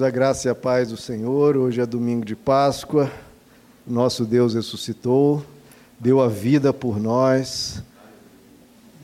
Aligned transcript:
A 0.00 0.10
graça 0.10 0.46
e 0.46 0.50
a 0.50 0.54
paz 0.54 0.90
do 0.90 0.96
Senhor. 0.96 1.56
Hoje 1.56 1.80
é 1.80 1.86
domingo 1.86 2.24
de 2.24 2.36
Páscoa. 2.36 3.10
Nosso 3.84 4.24
Deus 4.24 4.54
ressuscitou, 4.54 5.44
deu 5.98 6.20
a 6.20 6.28
vida 6.28 6.72
por 6.72 7.00
nós 7.00 7.82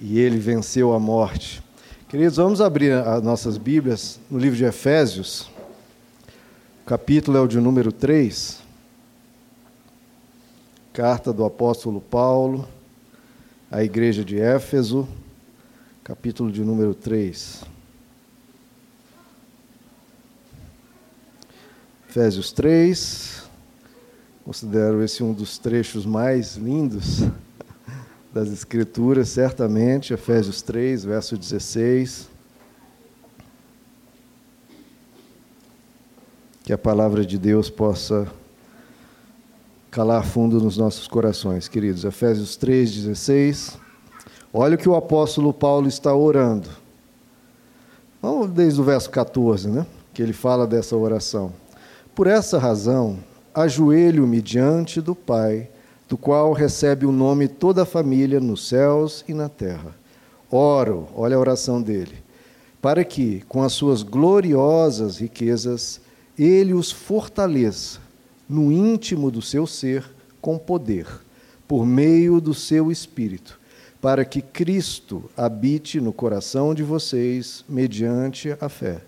e 0.00 0.20
ele 0.20 0.38
venceu 0.38 0.92
a 0.92 1.00
morte. 1.00 1.60
Queridos, 2.08 2.36
vamos 2.36 2.60
abrir 2.60 2.92
as 2.92 3.20
nossas 3.22 3.58
Bíblias 3.58 4.20
no 4.30 4.38
livro 4.38 4.56
de 4.56 4.64
Efésios. 4.64 5.50
O 6.82 6.86
capítulo 6.86 7.38
é 7.38 7.40
o 7.40 7.48
de 7.48 7.58
número 7.58 7.90
3. 7.90 8.60
Carta 10.92 11.32
do 11.32 11.44
apóstolo 11.44 12.00
Paulo 12.00 12.68
à 13.68 13.82
igreja 13.82 14.24
de 14.24 14.38
Éfeso, 14.38 15.08
capítulo 16.04 16.52
de 16.52 16.62
número 16.62 16.94
3. 16.94 17.73
Efésios 22.14 22.52
3. 22.52 23.42
Considero 24.44 25.02
esse 25.02 25.20
um 25.20 25.32
dos 25.32 25.58
trechos 25.58 26.06
mais 26.06 26.54
lindos 26.54 27.24
das 28.32 28.52
Escrituras, 28.52 29.30
certamente. 29.30 30.14
Efésios 30.14 30.62
3, 30.62 31.04
verso 31.06 31.36
16. 31.36 32.28
Que 36.62 36.72
a 36.72 36.78
palavra 36.78 37.26
de 37.26 37.36
Deus 37.36 37.68
possa 37.68 38.28
calar 39.90 40.24
fundo 40.24 40.60
nos 40.60 40.76
nossos 40.76 41.08
corações, 41.08 41.66
queridos. 41.66 42.04
Efésios 42.04 42.54
3, 42.54 42.94
16. 42.94 43.76
Olha 44.52 44.76
o 44.76 44.78
que 44.78 44.88
o 44.88 44.94
apóstolo 44.94 45.52
Paulo 45.52 45.88
está 45.88 46.14
orando. 46.14 46.68
Vamos 48.22 48.50
desde 48.50 48.80
o 48.80 48.84
verso 48.84 49.10
14, 49.10 49.68
né? 49.68 49.84
Que 50.12 50.22
ele 50.22 50.32
fala 50.32 50.64
dessa 50.64 50.96
oração. 50.96 51.63
Por 52.14 52.28
essa 52.28 52.58
razão, 52.58 53.18
ajoelho-me 53.52 54.40
diante 54.40 55.00
do 55.00 55.16
Pai, 55.16 55.68
do 56.08 56.16
qual 56.16 56.52
recebe 56.52 57.04
o 57.04 57.10
nome 57.10 57.48
toda 57.48 57.82
a 57.82 57.86
família 57.86 58.38
nos 58.38 58.68
céus 58.68 59.24
e 59.26 59.34
na 59.34 59.48
terra. 59.48 59.96
Oro, 60.48 61.08
olha 61.16 61.34
a 61.34 61.40
oração 61.40 61.82
dele, 61.82 62.14
para 62.80 63.02
que, 63.04 63.42
com 63.48 63.64
as 63.64 63.72
suas 63.72 64.04
gloriosas 64.04 65.18
riquezas, 65.18 66.00
ele 66.38 66.72
os 66.72 66.92
fortaleça 66.92 67.98
no 68.48 68.70
íntimo 68.70 69.28
do 69.28 69.42
seu 69.42 69.66
ser 69.66 70.04
com 70.40 70.56
poder, 70.56 71.08
por 71.66 71.84
meio 71.84 72.40
do 72.40 72.54
seu 72.54 72.92
espírito, 72.92 73.58
para 74.00 74.24
que 74.24 74.40
Cristo 74.40 75.28
habite 75.36 76.00
no 76.00 76.12
coração 76.12 76.76
de 76.76 76.84
vocês 76.84 77.64
mediante 77.68 78.56
a 78.60 78.68
fé. 78.68 79.00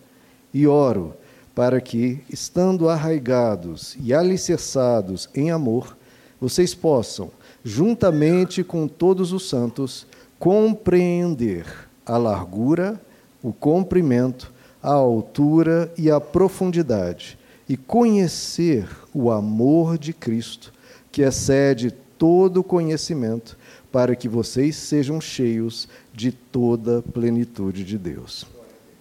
E 0.53 0.67
oro 0.67 1.15
para 1.57 1.81
que, 1.81 2.23
estando 2.29 2.87
arraigados 2.87 3.97
e 3.99 4.13
alicerçados 4.13 5.27
em 5.35 5.51
amor, 5.51 5.97
vocês 6.39 6.75
possam, 6.75 7.31
juntamente 7.65 8.63
com 8.63 8.87
todos 8.87 9.33
os 9.33 9.49
santos, 9.49 10.07
compreender 10.39 11.65
a 12.05 12.19
largura, 12.19 13.01
o 13.43 13.55
comprimento, 13.55 14.53
a 14.83 14.93
altura 14.93 15.91
e 15.97 16.11
a 16.11 16.21
profundidade, 16.21 17.39
e 17.67 17.75
conhecer 17.75 18.87
o 19.15 19.31
amor 19.31 19.97
de 19.97 20.13
Cristo, 20.13 20.71
que 21.11 21.23
excede 21.23 21.91
todo 22.19 22.63
conhecimento, 22.63 23.57
para 23.91 24.15
que 24.15 24.29
vocês 24.29 24.77
sejam 24.77 25.23
cheios 25.23 25.89
de 26.13 26.33
toda 26.33 27.01
plenitude 27.01 27.83
de 27.83 27.97
Deus. 27.97 28.45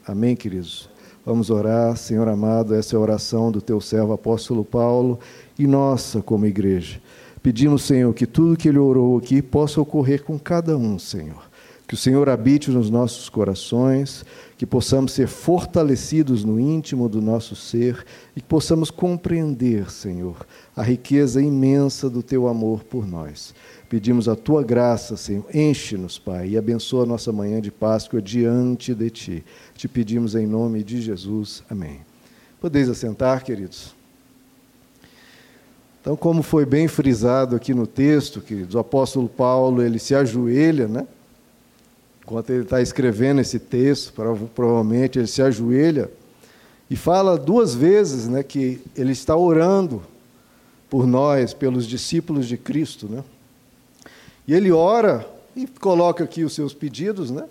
Amém, 0.08 0.38
queridos? 0.38 0.94
Vamos 1.26 1.50
orar, 1.50 1.98
Senhor 1.98 2.28
amado, 2.28 2.76
essa 2.76 2.95
é 2.95 2.98
a 2.98 3.02
oração 3.02 3.52
do 3.52 3.59
teu 3.59 3.81
servo 3.81 4.14
apóstolo 4.14 4.64
Paulo 4.64 5.20
e 5.58 5.66
nossa 5.66 6.22
como 6.22 6.45
igreja. 6.45 7.02
Pedimos, 7.42 7.81
Senhor, 7.81 8.14
que 8.14 8.28
tudo 8.28 8.56
que 8.56 8.70
ele 8.70 8.78
orou 8.78 9.18
aqui 9.18 9.42
possa 9.42 9.81
ocorrer 9.81 10.23
com 10.23 10.38
cada 10.38 10.78
um, 10.78 11.00
Senhor. 11.00 11.41
Que 11.88 11.94
o 11.94 11.97
Senhor 11.97 12.28
habite 12.29 12.72
nos 12.72 12.90
nossos 12.90 13.29
corações, 13.29 14.25
que 14.57 14.66
possamos 14.66 15.12
ser 15.12 15.28
fortalecidos 15.28 16.44
no 16.44 16.59
íntimo 16.59 17.07
do 17.07 17.22
nosso 17.22 17.56
ser 17.56 18.03
e 18.35 18.41
que 18.41 18.47
possamos 18.47 18.90
compreender, 18.90 19.91
Senhor, 19.91 20.47
a 20.75 20.81
riqueza 20.81 21.41
imensa 21.41 22.09
do 22.09 22.23
teu 22.23 22.47
amor 22.47 22.84
por 22.84 23.06
nós. 23.06 23.53
Pedimos 23.88 24.28
a 24.28 24.35
tua 24.35 24.63
graça, 24.63 25.16
Senhor. 25.16 25.46
Enche-nos, 25.53 26.18
Pai, 26.18 26.50
e 26.50 26.57
abençoa 26.57 27.03
a 27.03 27.06
nossa 27.06 27.31
manhã 27.31 27.62
de 27.62 27.69
Páscoa 27.69 28.19
diante 28.19 28.96
de 28.96 29.09
ti. 29.12 29.46
Te 29.75 29.88
pedimos 29.88 30.34
em 30.34 30.47
nome 30.47 30.84
de 30.84 31.00
Jesus. 31.02 31.63
Amém. 31.69 32.00
Podeis 32.59 32.90
assentar, 32.90 33.44
queridos. 33.44 33.94
Então, 36.02 36.16
como 36.16 36.41
foi 36.41 36.66
bem 36.66 36.88
frisado 36.88 37.56
aqui 37.56 37.73
no 37.73 37.85
texto, 37.85 38.41
queridos, 38.41 38.73
o 38.75 38.79
apóstolo 38.79 39.29
Paulo, 39.29 39.81
ele 39.81 40.00
se 40.00 40.16
ajoelha, 40.16 40.88
né? 40.88 41.07
Enquanto 42.25 42.50
ele 42.50 42.63
está 42.63 42.81
escrevendo 42.81 43.40
esse 43.40 43.59
texto, 43.59 44.12
provavelmente 44.56 45.19
ele 45.19 45.28
se 45.28 45.44
ajoelha 45.44 46.09
e 46.90 46.96
fala 46.96 47.38
duas 47.38 47.75
vezes, 47.75 48.28
né, 48.28 48.41
que 48.41 48.81
ele 48.96 49.12
está 49.12 49.38
orando 49.38 50.02
por 50.90 51.06
nós, 51.06 51.53
pelos 51.53 51.85
discípulos 51.85 52.47
de 52.47 52.58
Cristo, 52.58 53.08
né? 53.08 53.24
E 54.47 54.56
ele 54.56 54.72
ora 54.72 55.28
e 55.56 55.68
coloca 55.68 56.24
aqui 56.24 56.44
os 56.44 56.53
seus 56.53 56.74
pedidos, 56.74 57.30
né? 57.30 57.46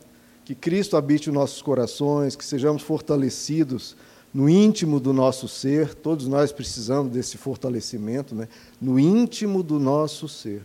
Que 0.45 0.57
Cristo 0.57 0.97
habite 0.97 1.29
os 1.29 1.34
nossos 1.34 1.63
corações, 1.63 2.34
que 2.34 2.45
sejamos 2.45 2.83
fortalecidos 2.83 3.97
no 4.33 4.49
íntimo 4.49 4.99
do 4.99 5.13
nosso 5.13 5.47
ser. 5.47 5.95
Todos 5.95 6.27
nós 6.27 6.51
precisamos 6.51 7.13
desse 7.13 7.39
fortalecimento, 7.39 8.34
né? 8.34 8.49
No 8.81 8.99
íntimo 8.99 9.63
do 9.63 9.79
nosso 9.79 10.29
ser. 10.29 10.63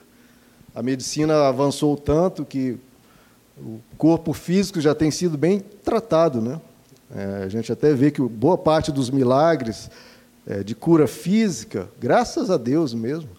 A 0.74 0.82
medicina 0.82 1.48
avançou 1.48 1.96
tanto 1.96 2.44
que 2.44 2.78
o 3.62 3.80
corpo 3.98 4.34
físico 4.34 4.80
já 4.80 4.96
tem 4.96 5.12
sido 5.12 5.38
bem 5.38 5.60
tratado, 5.60 6.42
né? 6.42 6.60
É, 7.16 7.44
a 7.44 7.50
gente 7.50 7.72
até 7.72 7.94
vê 7.94 8.12
que 8.12 8.22
boa 8.22 8.58
parte 8.58 8.92
dos 8.92 9.10
milagres 9.10 9.90
é, 10.46 10.64
de 10.64 10.76
cura 10.76 11.08
física, 11.08 11.90
graças 12.00 12.50
a 12.50 12.58
Deus 12.58 12.94
mesmo, 12.94 13.30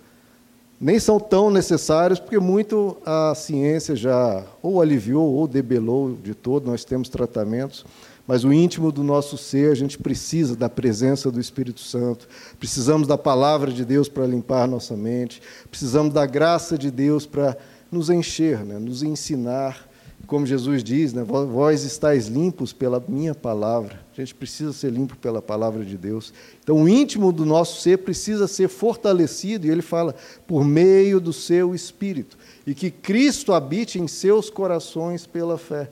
nem 0.80 0.98
são 0.98 1.20
tão 1.20 1.50
necessários, 1.50 2.18
porque 2.18 2.38
muito 2.38 2.96
a 3.04 3.34
ciência 3.34 3.94
já 3.94 4.44
ou 4.62 4.80
aliviou 4.80 5.34
ou 5.34 5.46
debelou 5.46 6.14
de 6.14 6.34
todo, 6.34 6.70
nós 6.70 6.84
temos 6.84 7.08
tratamentos, 7.08 7.84
mas 8.26 8.44
o 8.44 8.52
íntimo 8.52 8.90
do 8.90 9.02
nosso 9.02 9.36
ser, 9.36 9.70
a 9.70 9.74
gente 9.74 9.98
precisa 9.98 10.56
da 10.56 10.68
presença 10.68 11.30
do 11.30 11.38
Espírito 11.38 11.80
Santo, 11.80 12.28
precisamos 12.58 13.06
da 13.06 13.18
palavra 13.18 13.70
de 13.70 13.84
Deus 13.84 14.08
para 14.08 14.26
limpar 14.26 14.66
nossa 14.66 14.96
mente, 14.96 15.42
precisamos 15.68 16.14
da 16.14 16.24
graça 16.24 16.78
de 16.78 16.90
Deus 16.90 17.26
para 17.26 17.56
nos 17.90 18.08
encher, 18.08 18.64
né, 18.64 18.78
nos 18.78 19.02
ensinar 19.02 19.89
como 20.26 20.46
Jesus 20.46 20.84
diz, 20.84 21.12
né, 21.12 21.24
vós 21.24 21.82
estáis 21.82 22.26
limpos 22.26 22.72
pela 22.72 23.02
minha 23.08 23.34
palavra. 23.34 24.00
A 24.12 24.20
gente 24.20 24.34
precisa 24.34 24.72
ser 24.72 24.92
limpo 24.92 25.16
pela 25.16 25.40
palavra 25.40 25.84
de 25.84 25.96
Deus. 25.96 26.32
Então, 26.62 26.82
o 26.82 26.88
íntimo 26.88 27.32
do 27.32 27.44
nosso 27.44 27.80
ser 27.80 27.98
precisa 27.98 28.46
ser 28.46 28.68
fortalecido, 28.68 29.66
e 29.66 29.70
ele 29.70 29.82
fala, 29.82 30.14
por 30.46 30.64
meio 30.64 31.20
do 31.20 31.32
seu 31.32 31.74
espírito. 31.74 32.36
E 32.66 32.74
que 32.74 32.90
Cristo 32.90 33.52
habite 33.52 33.98
em 33.98 34.06
seus 34.06 34.50
corações 34.50 35.26
pela 35.26 35.58
fé. 35.58 35.90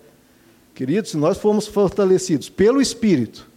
Queridos, 0.75 1.11
se 1.11 1.17
nós 1.17 1.39
formos 1.39 1.67
fortalecidos 1.67 2.49
pelo 2.49 2.81
Espírito, 2.81 3.49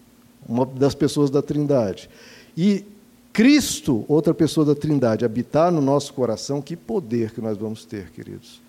uma 0.48 0.66
das 0.66 0.96
pessoas 0.96 1.30
da 1.30 1.42
Trindade, 1.42 2.10
e 2.58 2.84
Cristo, 3.32 4.04
outra 4.08 4.34
pessoa 4.34 4.66
da 4.66 4.74
Trindade, 4.74 5.24
habitar 5.24 5.72
no 5.72 5.82
nosso 5.82 6.14
coração, 6.14 6.62
que 6.62 6.76
poder 6.76 7.32
que 7.32 7.40
nós 7.40 7.58
vamos 7.58 7.86
ter, 7.86 8.10
queridos 8.10 8.60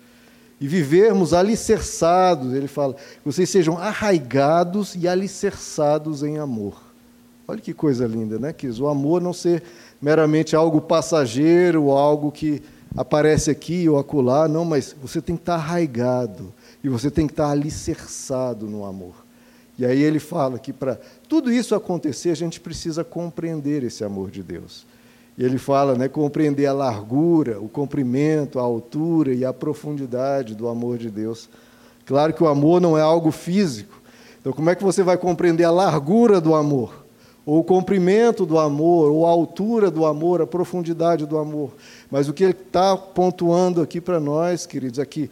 e 0.63 0.67
vivermos 0.67 1.33
alicerçados, 1.33 2.53
ele 2.53 2.69
fala, 2.69 2.93
que 2.93 3.25
vocês 3.25 3.49
sejam 3.49 3.77
arraigados 3.77 4.95
e 4.95 5.09
alicerçados 5.09 6.23
em 6.23 6.37
amor. 6.37 6.81
Olha 7.45 7.59
que 7.59 7.73
coisa 7.73 8.07
linda, 8.07 8.39
né, 8.39 8.53
Quis? 8.53 8.79
O 8.79 8.87
amor 8.87 9.21
não 9.21 9.33
ser 9.33 9.61
meramente 10.01 10.55
algo 10.55 10.79
passageiro, 10.79 11.91
algo 11.91 12.31
que 12.31 12.63
aparece 12.95 13.51
aqui 13.51 13.89
ou 13.89 13.99
acolá, 13.99 14.47
não, 14.47 14.63
mas 14.63 14.95
você 15.01 15.21
tem 15.21 15.35
que 15.35 15.41
estar 15.41 15.55
arraigado 15.55 16.53
e 16.81 16.87
você 16.87 17.11
tem 17.11 17.27
que 17.27 17.33
estar 17.33 17.49
alicerçado 17.49 18.65
no 18.65 18.85
amor. 18.85 19.15
E 19.77 19.85
aí 19.85 20.01
ele 20.01 20.17
fala 20.17 20.57
que 20.57 20.71
para 20.71 20.97
tudo 21.27 21.51
isso 21.51 21.75
acontecer, 21.75 22.29
a 22.29 22.35
gente 22.37 22.61
precisa 22.61 23.03
compreender 23.03 23.83
esse 23.83 24.01
amor 24.05 24.31
de 24.31 24.41
Deus. 24.41 24.85
E 25.37 25.43
ele 25.43 25.57
fala, 25.57 25.95
né, 25.95 26.07
compreender 26.07 26.65
a 26.67 26.73
largura, 26.73 27.59
o 27.59 27.67
comprimento, 27.67 28.59
a 28.59 28.61
altura 28.61 29.33
e 29.33 29.43
a 29.43 29.51
profundidade 29.51 30.53
do 30.53 30.67
amor 30.67 30.97
de 30.97 31.09
Deus. 31.09 31.49
Claro 32.05 32.33
que 32.33 32.43
o 32.43 32.47
amor 32.47 32.79
não 32.79 32.97
é 32.97 33.01
algo 33.01 33.31
físico. 33.31 34.01
Então, 34.39 34.53
como 34.53 34.69
é 34.69 34.75
que 34.75 34.83
você 34.83 35.01
vai 35.01 35.17
compreender 35.17 35.63
a 35.63 35.71
largura 35.71 36.39
do 36.39 36.53
amor? 36.53 37.03
Ou 37.45 37.59
o 37.59 37.63
comprimento 37.63 38.45
do 38.45 38.59
amor, 38.59 39.11
ou 39.11 39.25
a 39.25 39.29
altura 39.29 39.89
do 39.89 40.05
amor, 40.05 40.41
a 40.41 40.47
profundidade 40.47 41.25
do 41.25 41.37
amor. 41.37 41.71
Mas 42.11 42.29
o 42.29 42.33
que 42.33 42.43
ele 42.43 42.51
está 42.51 42.95
pontuando 42.95 43.81
aqui 43.81 43.99
para 43.99 44.19
nós, 44.19 44.65
queridos, 44.65 44.99
aqui, 44.99 45.31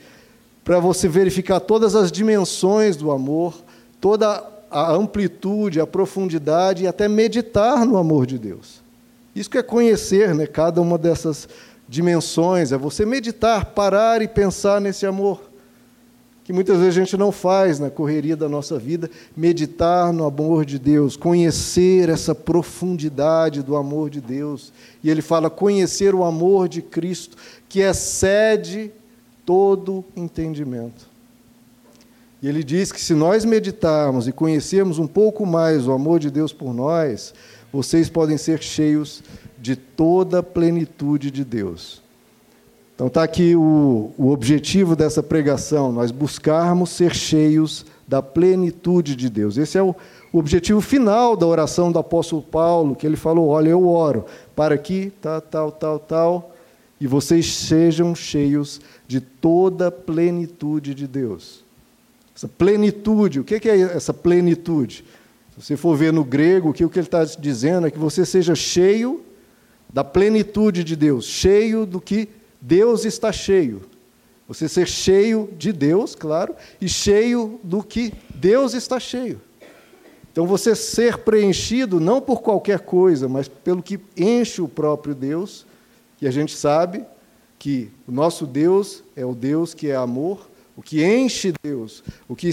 para 0.63 0.79
você 0.79 1.07
verificar 1.07 1.59
todas 1.59 1.95
as 1.95 2.11
dimensões 2.11 2.95
do 2.95 3.11
amor, 3.11 3.53
toda 3.99 4.43
a 4.69 4.91
amplitude, 4.93 5.79
a 5.79 5.87
profundidade 5.87 6.83
e 6.83 6.87
até 6.87 7.07
meditar 7.07 7.85
no 7.85 7.97
amor 7.97 8.25
de 8.25 8.37
Deus. 8.37 8.80
Isso 9.35 9.49
que 9.49 9.57
é 9.57 9.63
conhecer 9.63 10.35
né, 10.35 10.45
cada 10.45 10.81
uma 10.81 10.97
dessas 10.97 11.47
dimensões, 11.87 12.71
é 12.71 12.77
você 12.77 13.05
meditar, 13.05 13.65
parar 13.65 14.21
e 14.21 14.27
pensar 14.27 14.79
nesse 14.79 15.05
amor. 15.05 15.41
Que 16.43 16.53
muitas 16.53 16.79
vezes 16.79 16.97
a 16.97 16.99
gente 16.99 17.17
não 17.17 17.31
faz 17.31 17.79
na 17.79 17.89
correria 17.89 18.35
da 18.35 18.49
nossa 18.49 18.79
vida, 18.79 19.09
meditar 19.35 20.11
no 20.11 20.25
amor 20.25 20.65
de 20.65 20.79
Deus, 20.79 21.15
conhecer 21.15 22.09
essa 22.09 22.33
profundidade 22.33 23.61
do 23.61 23.75
amor 23.75 24.09
de 24.09 24.19
Deus. 24.19 24.73
E 25.03 25.09
ele 25.09 25.21
fala 25.21 25.49
conhecer 25.49 26.15
o 26.15 26.23
amor 26.23 26.67
de 26.67 26.81
Cristo, 26.81 27.37
que 27.69 27.81
excede 27.81 28.91
todo 29.45 30.03
entendimento. 30.15 31.11
E 32.41 32.47
ele 32.47 32.63
diz 32.63 32.91
que 32.91 32.99
se 32.99 33.13
nós 33.13 33.45
meditarmos 33.45 34.27
e 34.27 34.31
conhecermos 34.31 34.97
um 34.97 35.05
pouco 35.05 35.45
mais 35.45 35.87
o 35.87 35.91
amor 35.91 36.19
de 36.19 36.31
Deus 36.31 36.51
por 36.51 36.73
nós, 36.73 37.33
vocês 37.71 38.09
podem 38.09 38.37
ser 38.37 38.61
cheios 38.61 39.23
de 39.59 39.75
toda 39.75 40.39
a 40.39 40.43
plenitude 40.43 41.31
de 41.31 41.45
Deus. 41.45 42.01
Então 42.95 43.07
está 43.07 43.23
aqui 43.23 43.55
o, 43.55 44.11
o 44.17 44.29
objetivo 44.29 44.95
dessa 44.95 45.23
pregação, 45.23 45.91
nós 45.91 46.11
buscarmos 46.11 46.91
ser 46.91 47.15
cheios 47.15 47.85
da 48.07 48.21
plenitude 48.21 49.15
de 49.15 49.29
Deus. 49.29 49.57
Esse 49.57 49.77
é 49.77 49.81
o, 49.81 49.95
o 50.31 50.37
objetivo 50.37 50.81
final 50.81 51.35
da 51.35 51.47
oração 51.47 51.91
do 51.91 51.97
apóstolo 51.97 52.41
Paulo, 52.41 52.95
que 52.95 53.07
ele 53.07 53.15
falou: 53.15 53.47
Olha, 53.47 53.69
eu 53.69 53.87
oro 53.87 54.25
para 54.55 54.77
que 54.77 55.11
tal, 55.21 55.41
tal, 55.41 55.71
tal, 55.71 55.99
tal, 55.99 56.55
e 56.99 57.07
vocês 57.07 57.51
sejam 57.51 58.13
cheios 58.13 58.79
de 59.07 59.19
toda 59.19 59.87
a 59.87 59.91
plenitude 59.91 60.93
de 60.93 61.07
Deus. 61.07 61.63
Essa 62.35 62.47
plenitude, 62.47 63.39
o 63.39 63.43
que 63.43 63.67
é 63.67 63.79
essa 63.79 64.13
plenitude? 64.13 65.03
Se 65.61 65.67
você 65.67 65.77
for 65.77 65.95
ver 65.95 66.11
no 66.11 66.23
grego, 66.23 66.71
o 66.71 66.73
que 66.73 66.83
ele 66.83 66.89
está 67.01 67.23
dizendo 67.23 67.85
é 67.85 67.91
que 67.91 67.99
você 67.99 68.25
seja 68.25 68.55
cheio 68.55 69.21
da 69.93 70.03
plenitude 70.03 70.83
de 70.83 70.95
Deus, 70.95 71.25
cheio 71.25 71.85
do 71.85 72.01
que 72.01 72.27
Deus 72.59 73.05
está 73.05 73.31
cheio. 73.31 73.83
Você 74.47 74.67
ser 74.67 74.87
cheio 74.87 75.53
de 75.55 75.71
Deus, 75.71 76.15
claro, 76.15 76.55
e 76.81 76.89
cheio 76.89 77.59
do 77.63 77.83
que 77.83 78.11
Deus 78.33 78.73
está 78.73 78.99
cheio. 78.99 79.39
Então 80.31 80.47
você 80.47 80.75
ser 80.75 81.19
preenchido 81.19 81.99
não 81.99 82.19
por 82.19 82.41
qualquer 82.41 82.79
coisa, 82.79 83.29
mas 83.29 83.47
pelo 83.47 83.83
que 83.83 83.99
enche 84.17 84.63
o 84.63 84.67
próprio 84.67 85.13
Deus, 85.13 85.67
e 86.19 86.27
a 86.27 86.31
gente 86.31 86.57
sabe 86.57 87.05
que 87.59 87.91
o 88.07 88.11
nosso 88.11 88.47
Deus 88.47 89.03
é 89.15 89.23
o 89.23 89.35
Deus 89.35 89.75
que 89.75 89.89
é 89.89 89.95
amor, 89.95 90.49
o 90.75 90.81
que 90.81 91.05
enche 91.05 91.53
Deus, 91.61 92.03
o 92.27 92.35
que 92.35 92.49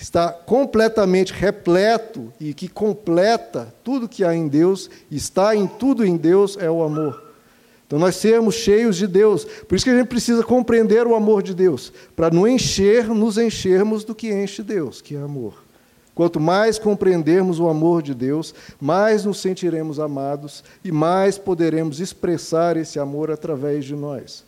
está 0.00 0.32
completamente 0.32 1.30
repleto 1.30 2.32
e 2.40 2.54
que 2.54 2.68
completa 2.68 3.72
tudo 3.84 4.08
que 4.08 4.24
há 4.24 4.34
em 4.34 4.48
Deus, 4.48 4.88
está 5.10 5.54
em 5.54 5.66
tudo 5.66 6.04
em 6.04 6.16
Deus, 6.16 6.56
é 6.58 6.70
o 6.70 6.82
amor. 6.82 7.22
Então 7.86 7.98
nós 7.98 8.16
sermos 8.16 8.54
cheios 8.54 8.96
de 8.96 9.06
Deus. 9.06 9.44
Por 9.44 9.74
isso 9.74 9.84
que 9.84 9.90
a 9.90 9.98
gente 9.98 10.08
precisa 10.08 10.42
compreender 10.42 11.06
o 11.06 11.14
amor 11.14 11.42
de 11.42 11.54
Deus, 11.54 11.92
para 12.16 12.30
não 12.30 12.48
encher, 12.48 13.08
nos 13.08 13.36
enchermos 13.36 14.02
do 14.02 14.14
que 14.14 14.32
enche 14.32 14.62
Deus, 14.62 15.02
que 15.02 15.14
é 15.14 15.20
amor. 15.20 15.62
Quanto 16.14 16.40
mais 16.40 16.78
compreendermos 16.78 17.60
o 17.60 17.68
amor 17.68 18.02
de 18.02 18.14
Deus, 18.14 18.54
mais 18.80 19.24
nos 19.24 19.40
sentiremos 19.40 20.00
amados 20.00 20.64
e 20.82 20.90
mais 20.90 21.36
poderemos 21.36 22.00
expressar 22.00 22.76
esse 22.76 22.98
amor 22.98 23.30
através 23.30 23.84
de 23.84 23.94
nós. 23.94 24.44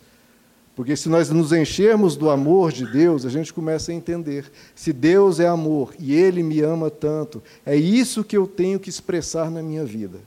Porque 0.75 0.95
se 0.95 1.07
nós 1.07 1.29
nos 1.29 1.51
enchermos 1.51 2.15
do 2.15 2.29
amor 2.29 2.71
de 2.71 2.91
Deus, 2.91 3.25
a 3.25 3.29
gente 3.29 3.53
começa 3.53 3.91
a 3.91 3.95
entender. 3.95 4.51
Se 4.73 4.91
Deus 4.91 5.39
é 5.39 5.47
amor 5.47 5.93
e 5.99 6.15
Ele 6.15 6.41
me 6.41 6.61
ama 6.61 6.89
tanto, 6.89 7.43
é 7.65 7.75
isso 7.75 8.23
que 8.23 8.35
eu 8.35 8.47
tenho 8.47 8.79
que 8.79 8.89
expressar 8.89 9.51
na 9.51 9.61
minha 9.61 9.85
vida. 9.85 10.19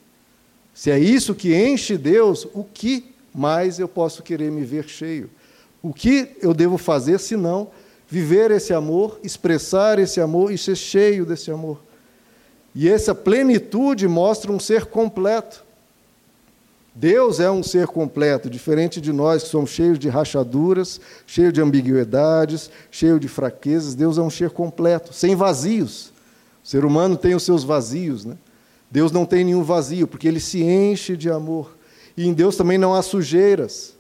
Se 0.72 0.90
é 0.90 0.98
isso 0.98 1.34
que 1.34 1.54
enche 1.56 1.98
Deus, 1.98 2.46
o 2.54 2.62
que 2.62 3.12
mais 3.34 3.78
eu 3.78 3.88
posso 3.88 4.22
querer 4.22 4.52
me 4.52 4.62
ver 4.62 4.88
cheio? 4.88 5.28
O 5.82 5.93
que 5.93 6.37
eu 6.40 6.54
devo 6.54 6.78
fazer 6.78 7.19
se 7.19 7.37
não 7.37 7.70
viver 8.08 8.52
esse 8.52 8.72
amor, 8.72 9.19
expressar 9.25 9.98
esse 9.98 10.20
amor 10.20 10.52
e 10.52 10.58
ser 10.58 10.76
cheio 10.76 11.26
desse 11.26 11.50
amor? 11.50 11.81
E 12.72 12.88
essa 12.88 13.14
plenitude 13.14 14.06
mostra 14.06 14.52
um 14.52 14.60
ser 14.60 14.84
completo. 14.84 15.65
Deus 16.98 17.40
é 17.40 17.50
um 17.50 17.62
ser 17.62 17.87
completo, 17.88 18.48
diferente 18.48 19.02
de 19.02 19.12
nós 19.12 19.43
que 19.43 19.50
somos 19.50 19.69
cheios 19.69 19.98
de 19.98 20.08
rachaduras, 20.08 20.98
cheios 21.26 21.52
de 21.52 21.60
ambiguidades, 21.60 22.70
cheios 22.90 23.20
de 23.20 23.28
fraquezas. 23.28 23.94
Deus 23.94 24.16
é 24.16 24.22
um 24.22 24.31
ser 24.31 24.48
completo, 24.48 25.12
sem 25.12 25.37
vazios. 25.37 26.10
O 26.64 26.66
ser 26.66 26.87
humano 26.87 27.14
tem 27.14 27.34
os 27.34 27.43
seus 27.43 27.62
vazios, 27.62 28.25
né? 28.25 28.38
Deus 28.90 29.12
não 29.12 29.26
tem 29.26 29.44
nenhum 29.44 29.62
vazio, 29.62 30.06
porque 30.06 30.26
ele 30.26 30.40
se 30.40 30.62
enche 30.62 31.19
de 31.19 31.28
amor. 31.28 31.76
E 32.16 32.26
em 32.26 32.32
Deus 32.32 32.56
também 32.56 32.78
não 32.78 32.94
há 32.94 33.02
sujeiras. 33.02 33.94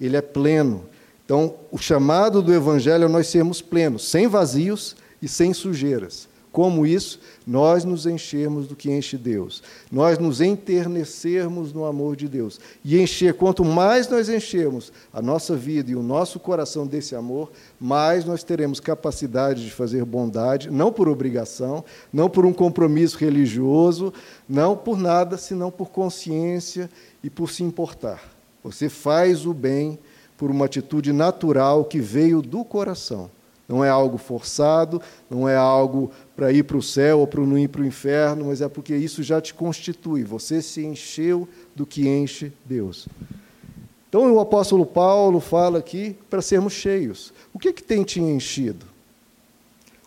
Ele 0.00 0.16
é 0.16 0.22
pleno. 0.22 0.84
Então, 1.24 1.56
o 1.68 1.78
chamado 1.78 2.40
do 2.40 2.54
Evangelho 2.54 3.06
é 3.06 3.08
nós 3.08 3.26
sermos 3.26 3.60
plenos, 3.60 4.08
sem 4.08 4.28
vazios 4.28 4.94
e 5.20 5.26
sem 5.26 5.52
sujeiras. 5.52 6.28
Como 6.52 6.84
isso? 6.84 7.20
Nós 7.46 7.84
nos 7.84 8.06
enchermos 8.06 8.66
do 8.66 8.74
que 8.74 8.90
enche 8.90 9.16
Deus. 9.16 9.62
Nós 9.90 10.18
nos 10.18 10.40
enternecermos 10.40 11.72
no 11.72 11.84
amor 11.84 12.16
de 12.16 12.26
Deus. 12.26 12.58
E 12.84 12.98
encher, 13.00 13.34
quanto 13.34 13.64
mais 13.64 14.08
nós 14.08 14.28
enchermos 14.28 14.92
a 15.12 15.22
nossa 15.22 15.54
vida 15.54 15.92
e 15.92 15.96
o 15.96 16.02
nosso 16.02 16.40
coração 16.40 16.86
desse 16.86 17.14
amor, 17.14 17.52
mais 17.78 18.24
nós 18.24 18.42
teremos 18.42 18.80
capacidade 18.80 19.64
de 19.64 19.70
fazer 19.70 20.04
bondade, 20.04 20.70
não 20.70 20.92
por 20.92 21.08
obrigação, 21.08 21.84
não 22.12 22.28
por 22.28 22.44
um 22.44 22.52
compromisso 22.52 23.16
religioso, 23.16 24.12
não 24.48 24.76
por 24.76 24.98
nada, 24.98 25.36
senão 25.36 25.70
por 25.70 25.90
consciência 25.90 26.90
e 27.22 27.30
por 27.30 27.48
se 27.48 27.62
importar. 27.62 28.20
Você 28.64 28.88
faz 28.88 29.46
o 29.46 29.54
bem 29.54 29.98
por 30.36 30.50
uma 30.50 30.64
atitude 30.64 31.12
natural 31.12 31.84
que 31.84 32.00
veio 32.00 32.42
do 32.42 32.64
coração. 32.64 33.30
Não 33.70 33.84
é 33.84 33.88
algo 33.88 34.18
forçado, 34.18 35.00
não 35.30 35.48
é 35.48 35.54
algo 35.54 36.10
para 36.34 36.52
ir 36.52 36.64
para 36.64 36.76
o 36.76 36.82
céu 36.82 37.20
ou 37.20 37.26
para 37.26 37.40
não 37.40 37.56
ir 37.56 37.68
para 37.68 37.82
o 37.82 37.86
inferno, 37.86 38.46
mas 38.46 38.60
é 38.60 38.68
porque 38.68 38.96
isso 38.96 39.22
já 39.22 39.40
te 39.40 39.54
constitui. 39.54 40.24
Você 40.24 40.60
se 40.60 40.84
encheu 40.84 41.48
do 41.72 41.86
que 41.86 42.08
enche 42.08 42.50
Deus. 42.64 43.06
Então 44.08 44.34
o 44.34 44.40
apóstolo 44.40 44.84
Paulo 44.84 45.38
fala 45.38 45.78
aqui 45.78 46.16
para 46.28 46.42
sermos 46.42 46.72
cheios. 46.72 47.32
O 47.54 47.60
que, 47.60 47.72
que 47.72 47.80
tem 47.80 48.02
te 48.02 48.20
enchido? 48.20 48.84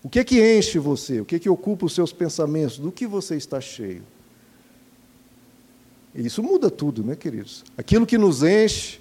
O 0.04 0.10
que 0.10 0.22
que 0.26 0.58
enche 0.58 0.78
você? 0.78 1.22
O 1.22 1.26
que 1.26 1.40
que 1.40 1.50
ocupa 1.50 1.86
os 1.86 1.96
seus 1.96 2.12
pensamentos? 2.12 2.78
Do 2.78 2.92
que 2.92 3.08
você 3.08 3.38
está 3.38 3.62
cheio? 3.62 4.04
Isso 6.14 6.44
muda 6.44 6.70
tudo, 6.70 7.02
né, 7.02 7.16
queridos? 7.16 7.64
Aquilo 7.78 8.06
que 8.06 8.18
nos 8.18 8.44
enche, 8.44 9.00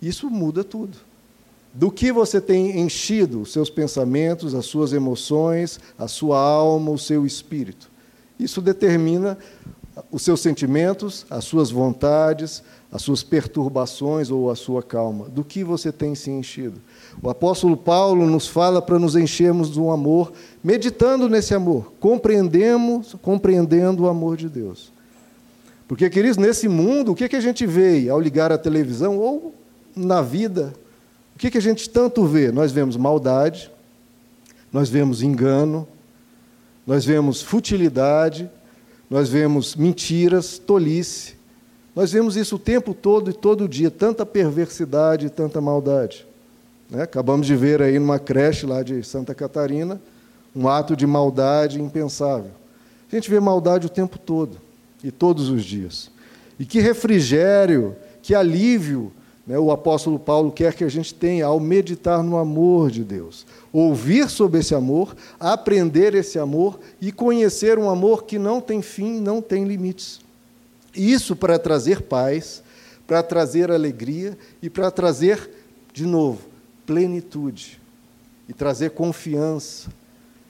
isso 0.00 0.30
muda 0.30 0.64
tudo 0.64 0.96
do 1.74 1.90
que 1.90 2.12
você 2.12 2.40
tem 2.40 2.80
enchido 2.80 3.40
os 3.40 3.52
seus 3.52 3.68
pensamentos, 3.68 4.54
as 4.54 4.64
suas 4.64 4.92
emoções, 4.92 5.80
a 5.98 6.06
sua 6.06 6.38
alma, 6.38 6.92
o 6.92 6.98
seu 6.98 7.26
espírito. 7.26 7.90
Isso 8.38 8.62
determina 8.62 9.36
os 10.10 10.22
seus 10.22 10.40
sentimentos, 10.40 11.26
as 11.28 11.44
suas 11.44 11.72
vontades, 11.72 12.62
as 12.92 13.02
suas 13.02 13.24
perturbações 13.24 14.30
ou 14.30 14.50
a 14.50 14.56
sua 14.56 14.84
calma. 14.84 15.28
Do 15.28 15.42
que 15.42 15.64
você 15.64 15.90
tem 15.90 16.14
se 16.14 16.30
enchido? 16.30 16.80
O 17.20 17.28
apóstolo 17.28 17.76
Paulo 17.76 18.24
nos 18.24 18.46
fala 18.46 18.80
para 18.80 18.98
nos 18.98 19.16
enchermos 19.16 19.70
do 19.70 19.90
amor, 19.90 20.32
meditando 20.62 21.28
nesse 21.28 21.54
amor, 21.54 21.92
compreendemos, 21.98 23.16
compreendendo 23.20 24.04
o 24.04 24.08
amor 24.08 24.36
de 24.36 24.48
Deus. 24.48 24.92
Porque, 25.88 26.08
queridos, 26.08 26.38
nesse 26.38 26.68
mundo, 26.68 27.12
o 27.12 27.14
que, 27.14 27.28
que 27.28 27.36
a 27.36 27.40
gente 27.40 27.66
vê 27.66 28.08
ao 28.08 28.20
ligar 28.20 28.52
a 28.52 28.58
televisão 28.58 29.18
ou 29.18 29.52
na 29.94 30.22
vida 30.22 30.72
que, 31.44 31.50
que 31.50 31.58
a 31.58 31.62
gente 31.62 31.90
tanto 31.90 32.24
vê? 32.24 32.50
Nós 32.50 32.72
vemos 32.72 32.96
maldade, 32.96 33.70
nós 34.72 34.88
vemos 34.88 35.22
engano, 35.22 35.86
nós 36.86 37.04
vemos 37.04 37.42
futilidade, 37.42 38.48
nós 39.10 39.28
vemos 39.28 39.76
mentiras, 39.76 40.56
tolice. 40.56 41.34
Nós 41.94 42.12
vemos 42.12 42.34
isso 42.34 42.56
o 42.56 42.58
tempo 42.58 42.94
todo 42.94 43.30
e 43.30 43.34
todo 43.34 43.68
dia, 43.68 43.90
tanta 43.90 44.24
perversidade 44.24 45.26
e 45.26 45.30
tanta 45.30 45.60
maldade. 45.60 46.26
Né? 46.88 47.02
Acabamos 47.02 47.46
de 47.46 47.54
ver 47.54 47.82
aí 47.82 47.98
numa 47.98 48.18
creche 48.18 48.64
lá 48.64 48.82
de 48.82 49.02
Santa 49.04 49.34
Catarina 49.34 50.00
um 50.56 50.66
ato 50.66 50.96
de 50.96 51.06
maldade 51.06 51.78
impensável. 51.78 52.52
A 53.12 53.14
gente 53.14 53.28
vê 53.30 53.38
maldade 53.38 53.86
o 53.86 53.90
tempo 53.90 54.18
todo 54.18 54.56
e 55.02 55.10
todos 55.10 55.50
os 55.50 55.62
dias. 55.62 56.10
E 56.58 56.64
que 56.64 56.80
refrigério, 56.80 57.94
que 58.22 58.34
alívio 58.34 59.12
o 59.46 59.70
apóstolo 59.70 60.18
Paulo 60.18 60.50
quer 60.50 60.72
que 60.72 60.84
a 60.84 60.88
gente 60.88 61.14
tenha 61.14 61.46
ao 61.46 61.60
meditar 61.60 62.22
no 62.22 62.38
amor 62.38 62.90
de 62.90 63.04
Deus. 63.04 63.46
Ouvir 63.72 64.30
sobre 64.30 64.60
esse 64.60 64.74
amor, 64.74 65.14
aprender 65.38 66.14
esse 66.14 66.38
amor 66.38 66.78
e 67.00 67.12
conhecer 67.12 67.78
um 67.78 67.90
amor 67.90 68.24
que 68.24 68.38
não 68.38 68.60
tem 68.60 68.80
fim, 68.80 69.20
não 69.20 69.42
tem 69.42 69.64
limites. 69.64 70.20
Isso 70.94 71.36
para 71.36 71.58
trazer 71.58 72.02
paz, 72.02 72.62
para 73.06 73.22
trazer 73.22 73.70
alegria 73.70 74.38
e 74.62 74.70
para 74.70 74.90
trazer, 74.90 75.50
de 75.92 76.06
novo, 76.06 76.40
plenitude 76.86 77.80
e 78.48 78.52
trazer 78.54 78.90
confiança 78.90 79.90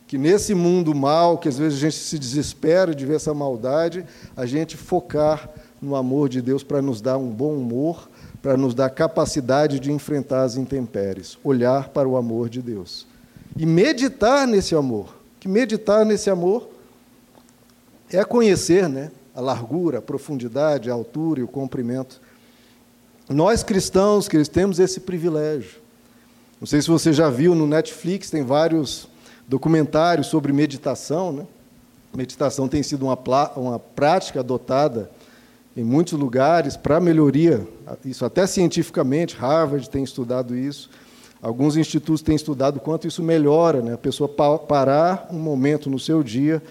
que 0.06 0.18
nesse 0.18 0.54
mundo 0.54 0.94
mal, 0.94 1.38
que 1.38 1.48
às 1.48 1.58
vezes 1.58 1.78
a 1.78 1.80
gente 1.80 1.96
se 1.96 2.18
desespera 2.18 2.94
de 2.94 3.04
ver 3.04 3.16
essa 3.16 3.34
maldade, 3.34 4.04
a 4.36 4.46
gente 4.46 4.76
focar 4.76 5.50
no 5.80 5.96
amor 5.96 6.28
de 6.28 6.40
Deus 6.40 6.62
para 6.62 6.80
nos 6.80 7.00
dar 7.00 7.18
um 7.18 7.30
bom 7.30 7.54
humor, 7.54 8.08
para 8.44 8.58
nos 8.58 8.74
dar 8.74 8.90
capacidade 8.90 9.80
de 9.80 9.90
enfrentar 9.90 10.42
as 10.42 10.54
intempéries, 10.54 11.38
olhar 11.42 11.88
para 11.88 12.06
o 12.06 12.14
amor 12.14 12.50
de 12.50 12.60
Deus 12.60 13.06
e 13.56 13.64
meditar 13.64 14.46
nesse 14.46 14.74
amor. 14.74 15.16
Que 15.40 15.48
meditar 15.48 16.04
nesse 16.04 16.28
amor 16.28 16.68
é 18.12 18.22
conhecer, 18.22 18.86
né, 18.86 19.10
a 19.34 19.40
largura, 19.40 19.96
a 19.96 20.02
profundidade, 20.02 20.90
a 20.90 20.92
altura 20.92 21.40
e 21.40 21.42
o 21.42 21.48
comprimento. 21.48 22.20
Nós 23.30 23.62
cristãos, 23.62 24.28
que 24.28 24.44
temos 24.44 24.78
esse 24.78 25.00
privilégio. 25.00 25.80
Não 26.60 26.66
sei 26.66 26.82
se 26.82 26.88
você 26.88 27.14
já 27.14 27.30
viu 27.30 27.54
no 27.54 27.66
Netflix, 27.66 28.28
tem 28.28 28.44
vários 28.44 29.08
documentários 29.48 30.26
sobre 30.26 30.52
meditação, 30.52 31.32
né? 31.32 31.46
Meditação 32.14 32.68
tem 32.68 32.82
sido 32.82 33.06
uma, 33.06 33.18
uma 33.56 33.78
prática 33.78 34.40
adotada 34.40 35.10
em 35.76 35.82
muitos 35.82 36.12
lugares 36.12 36.76
para 36.76 37.00
melhoria, 37.00 37.66
isso 38.04 38.24
até 38.24 38.46
cientificamente, 38.46 39.36
Harvard 39.36 39.90
tem 39.90 40.04
estudado 40.04 40.56
isso, 40.56 40.88
alguns 41.42 41.76
institutos 41.76 42.22
têm 42.22 42.36
estudado 42.36 42.78
quanto 42.78 43.08
isso 43.08 43.22
melhora, 43.22 43.82
né? 43.82 43.94
a 43.94 43.98
pessoa 43.98 44.28
parar 44.28 45.28
um 45.32 45.38
momento 45.38 45.90
no 45.90 45.98
seu 45.98 46.22
dia 46.22 46.62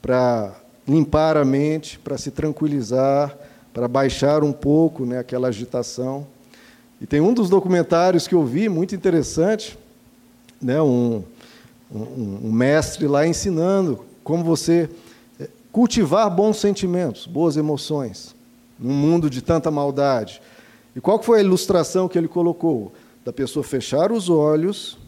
para 0.00 0.54
limpar 0.88 1.36
a 1.36 1.44
mente, 1.44 1.98
para 1.98 2.16
se 2.16 2.30
tranquilizar, 2.30 3.36
para 3.74 3.86
baixar 3.86 4.42
um 4.42 4.52
pouco 4.52 5.04
né, 5.04 5.18
aquela 5.18 5.48
agitação. 5.48 6.26
E 6.98 7.06
tem 7.06 7.20
um 7.20 7.34
dos 7.34 7.50
documentários 7.50 8.26
que 8.26 8.34
eu 8.34 8.44
vi, 8.44 8.70
muito 8.70 8.94
interessante, 8.94 9.76
né, 10.62 10.80
um, 10.80 11.22
um, 11.94 12.38
um 12.44 12.52
mestre 12.52 13.06
lá 13.06 13.26
ensinando 13.26 14.02
como 14.24 14.42
você 14.42 14.88
eh, 15.38 15.48
cultivar 15.70 16.30
bons 16.30 16.56
sentimentos, 16.56 17.26
boas 17.26 17.58
emoções 17.58 18.35
num 18.78 18.94
mundo 18.94 19.28
de 19.30 19.42
tanta 19.42 19.70
maldade. 19.70 20.40
E 20.94 21.00
qual 21.00 21.22
foi 21.22 21.38
a 21.38 21.42
ilustração 21.42 22.08
que 22.08 22.16
ele 22.16 22.28
colocou? 22.28 22.92
Da 23.24 23.32
pessoa 23.32 23.64
fechar 23.64 24.12
os 24.12 24.28
olhos 24.28 24.98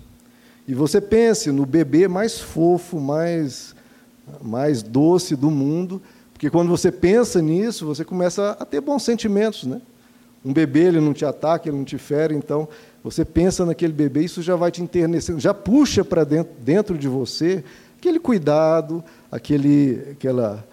e 0.67 0.75
você 0.75 1.01
pense 1.01 1.51
no 1.51 1.65
bebê 1.65 2.07
mais 2.07 2.39
fofo, 2.39 3.01
mais, 3.01 3.75
mais 4.43 4.83
doce 4.83 5.35
do 5.35 5.51
mundo, 5.51 6.03
porque 6.33 6.51
quando 6.51 6.69
você 6.69 6.93
pensa 6.93 7.41
nisso, 7.41 7.87
você 7.87 8.05
começa 8.05 8.51
a 8.61 8.65
ter 8.67 8.81
bons 8.81 9.03
sentimentos, 9.03 9.65
né? 9.65 9.81
Um 10.45 10.53
bebê 10.53 10.85
ele 10.85 11.01
não 11.01 11.15
te 11.15 11.25
ataca, 11.25 11.69
ele 11.69 11.79
não 11.79 11.85
te 11.85 11.97
fere, 11.97 12.35
então 12.35 12.69
você 13.03 13.25
pensa 13.25 13.65
naquele 13.65 13.93
bebê, 13.93 14.25
isso 14.25 14.43
já 14.43 14.57
vai 14.57 14.71
te 14.71 14.83
enternecendo, 14.83 15.41
já 15.41 15.55
puxa 15.55 16.05
para 16.05 16.23
dentro, 16.23 16.53
dentro 16.61 16.99
de 16.99 17.09
você 17.09 17.65
aquele 17.99 18.21
cuidado, 18.21 19.03
aquele, 19.33 20.07
aquela 20.13 20.65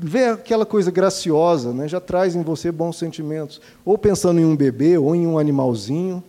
vê 0.00 0.26
aquela 0.26 0.64
coisa 0.64 0.90
graciosa, 0.90 1.72
né? 1.72 1.88
já 1.88 2.00
traz 2.00 2.36
em 2.36 2.42
você 2.42 2.70
bons 2.70 2.96
sentimentos. 2.96 3.60
Ou 3.84 3.98
pensando 3.98 4.40
em 4.40 4.44
um 4.44 4.56
bebê, 4.56 4.96
ou 4.96 5.14
em 5.14 5.26
um 5.26 5.38
animalzinho, 5.38 6.22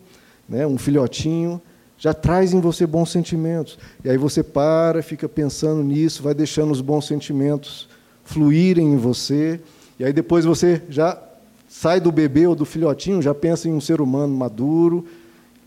né? 0.48 0.66
um 0.66 0.78
filhotinho, 0.78 1.62
já 1.98 2.14
traz 2.14 2.54
em 2.54 2.60
você 2.60 2.88
bons 2.88 3.12
sentimentos. 3.12 3.78
E 4.04 4.10
aí 4.10 4.18
você 4.18 4.42
para, 4.42 5.04
fica 5.04 5.30
pensando 5.30 5.84
nisso, 5.84 6.24
vai 6.24 6.34
deixando 6.34 6.72
os 6.72 6.82
bons 6.82 7.06
sentimentos 7.06 7.88
fluírem 8.24 8.94
em 8.94 8.98
você, 8.98 9.60
e 10.00 10.06
aí 10.06 10.14
depois 10.14 10.46
você 10.46 10.82
já 10.88 11.20
sai 11.68 12.00
do 12.00 12.12
bebê 12.12 12.48
ou 12.48 12.56
do 12.56 12.64
filhotinho, 12.64 13.22
já 13.22 13.34
pensa 13.34 13.68
em 13.68 13.74
um 13.74 13.82
ser 13.82 14.02
humano 14.02 14.34
maduro. 14.34 15.06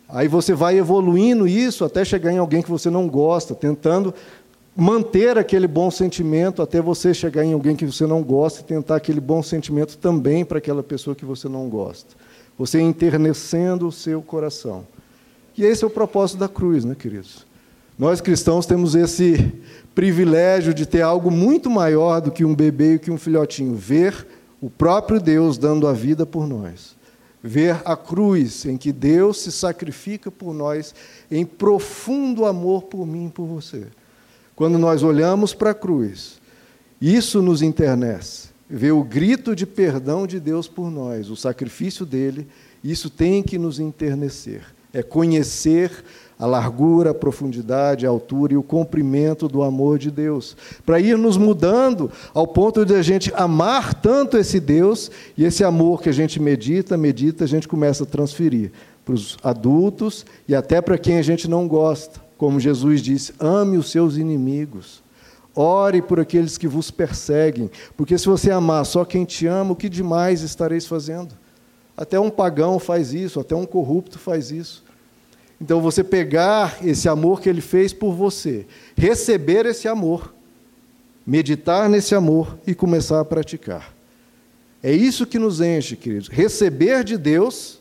Aí 0.09 0.29
você 0.29 0.53
vai 0.55 0.79
evoluindo 0.79 1.47
isso 1.47 1.85
até 1.85 2.05
chegar 2.05 2.33
em 2.33 2.39
alguém 2.39 2.63
que 2.63 2.71
você 2.71 2.89
não 2.89 3.09
gosta, 3.09 3.55
tentando 3.55 4.15
manter 4.77 5.37
aquele 5.37 5.67
bom 5.67 5.91
sentimento 5.91 6.63
até 6.63 6.81
você 6.81 7.13
chegar 7.13 7.45
em 7.45 7.53
alguém 7.53 7.77
que 7.77 7.85
você 7.85 8.07
não 8.07 8.23
gosta 8.23 8.61
e 8.61 8.65
tentar 8.65 8.97
aquele 8.97 9.21
bom 9.21 9.43
sentimento 9.43 9.99
também 9.99 10.45
para 10.45 10.59
aquela 10.59 10.83
pessoa 10.83 11.15
que 11.15 11.25
você 11.25 11.49
não 11.49 11.69
gosta. 11.69 12.15
Você 12.59 12.81
enternecendo 12.81 13.87
o 13.87 13.93
seu 13.93 14.23
coração. 14.23 14.87
E 15.57 15.65
esse 15.65 15.85
é 15.85 15.87
o 15.87 15.91
propósito 15.91 16.39
da 16.39 16.49
cruz, 16.49 16.85
né, 16.85 16.95
queridos? 16.95 17.47
Nós 17.99 18.21
cristãos 18.21 18.65
temos 18.65 18.95
esse 18.95 19.53
privilégio 19.95 20.73
de 20.73 20.87
ter 20.87 21.03
algo 21.03 21.31
muito 21.31 21.69
maior 21.69 22.21
do 22.21 22.31
que 22.31 22.45
um 22.45 22.55
bebê 22.55 22.95
e 22.95 22.99
que 22.99 23.11
um 23.11 23.19
filhotinho, 23.19 23.75
ver 23.75 24.27
o 24.61 24.71
próprio 24.71 25.21
Deus 25.21 25.59
dando 25.59 25.87
a 25.87 25.93
vida 25.93 26.25
por 26.25 26.47
nós. 26.47 26.97
Ver 27.43 27.83
a 27.85 27.97
cruz 27.97 28.65
em 28.65 28.79
que 28.79 28.93
Deus 28.93 29.43
se 29.43 29.53
sacrifica 29.53 30.31
por 30.31 30.55
nós 30.55 30.95
em 31.31 31.45
profundo 31.45 32.47
amor 32.47 32.85
por 32.85 33.07
mim 33.07 33.27
e 33.27 33.31
por 33.31 33.47
você. 33.47 33.89
Quando 34.55 34.79
nós 34.79 35.03
olhamos 35.03 35.55
para 35.55 35.71
a 35.71 35.75
cruz, 35.75 36.41
isso 37.01 37.43
nos 37.43 37.63
internece. 37.63 38.51
Ver 38.69 38.93
o 38.93 39.03
grito 39.03 39.55
de 39.55 39.67
perdão 39.67 40.27
de 40.27 40.41
Deus 40.41 40.69
por 40.69 40.91
nós, 40.91 41.29
o 41.31 41.37
sacrifício 41.37 42.07
dele, 42.07 42.47
isso 42.83 43.11
tem 43.11 43.43
que 43.43 43.59
nos 43.59 43.79
enternecer. 43.79 44.63
É 44.93 45.03
conhecer 45.03 45.91
a 46.39 46.47
largura, 46.47 47.11
a 47.11 47.15
profundidade, 47.15 48.05
a 48.05 48.11
altura 48.11 48.55
e 48.55 48.57
o 48.57 48.65
comprimento 48.65 49.47
do 49.47 49.63
amor 49.63 49.99
de 49.99 50.11
Deus, 50.11 50.57
para 50.85 50.99
ir 50.99 51.17
nos 51.17 51.37
mudando 51.37 52.11
ao 52.35 52.47
ponto 52.49 52.85
de 52.85 52.95
a 52.95 53.03
gente 53.03 53.33
amar 53.37 53.95
tanto 53.95 54.37
esse 54.37 54.59
Deus 54.59 55.11
e 55.37 55.45
esse 55.45 55.63
amor 55.63 56.03
que 56.03 56.09
a 56.09 56.13
gente 56.13 56.41
medita, 56.41 56.97
medita, 56.97 57.45
a 57.45 57.47
gente 57.47 57.69
começa 57.69 58.03
a 58.03 58.07
transferir 58.07 58.73
para 59.05 59.15
os 59.15 59.37
adultos 59.43 60.27
e 60.49 60.55
até 60.55 60.81
para 60.81 60.99
quem 60.99 61.19
a 61.19 61.23
gente 61.23 61.49
não 61.49 61.69
gosta. 61.69 62.21
Como 62.43 62.59
Jesus 62.59 63.01
disse: 63.01 63.33
ame 63.39 63.79
os 63.79 63.89
seus 63.93 64.17
inimigos. 64.17 65.01
Ore 65.55 66.03
por 66.03 66.19
aqueles 66.19 66.59
que 66.59 66.67
vos 66.67 66.91
perseguem, 66.91 67.71
porque 67.97 68.19
se 68.19 68.27
você 68.27 68.51
amar 68.51 68.85
só 68.85 69.05
quem 69.05 69.25
te 69.25 69.47
ama, 69.47 69.71
o 69.71 69.77
que 69.77 69.89
demais 69.89 70.43
estareis 70.43 70.85
fazendo? 70.85 71.37
Até 71.97 72.19
um 72.19 72.31
pagão 72.31 72.81
faz 72.81 73.15
isso, 73.15 73.39
até 73.39 73.55
um 73.55 73.65
corrupto 73.65 74.19
faz 74.19 74.51
isso. 74.51 74.83
Então 75.61 75.81
você 75.81 76.03
pegar 76.03 76.85
esse 76.85 77.09
amor 77.09 77.41
que 77.41 77.49
ele 77.49 77.61
fez 77.61 77.93
por 77.93 78.13
você, 78.13 78.67
receber 78.97 79.65
esse 79.65 79.87
amor, 79.87 80.35
meditar 81.25 81.89
nesse 81.89 82.13
amor 82.13 82.59
e 82.67 82.75
começar 82.75 83.21
a 83.21 83.25
praticar. 83.25 83.95
É 84.83 84.93
isso 84.93 85.27
que 85.27 85.39
nos 85.39 85.61
enche, 85.61 85.95
queridos. 85.95 86.27
Receber 86.27 87.05
de 87.05 87.17
Deus 87.17 87.81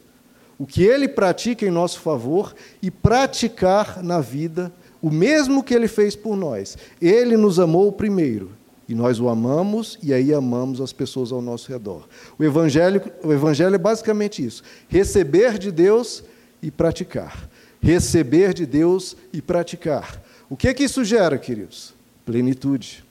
o 0.62 0.66
que 0.68 0.84
ele 0.84 1.08
pratica 1.08 1.66
em 1.66 1.72
nosso 1.72 2.00
favor 2.02 2.54
e 2.84 2.92
praticar 2.92 4.04
na 4.04 4.22
vida 4.22 4.72
o 5.02 5.10
mesmo 5.10 5.64
que 5.64 5.74
ele 5.74 5.88
fez 5.88 6.16
por 6.16 6.38
nós. 6.38 6.78
Ele 7.02 7.36
nos 7.36 7.60
amou 7.60 7.92
primeiro 7.92 8.52
e 8.88 8.94
nós 8.94 9.20
o 9.20 9.28
amamos 9.28 9.98
e 10.04 10.14
aí 10.14 10.32
amamos 10.32 10.80
as 10.80 10.94
pessoas 10.94 11.32
ao 11.32 11.42
nosso 11.42 11.72
redor. 11.72 12.08
O 12.38 12.44
evangelho, 12.44 13.02
o 13.24 13.34
evangelho 13.34 13.74
é 13.74 13.78
basicamente 13.80 14.46
isso: 14.46 14.62
receber 14.88 15.58
de 15.58 15.72
Deus 15.72 16.24
e 16.62 16.70
praticar. 16.70 17.50
Receber 17.82 18.54
de 18.54 18.68
Deus 18.68 19.18
e 19.34 19.42
praticar. 19.42 20.22
O 20.48 20.56
que 20.56 20.72
que 20.76 20.84
isso 20.84 21.04
gera, 21.04 21.40
queridos? 21.40 21.92
Plenitude. 22.24 23.04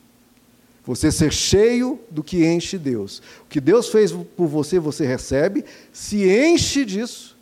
Você 0.85 1.11
ser 1.11 1.33
cheio 1.33 1.99
do 2.13 2.23
que 2.23 2.47
enche 2.47 2.79
Deus. 2.79 3.21
O 3.45 3.49
que 3.49 3.61
Deus 3.61 3.89
fez 3.89 4.13
por 4.13 4.47
você, 4.47 4.79
você 4.79 5.05
recebe, 5.05 5.65
se 5.93 6.31
enche 6.31 6.85
disso 6.85 7.40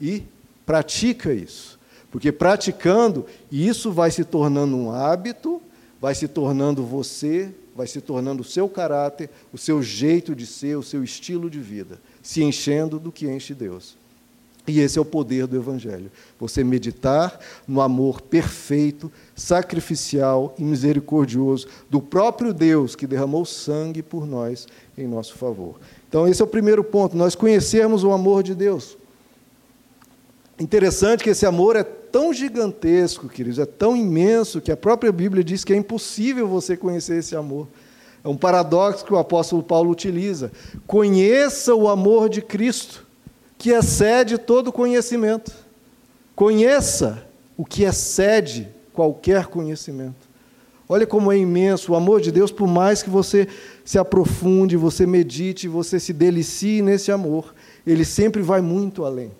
e 0.00 0.22
pratica 0.64 1.32
isso. 1.32 1.78
Porque 2.10 2.30
praticando, 2.30 3.26
isso 3.50 3.90
vai 3.90 4.10
se 4.10 4.24
tornando 4.24 4.76
um 4.76 4.92
hábito, 4.92 5.60
vai 6.00 6.14
se 6.14 6.28
tornando 6.28 6.84
você, 6.84 7.52
vai 7.74 7.86
se 7.86 8.00
tornando 8.00 8.42
o 8.42 8.44
seu 8.44 8.68
caráter, 8.68 9.28
o 9.52 9.58
seu 9.58 9.82
jeito 9.82 10.34
de 10.34 10.46
ser, 10.46 10.76
o 10.76 10.82
seu 10.82 11.02
estilo 11.02 11.50
de 11.50 11.58
vida, 11.58 12.00
se 12.22 12.42
enchendo 12.42 13.00
do 13.00 13.10
que 13.10 13.26
enche 13.26 13.52
Deus. 13.52 13.96
E 14.66 14.80
esse 14.80 14.98
é 14.98 15.00
o 15.00 15.04
poder 15.04 15.46
do 15.46 15.56
Evangelho. 15.56 16.10
Você 16.38 16.64
meditar 16.64 17.38
no 17.68 17.82
amor 17.82 18.20
perfeito, 18.22 19.12
sacrificial 19.34 20.54
e 20.58 20.62
misericordioso 20.62 21.66
do 21.90 22.00
próprio 22.00 22.54
Deus 22.54 22.96
que 22.96 23.06
derramou 23.06 23.44
sangue 23.44 24.02
por 24.02 24.26
nós 24.26 24.66
em 24.96 25.06
nosso 25.06 25.34
favor. 25.34 25.78
Então, 26.08 26.26
esse 26.26 26.40
é 26.40 26.44
o 26.44 26.48
primeiro 26.48 26.82
ponto, 26.82 27.16
nós 27.16 27.34
conhecermos 27.34 28.04
o 28.04 28.12
amor 28.12 28.42
de 28.42 28.54
Deus. 28.54 28.96
Interessante 30.58 31.24
que 31.24 31.30
esse 31.30 31.44
amor 31.44 31.74
é 31.74 31.82
tão 31.82 32.32
gigantesco, 32.32 33.28
queridos, 33.28 33.58
é 33.58 33.66
tão 33.66 33.96
imenso 33.96 34.60
que 34.60 34.70
a 34.70 34.76
própria 34.76 35.10
Bíblia 35.10 35.42
diz 35.42 35.64
que 35.64 35.72
é 35.72 35.76
impossível 35.76 36.46
você 36.46 36.76
conhecer 36.76 37.18
esse 37.18 37.34
amor. 37.34 37.66
É 38.22 38.28
um 38.28 38.36
paradoxo 38.36 39.04
que 39.04 39.12
o 39.12 39.18
apóstolo 39.18 39.62
Paulo 39.62 39.90
utiliza. 39.90 40.52
Conheça 40.86 41.74
o 41.74 41.88
amor 41.88 42.28
de 42.28 42.40
Cristo, 42.40 43.04
que 43.58 43.70
excede 43.70 44.38
todo 44.38 44.72
conhecimento. 44.72 45.52
Conheça 46.36 47.26
o 47.56 47.64
que 47.64 47.82
excede 47.82 48.68
qualquer 48.92 49.46
conhecimento. 49.46 50.24
Olha 50.88 51.06
como 51.06 51.32
é 51.32 51.36
imenso 51.36 51.92
o 51.92 51.96
amor 51.96 52.20
de 52.20 52.30
Deus, 52.30 52.52
por 52.52 52.68
mais 52.68 53.02
que 53.02 53.10
você 53.10 53.48
se 53.84 53.98
aprofunde, 53.98 54.76
você 54.76 55.04
medite, 55.06 55.66
você 55.66 55.98
se 55.98 56.12
delicie 56.12 56.80
nesse 56.80 57.10
amor, 57.10 57.54
ele 57.86 58.04
sempre 58.04 58.40
vai 58.40 58.60
muito 58.60 59.04
além. 59.04 59.32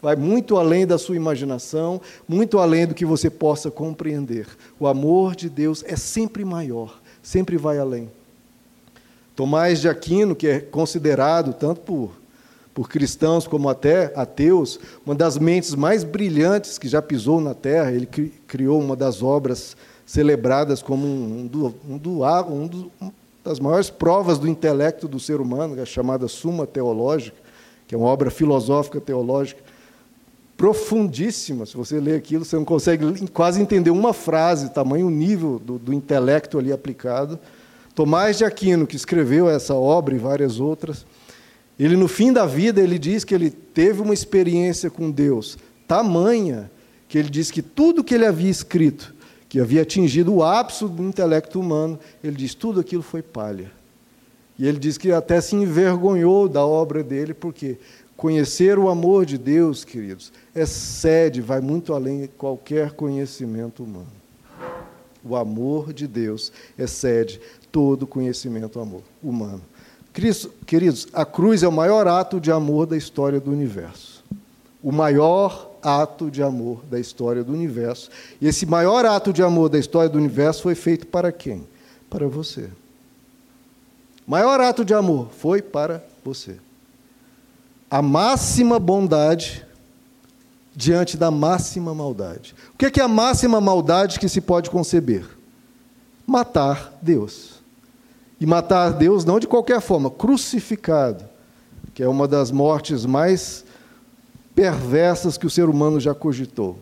Vai 0.00 0.14
muito 0.14 0.56
além 0.56 0.86
da 0.86 0.98
sua 0.98 1.16
imaginação, 1.16 2.00
muito 2.28 2.58
além 2.58 2.86
do 2.86 2.94
que 2.94 3.04
você 3.04 3.30
possa 3.30 3.70
compreender. 3.70 4.46
O 4.78 4.86
amor 4.86 5.34
de 5.34 5.48
Deus 5.48 5.84
é 5.86 5.96
sempre 5.96 6.44
maior, 6.44 7.00
sempre 7.22 7.56
vai 7.56 7.78
além. 7.78 8.10
Tomás 9.34 9.80
de 9.80 9.88
Aquino, 9.88 10.34
que 10.34 10.46
é 10.46 10.60
considerado 10.60 11.52
tanto 11.52 11.80
por, 11.80 12.12
por 12.72 12.88
cristãos 12.88 13.46
como 13.46 13.68
até 13.68 14.12
ateus, 14.14 14.78
uma 15.04 15.14
das 15.14 15.38
mentes 15.38 15.74
mais 15.74 16.04
brilhantes 16.04 16.78
que 16.78 16.88
já 16.88 17.02
pisou 17.02 17.40
na 17.40 17.54
Terra, 17.54 17.92
ele 17.92 18.06
criou 18.46 18.80
uma 18.80 18.96
das 18.96 19.22
obras 19.22 19.76
celebradas 20.06 20.80
como 20.80 21.06
um, 21.06 21.46
do, 21.46 21.74
um, 21.88 21.98
do, 21.98 22.22
um, 22.22 22.66
do, 22.66 22.90
um 23.00 23.10
das 23.44 23.60
maiores 23.60 23.90
provas 23.90 24.38
do 24.38 24.48
intelecto 24.48 25.06
do 25.06 25.20
ser 25.20 25.40
humano, 25.40 25.78
é 25.80 25.84
chamada 25.84 26.28
Suma 26.28 26.66
Teológica, 26.66 27.36
que 27.86 27.94
é 27.94 27.98
uma 27.98 28.08
obra 28.08 28.30
filosófica 28.30 29.00
teológica 29.00 29.65
profundíssima. 30.56 31.66
Se 31.66 31.76
você 31.76 32.00
lê 32.00 32.14
aquilo, 32.14 32.44
você 32.44 32.56
não 32.56 32.64
consegue 32.64 33.28
quase 33.28 33.60
entender 33.60 33.90
uma 33.90 34.12
frase, 34.12 34.72
tamanho 34.72 35.10
nível 35.10 35.58
do, 35.58 35.78
do 35.78 35.92
intelecto 35.92 36.58
ali 36.58 36.72
aplicado. 36.72 37.38
Tomás 37.94 38.38
de 38.38 38.44
Aquino, 38.44 38.86
que 38.86 38.96
escreveu 38.96 39.48
essa 39.48 39.74
obra 39.74 40.14
e 40.14 40.18
várias 40.18 40.60
outras, 40.60 41.06
ele 41.78 41.96
no 41.96 42.08
fim 42.08 42.32
da 42.32 42.46
vida 42.46 42.80
ele 42.80 42.98
diz 42.98 43.24
que 43.24 43.34
ele 43.34 43.50
teve 43.50 44.00
uma 44.00 44.14
experiência 44.14 44.90
com 44.90 45.10
Deus 45.10 45.58
tamanha 45.86 46.70
que 47.08 47.16
ele 47.16 47.30
diz 47.30 47.50
que 47.50 47.62
tudo 47.62 48.02
que 48.02 48.14
ele 48.14 48.26
havia 48.26 48.50
escrito, 48.50 49.14
que 49.48 49.60
havia 49.60 49.82
atingido 49.82 50.34
o 50.34 50.42
ápice 50.42 50.86
do 50.86 51.02
intelecto 51.04 51.60
humano, 51.60 51.98
ele 52.22 52.36
diz 52.36 52.54
tudo 52.54 52.80
aquilo 52.80 53.02
foi 53.02 53.22
palha. 53.22 53.70
E 54.58 54.66
ele 54.66 54.78
diz 54.78 54.98
que 54.98 55.12
até 55.12 55.40
se 55.40 55.54
envergonhou 55.54 56.48
da 56.48 56.64
obra 56.64 57.02
dele, 57.04 57.32
porque 57.32 57.78
Conhecer 58.16 58.78
o 58.78 58.88
amor 58.88 59.26
de 59.26 59.36
Deus, 59.36 59.84
queridos, 59.84 60.32
excede, 60.54 61.42
vai 61.42 61.60
muito 61.60 61.92
além 61.92 62.22
de 62.22 62.28
qualquer 62.28 62.92
conhecimento 62.92 63.82
humano. 63.82 64.06
O 65.22 65.36
amor 65.36 65.92
de 65.92 66.06
Deus 66.06 66.50
excede 66.78 67.38
todo 67.70 68.06
conhecimento 68.06 68.80
humano. 69.22 69.60
Cristo, 70.14 70.50
queridos, 70.64 71.06
a 71.12 71.26
cruz 71.26 71.62
é 71.62 71.68
o 71.68 71.72
maior 71.72 72.08
ato 72.08 72.40
de 72.40 72.50
amor 72.50 72.86
da 72.86 72.96
história 72.96 73.38
do 73.38 73.50
universo. 73.50 74.24
O 74.82 74.90
maior 74.90 75.72
ato 75.82 76.30
de 76.30 76.42
amor 76.42 76.82
da 76.90 76.98
história 76.98 77.44
do 77.44 77.52
universo. 77.52 78.08
E 78.40 78.46
esse 78.46 78.64
maior 78.64 79.04
ato 79.04 79.30
de 79.30 79.42
amor 79.42 79.68
da 79.68 79.78
história 79.78 80.08
do 80.08 80.16
universo 80.16 80.62
foi 80.62 80.74
feito 80.74 81.06
para 81.06 81.30
quem? 81.30 81.66
Para 82.08 82.26
você. 82.26 82.70
O 84.26 84.30
maior 84.30 84.58
ato 84.60 84.84
de 84.86 84.94
amor 84.94 85.28
foi 85.32 85.60
para 85.60 86.02
você 86.24 86.56
a 87.90 88.02
máxima 88.02 88.78
bondade 88.78 89.64
diante 90.74 91.16
da 91.16 91.30
máxima 91.30 91.94
maldade. 91.94 92.54
O 92.74 92.76
que 92.76 93.00
é 93.00 93.02
a 93.02 93.08
máxima 93.08 93.60
maldade 93.60 94.20
que 94.20 94.28
se 94.28 94.40
pode 94.40 94.68
conceber? 94.68 95.26
Matar 96.26 96.92
Deus. 97.00 97.56
E 98.38 98.44
matar 98.44 98.90
Deus 98.90 99.24
não 99.24 99.40
de 99.40 99.46
qualquer 99.46 99.80
forma, 99.80 100.10
crucificado, 100.10 101.24
que 101.94 102.02
é 102.02 102.08
uma 102.08 102.28
das 102.28 102.50
mortes 102.50 103.06
mais 103.06 103.64
perversas 104.54 105.38
que 105.38 105.46
o 105.46 105.50
ser 105.50 105.68
humano 105.68 105.98
já 105.98 106.14
cogitou. 106.14 106.78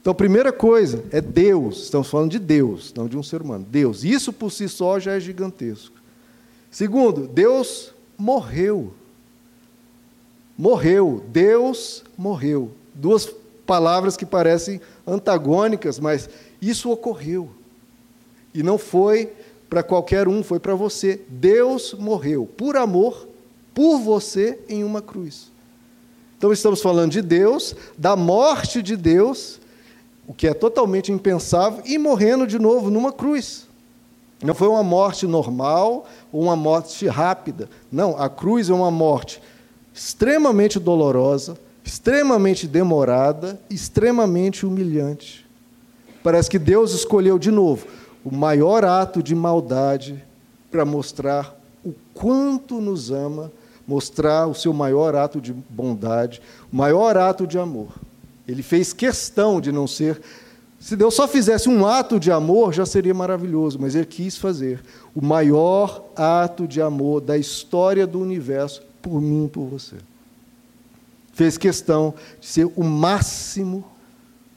Então, 0.00 0.12
a 0.12 0.14
primeira 0.14 0.52
coisa 0.52 1.02
é 1.10 1.20
Deus, 1.20 1.84
estamos 1.84 2.08
falando 2.08 2.30
de 2.30 2.38
Deus, 2.38 2.92
não 2.94 3.08
de 3.08 3.16
um 3.16 3.22
ser 3.22 3.40
humano. 3.40 3.66
Deus, 3.68 4.04
isso 4.04 4.32
por 4.32 4.52
si 4.52 4.68
só 4.68 5.00
já 5.00 5.12
é 5.12 5.20
gigantesco. 5.20 5.96
Segundo, 6.70 7.26
Deus 7.26 7.92
morreu 8.18 8.92
morreu. 10.56 11.22
Deus 11.28 12.04
morreu. 12.16 12.70
Duas 12.94 13.28
palavras 13.66 14.16
que 14.16 14.26
parecem 14.26 14.80
antagônicas, 15.06 15.98
mas 15.98 16.28
isso 16.60 16.90
ocorreu. 16.90 17.50
E 18.52 18.62
não 18.62 18.78
foi 18.78 19.32
para 19.68 19.82
qualquer 19.82 20.28
um, 20.28 20.42
foi 20.42 20.60
para 20.60 20.74
você. 20.74 21.20
Deus 21.28 21.94
morreu 21.94 22.46
por 22.56 22.76
amor, 22.76 23.28
por 23.74 23.98
você 23.98 24.58
em 24.68 24.84
uma 24.84 25.02
cruz. 25.02 25.50
Então 26.38 26.52
estamos 26.52 26.80
falando 26.80 27.10
de 27.10 27.22
Deus, 27.22 27.74
da 27.96 28.14
morte 28.14 28.82
de 28.82 28.96
Deus, 28.96 29.58
o 30.26 30.34
que 30.34 30.46
é 30.46 30.54
totalmente 30.54 31.10
impensável, 31.10 31.82
e 31.84 31.98
morrendo 31.98 32.46
de 32.46 32.58
novo 32.58 32.90
numa 32.90 33.12
cruz. 33.12 33.66
Não 34.42 34.54
foi 34.54 34.68
uma 34.68 34.82
morte 34.82 35.26
normal 35.26 36.06
ou 36.30 36.42
uma 36.42 36.54
morte 36.54 37.06
rápida. 37.06 37.68
Não, 37.90 38.20
a 38.20 38.28
cruz 38.28 38.68
é 38.68 38.74
uma 38.74 38.90
morte 38.90 39.40
extremamente 39.94 40.80
dolorosa, 40.80 41.56
extremamente 41.84 42.66
demorada, 42.66 43.60
extremamente 43.70 44.66
humilhante. 44.66 45.46
Parece 46.22 46.50
que 46.50 46.58
Deus 46.58 46.92
escolheu 46.92 47.38
de 47.38 47.52
novo 47.52 47.86
o 48.24 48.34
maior 48.34 48.84
ato 48.84 49.22
de 49.22 49.34
maldade 49.34 50.24
para 50.70 50.84
mostrar 50.84 51.54
o 51.84 51.92
quanto 52.12 52.80
nos 52.80 53.12
ama, 53.12 53.52
mostrar 53.86 54.46
o 54.46 54.54
seu 54.54 54.72
maior 54.72 55.14
ato 55.14 55.40
de 55.40 55.52
bondade, 55.52 56.40
o 56.72 56.76
maior 56.76 57.16
ato 57.16 57.46
de 57.46 57.58
amor. 57.58 57.92
Ele 58.48 58.62
fez 58.62 58.92
questão 58.92 59.60
de 59.60 59.70
não 59.70 59.86
ser. 59.86 60.20
Se 60.80 60.96
Deus 60.96 61.14
só 61.14 61.28
fizesse 61.28 61.68
um 61.68 61.86
ato 61.86 62.18
de 62.18 62.32
amor, 62.32 62.72
já 62.72 62.84
seria 62.84 63.14
maravilhoso, 63.14 63.78
mas 63.78 63.94
ele 63.94 64.06
quis 64.06 64.36
fazer 64.36 64.82
o 65.14 65.24
maior 65.24 66.04
ato 66.16 66.66
de 66.66 66.80
amor 66.80 67.20
da 67.20 67.38
história 67.38 68.06
do 68.06 68.18
universo 68.18 68.82
por 69.04 69.20
mim 69.20 69.44
e 69.44 69.48
por 69.48 69.66
você. 69.66 69.96
Fez 71.34 71.58
questão 71.58 72.14
de 72.40 72.46
ser 72.46 72.64
o 72.74 72.82
máximo 72.82 73.84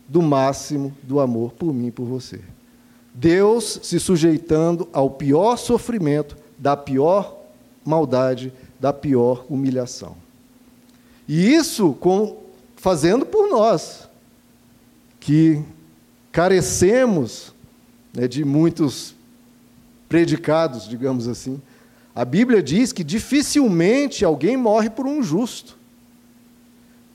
do 0.07 0.21
máximo 0.21 0.95
do 1.03 1.19
amor 1.19 1.51
por 1.51 1.73
mim 1.73 1.87
e 1.87 1.91
por 1.91 2.05
você. 2.05 2.39
Deus 3.13 3.81
se 3.83 3.99
sujeitando 3.99 4.87
ao 4.93 5.09
pior 5.09 5.57
sofrimento, 5.57 6.37
da 6.57 6.77
pior 6.77 7.37
maldade, 7.83 8.53
da 8.79 8.93
pior 8.93 9.45
humilhação. 9.49 10.15
E 11.27 11.53
isso 11.53 11.91
com, 11.99 12.37
fazendo 12.77 13.25
por 13.25 13.49
nós, 13.49 14.07
que 15.19 15.61
carecemos 16.31 17.53
né, 18.13 18.29
de 18.29 18.45
muitos 18.45 19.13
predicados, 20.07 20.87
digamos 20.87 21.27
assim, 21.27 21.61
a 22.17 22.25
Bíblia 22.25 22.63
diz 22.63 22.91
que 22.91 23.03
dificilmente 23.03 24.25
alguém 24.25 24.57
morre 24.57 24.89
por 24.89 25.05
um 25.05 25.21
justo. 25.21 25.77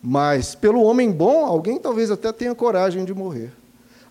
Mas 0.01 0.55
pelo 0.55 0.81
homem 0.81 1.11
bom, 1.11 1.45
alguém 1.45 1.77
talvez 1.77 2.09
até 2.09 2.31
tenha 2.31 2.55
coragem 2.55 3.05
de 3.05 3.13
morrer. 3.13 3.51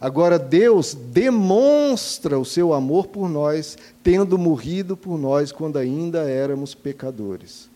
Agora, 0.01 0.38
Deus 0.38 0.93
demonstra 0.93 2.38
o 2.38 2.43
seu 2.43 2.73
amor 2.73 3.08
por 3.08 3.30
nós, 3.30 3.77
tendo 4.04 4.38
morrido 4.38 4.97
por 4.97 5.17
nós 5.17 5.49
quando 5.54 5.77
ainda 5.77 6.30
éramos 6.30 6.75
pecadores. 6.75 7.69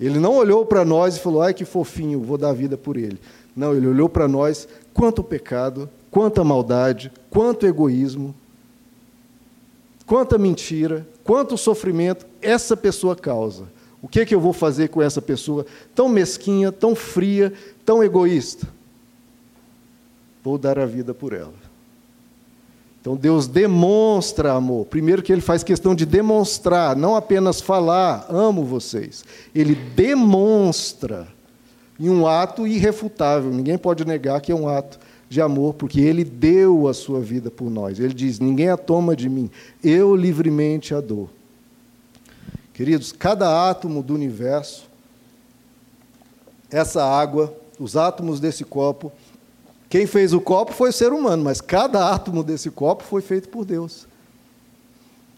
Ele 0.00 0.18
não 0.18 0.36
olhou 0.36 0.64
para 0.64 0.86
nós 0.86 1.18
e 1.18 1.20
falou: 1.20 1.42
ai 1.42 1.52
que 1.52 1.66
fofinho, 1.66 2.22
vou 2.22 2.38
dar 2.38 2.54
vida 2.54 2.78
por 2.78 2.96
ele. 2.96 3.20
Não, 3.54 3.74
ele 3.74 3.88
olhou 3.88 4.08
para 4.08 4.26
nós: 4.26 4.66
quanto 4.94 5.22
pecado, 5.22 5.86
quanta 6.10 6.42
maldade, 6.42 7.12
quanto 7.28 7.66
egoísmo, 7.66 8.34
quanta 10.06 10.38
mentira, 10.38 11.06
quanto 11.26 11.58
sofrimento 11.58 12.24
essa 12.40 12.76
pessoa 12.76 13.16
causa. 13.16 13.64
O 14.00 14.08
que, 14.08 14.20
é 14.20 14.24
que 14.24 14.34
eu 14.34 14.40
vou 14.40 14.52
fazer 14.52 14.88
com 14.88 15.02
essa 15.02 15.20
pessoa 15.20 15.66
tão 15.94 16.08
mesquinha, 16.08 16.70
tão 16.70 16.94
fria, 16.94 17.52
tão 17.84 18.04
egoísta? 18.04 18.68
Vou 20.44 20.56
dar 20.56 20.78
a 20.78 20.86
vida 20.86 21.12
por 21.12 21.32
ela. 21.32 21.66
Então 23.00 23.16
Deus 23.16 23.48
demonstra 23.48 24.52
amor. 24.52 24.86
Primeiro 24.86 25.22
que 25.22 25.32
ele 25.32 25.40
faz 25.40 25.64
questão 25.64 25.94
de 25.94 26.06
demonstrar, 26.06 26.94
não 26.94 27.16
apenas 27.16 27.60
falar, 27.60 28.26
amo 28.28 28.64
vocês. 28.64 29.24
Ele 29.54 29.74
demonstra 29.74 31.26
em 31.98 32.08
um 32.08 32.26
ato 32.26 32.66
irrefutável. 32.66 33.50
Ninguém 33.50 33.76
pode 33.76 34.04
negar 34.04 34.40
que 34.40 34.52
é 34.52 34.54
um 34.54 34.68
ato 34.68 34.98
de 35.28 35.40
amor, 35.40 35.74
porque 35.74 36.00
ele 36.00 36.24
deu 36.24 36.86
a 36.88 36.94
sua 36.94 37.20
vida 37.20 37.50
por 37.50 37.70
nós. 37.70 37.98
Ele 37.98 38.14
diz: 38.14 38.38
Ninguém 38.38 38.68
a 38.68 38.76
toma 38.76 39.16
de 39.16 39.28
mim, 39.28 39.50
eu 39.82 40.14
livremente 40.14 40.94
a 40.94 41.00
dou. 41.00 41.28
Queridos, 42.72 43.10
cada 43.10 43.68
átomo 43.70 44.02
do 44.02 44.14
universo, 44.14 44.86
essa 46.70 47.04
água, 47.04 47.56
os 47.78 47.96
átomos 47.96 48.38
desse 48.38 48.64
copo, 48.64 49.10
quem 49.88 50.06
fez 50.06 50.32
o 50.32 50.40
copo 50.40 50.72
foi 50.72 50.90
o 50.90 50.92
ser 50.92 51.12
humano, 51.12 51.44
mas 51.44 51.60
cada 51.60 52.12
átomo 52.12 52.42
desse 52.42 52.70
copo 52.70 53.02
foi 53.04 53.22
feito 53.22 53.48
por 53.48 53.64
Deus. 53.64 54.06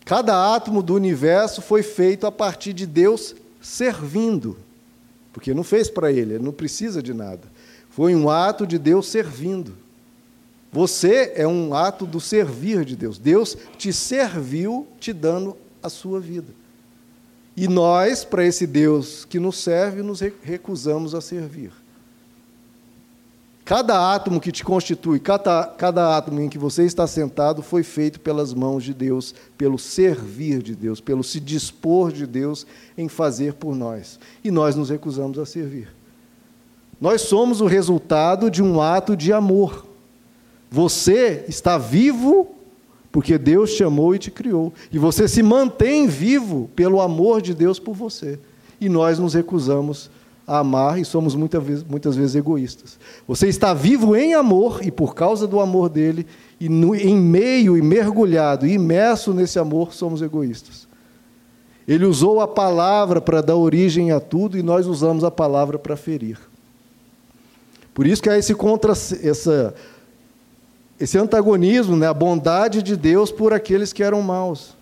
Cada 0.05 0.55
átomo 0.55 0.83
do 0.83 0.95
universo 0.95 1.61
foi 1.61 1.83
feito 1.83 2.27
a 2.27 2.33
partir 2.33 2.73
de 2.73 2.87
Deus 2.87 3.37
servindo, 3.61 4.57
porque 5.33 5.53
não 5.53 5.63
fez 5.63 5.91
para 5.91 6.11
ele, 6.11 6.35
ele 6.35 6.45
não 6.45 6.53
precisa 6.53 7.03
de 7.03 7.13
nada. 7.13 7.43
Foi 7.91 8.15
um 8.15 8.29
ato 8.29 8.67
de 8.67 8.79
Deus 8.79 9.09
servindo. 9.09 9.75
Você 10.71 11.33
é 11.35 11.47
um 11.47 11.75
ato 11.75 12.07
do 12.07 12.21
servir 12.21 12.85
de 12.85 12.95
Deus. 12.95 13.19
Deus 13.19 13.57
te 13.77 13.93
serviu 13.93 14.87
te 15.01 15.13
dando 15.13 15.57
a 15.83 15.89
sua 15.89 16.21
vida. 16.21 16.53
E 17.57 17.67
nós, 17.67 18.25
para 18.25 18.45
esse 18.45 18.67
Deus 18.67 19.25
que 19.25 19.41
nos 19.41 19.57
serve, 19.59 20.03
nos 20.03 20.21
recusamos 20.43 21.15
a 21.15 21.21
servir. 21.21 21.73
Cada 23.65 24.15
átomo 24.15 24.41
que 24.41 24.51
te 24.51 24.65
constitui, 24.65 25.21
cada, 25.21 25.65
cada 25.65 26.17
átomo 26.17 26.41
em 26.41 26.49
que 26.49 26.57
você 26.57 26.85
está 26.85 27.07
sentado, 27.07 27.61
foi 27.61 27.83
feito 27.83 28.19
pelas 28.21 28.55
mãos 28.55 28.83
de 28.83 28.95
Deus, 28.95 29.35
pelo 29.59 29.79
servir 29.79 30.63
de 30.63 30.75
Deus, 30.75 31.03
pelo 31.03 31.23
se 31.23 31.39
dispor 31.39 32.11
de 32.11 32.27
Deus 32.27 32.67
em 32.97 33.09
fazer 33.09 33.55
por 33.55 33.75
nós. 33.75 34.19
E 34.43 34.51
nós 34.51 34.75
nos 34.75 34.89
recusamos 34.89 35.39
a 35.39 35.45
servir. 35.45 35.98
Nós 37.01 37.23
somos 37.23 37.61
o 37.61 37.67
resultado 37.67 38.51
de 38.51 38.63
um 38.63 38.81
ato 38.81 39.17
de 39.17 39.33
amor. 39.33 39.87
Você 40.71 41.45
está 41.49 41.79
vivo 41.79 42.55
porque 43.11 43.39
Deus 43.39 43.71
chamou 43.71 44.15
e 44.15 44.19
te 44.19 44.31
criou. 44.31 44.73
E 44.93 44.99
você 44.99 45.27
se 45.27 45.43
mantém 45.43 46.07
vivo 46.07 46.71
pelo 46.75 47.01
amor 47.01 47.41
de 47.41 47.55
Deus 47.55 47.79
por 47.79 47.95
você. 47.95 48.39
E 48.81 48.89
nós 48.89 49.19
nos 49.19 49.35
recusamos 49.35 50.11
a 50.47 50.59
amar 50.59 50.99
e 50.99 51.05
somos 51.05 51.35
muitas 51.35 51.63
vezes, 51.63 51.85
muitas 51.85 52.17
vezes 52.17 52.35
egoístas. 52.35 52.99
Você 53.27 53.49
está 53.49 53.75
vivo 53.75 54.17
em 54.17 54.35
amor 54.35 54.81
e 54.83 54.91
por 54.91 55.15
causa 55.15 55.47
do 55.47 55.61
amor 55.61 55.89
dele, 55.91 56.27
e 56.59 56.69
no, 56.69 56.95
em 56.95 57.17
meio 57.17 57.77
e 57.77 57.83
mergulhado 57.83 58.67
imerso 58.67 59.35
nesse 59.35 59.59
amor, 59.59 59.93
somos 59.93 60.23
egoístas. 60.23 60.89
Ele 61.87 62.05
usou 62.05 62.41
a 62.41 62.49
palavra 62.49 63.21
para 63.21 63.43
dar 63.43 63.57
origem 63.57 64.11
a 64.11 64.21
tudo 64.21 64.57
e 64.57 64.63
nós 64.63 64.87
usamos 64.87 65.23
a 65.23 65.31
palavra 65.31 65.79
para 65.79 65.97
ferir. 65.97 66.39
Por 67.99 68.07
isso 68.07 68.23
que 68.23 68.31
há 68.31 68.39
esse, 68.39 68.55
contra, 68.55 68.93
essa, 68.93 69.75
esse 71.01 71.19
antagonismo, 71.19 71.97
né? 71.97 72.07
a 72.07 72.15
bondade 72.15 72.81
de 72.81 72.97
Deus 72.97 73.33
por 73.33 73.53
aqueles 73.53 73.93
que 73.93 74.05
eram 74.05 74.23
maus. 74.23 74.77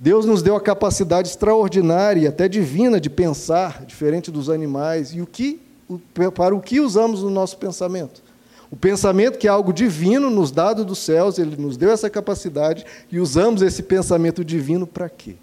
Deus 0.00 0.26
nos 0.26 0.42
deu 0.42 0.56
a 0.56 0.60
capacidade 0.60 1.28
extraordinária 1.28 2.22
e 2.22 2.26
até 2.26 2.48
divina 2.48 3.00
de 3.00 3.08
pensar, 3.08 3.84
diferente 3.84 4.32
dos 4.32 4.50
animais. 4.50 5.14
E 5.14 5.22
o 5.22 5.28
que, 5.28 5.60
para 6.34 6.52
o 6.52 6.60
que 6.60 6.80
usamos 6.80 7.22
o 7.22 7.30
nosso 7.30 7.56
pensamento? 7.56 8.20
O 8.68 8.74
pensamento, 8.74 9.38
que 9.38 9.46
é 9.46 9.50
algo 9.50 9.72
divino, 9.72 10.28
nos 10.28 10.50
dado 10.50 10.84
dos 10.84 10.98
céus, 10.98 11.38
ele 11.38 11.54
nos 11.56 11.76
deu 11.76 11.92
essa 11.92 12.10
capacidade 12.10 12.84
e 13.12 13.20
usamos 13.20 13.62
esse 13.62 13.80
pensamento 13.80 14.44
divino 14.44 14.88
para 14.88 15.08
quê? 15.08 15.36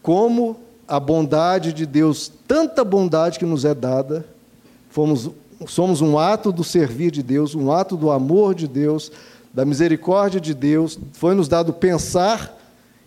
Como 0.00 0.56
a 0.88 0.98
bondade 0.98 1.70
de 1.70 1.84
Deus, 1.84 2.32
tanta 2.48 2.82
bondade 2.82 3.38
que 3.38 3.44
nos 3.44 3.66
é 3.66 3.74
dada, 3.74 4.32
fomos, 4.94 5.28
somos 5.66 6.00
um 6.00 6.16
ato 6.16 6.52
do 6.52 6.62
servir 6.62 7.10
de 7.10 7.20
Deus, 7.20 7.56
um 7.56 7.72
ato 7.72 7.96
do 7.96 8.12
amor 8.12 8.54
de 8.54 8.68
Deus, 8.68 9.10
da 9.52 9.64
misericórdia 9.64 10.40
de 10.40 10.54
Deus, 10.54 10.96
foi 11.12 11.34
nos 11.34 11.48
dado 11.48 11.72
pensar 11.72 12.56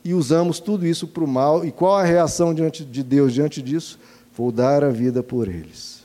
e 0.03 0.13
usamos 0.13 0.59
tudo 0.59 0.85
isso 0.85 1.07
para 1.07 1.23
o 1.23 1.27
mal. 1.27 1.63
E 1.65 1.71
qual 1.71 1.95
a 1.95 2.03
reação 2.03 2.53
diante 2.53 2.83
de 2.83 3.01
Deus 3.01 3.33
diante 3.33 3.61
disso? 3.61 3.97
Vou 4.35 4.51
dar 4.51 4.83
a 4.83 4.89
vida 4.89 5.23
por 5.23 5.47
eles. 5.47 6.03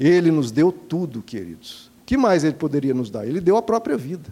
Ele 0.00 0.32
nos 0.32 0.50
deu 0.50 0.72
tudo, 0.72 1.22
queridos. 1.22 1.86
O 2.02 2.04
que 2.04 2.16
mais 2.16 2.42
ele 2.42 2.54
poderia 2.54 2.92
nos 2.92 3.08
dar? 3.08 3.24
Ele 3.24 3.40
deu 3.40 3.56
a 3.56 3.62
própria 3.62 3.96
vida. 3.96 4.30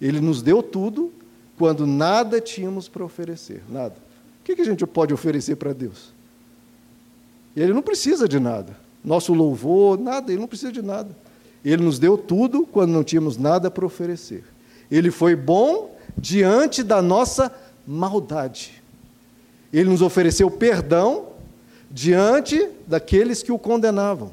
Ele 0.00 0.20
nos 0.20 0.42
deu 0.42 0.62
tudo 0.62 1.12
quando 1.58 1.88
nada 1.88 2.40
tínhamos 2.40 2.88
para 2.88 3.04
oferecer. 3.04 3.64
Nada. 3.68 3.96
O 4.40 4.44
que 4.44 4.62
a 4.62 4.64
gente 4.64 4.86
pode 4.86 5.12
oferecer 5.12 5.56
para 5.56 5.72
Deus? 5.72 6.12
Ele 7.56 7.72
não 7.72 7.82
precisa 7.82 8.28
de 8.28 8.38
nada. 8.38 8.81
Nosso 9.04 9.32
louvor, 9.34 9.98
nada, 9.98 10.30
ele 10.30 10.40
não 10.40 10.48
precisa 10.48 10.72
de 10.72 10.82
nada. 10.82 11.16
Ele 11.64 11.82
nos 11.82 11.98
deu 11.98 12.16
tudo 12.16 12.66
quando 12.66 12.92
não 12.92 13.04
tínhamos 13.04 13.36
nada 13.36 13.70
para 13.70 13.86
oferecer. 13.86 14.44
Ele 14.90 15.10
foi 15.10 15.34
bom 15.34 15.96
diante 16.16 16.82
da 16.82 17.00
nossa 17.00 17.52
maldade. 17.86 18.82
Ele 19.72 19.88
nos 19.88 20.02
ofereceu 20.02 20.50
perdão 20.50 21.28
diante 21.90 22.68
daqueles 22.86 23.42
que 23.42 23.52
o 23.52 23.58
condenavam. 23.58 24.32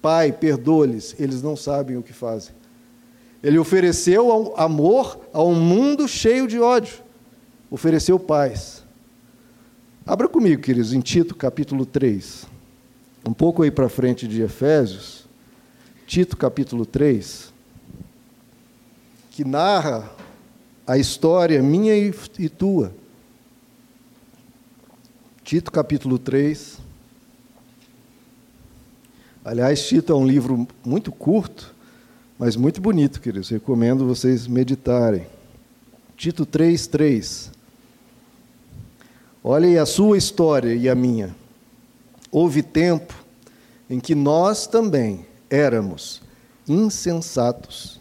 Pai, 0.00 0.32
perdoa-lhes, 0.32 1.14
eles 1.18 1.42
não 1.42 1.56
sabem 1.56 1.96
o 1.96 2.02
que 2.02 2.12
fazem. 2.12 2.54
Ele 3.42 3.58
ofereceu 3.58 4.54
amor 4.56 5.20
a 5.32 5.42
um 5.42 5.54
mundo 5.54 6.06
cheio 6.06 6.46
de 6.46 6.58
ódio. 6.58 6.94
Ofereceu 7.70 8.18
paz. 8.18 8.82
Abra 10.04 10.28
comigo, 10.28 10.62
queridos, 10.62 10.92
em 10.92 11.00
Tito 11.00 11.34
capítulo 11.34 11.86
3. 11.86 12.51
Um 13.24 13.32
pouco 13.32 13.62
aí 13.62 13.70
para 13.70 13.88
frente 13.88 14.26
de 14.26 14.42
Efésios. 14.42 15.24
Tito 16.06 16.36
capítulo 16.36 16.84
3, 16.84 17.52
que 19.30 19.44
narra 19.44 20.10
a 20.86 20.98
história 20.98 21.62
minha 21.62 21.96
e 21.96 22.48
tua. 22.48 22.92
Tito 25.44 25.70
capítulo 25.70 26.18
3. 26.18 26.78
Aliás, 29.44 29.86
Tito 29.86 30.12
é 30.12 30.16
um 30.16 30.26
livro 30.26 30.66
muito 30.84 31.10
curto, 31.10 31.74
mas 32.38 32.56
muito 32.56 32.80
bonito, 32.80 33.20
queridos. 33.20 33.48
Recomendo 33.48 34.06
vocês 34.06 34.46
meditarem. 34.46 35.26
Tito 36.16 36.44
3, 36.44 36.86
3. 36.88 37.50
Olhem 39.42 39.78
a 39.78 39.86
sua 39.86 40.18
história 40.18 40.74
e 40.74 40.88
a 40.88 40.94
minha. 40.94 41.41
Houve 42.32 42.62
tempo 42.62 43.14
em 43.90 44.00
que 44.00 44.14
nós 44.14 44.66
também 44.66 45.26
éramos 45.50 46.22
insensatos, 46.66 48.00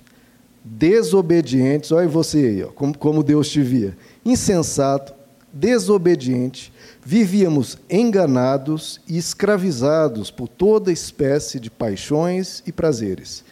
desobedientes. 0.63 1.91
Olha 1.91 2.07
você 2.07 2.37
aí, 2.37 2.63
ó, 2.63 2.67
como, 2.67 2.97
como 2.97 3.23
Deus 3.23 3.49
te 3.49 3.61
via. 3.61 3.97
Insensato, 4.23 5.13
desobediente, 5.51 6.71
vivíamos 7.03 7.77
enganados 7.89 9.01
e 9.05 9.17
escravizados 9.17 10.31
por 10.31 10.47
toda 10.47 10.93
espécie 10.93 11.59
de 11.59 11.69
paixões 11.69 12.63
e 12.65 12.71
prazeres. 12.71 13.43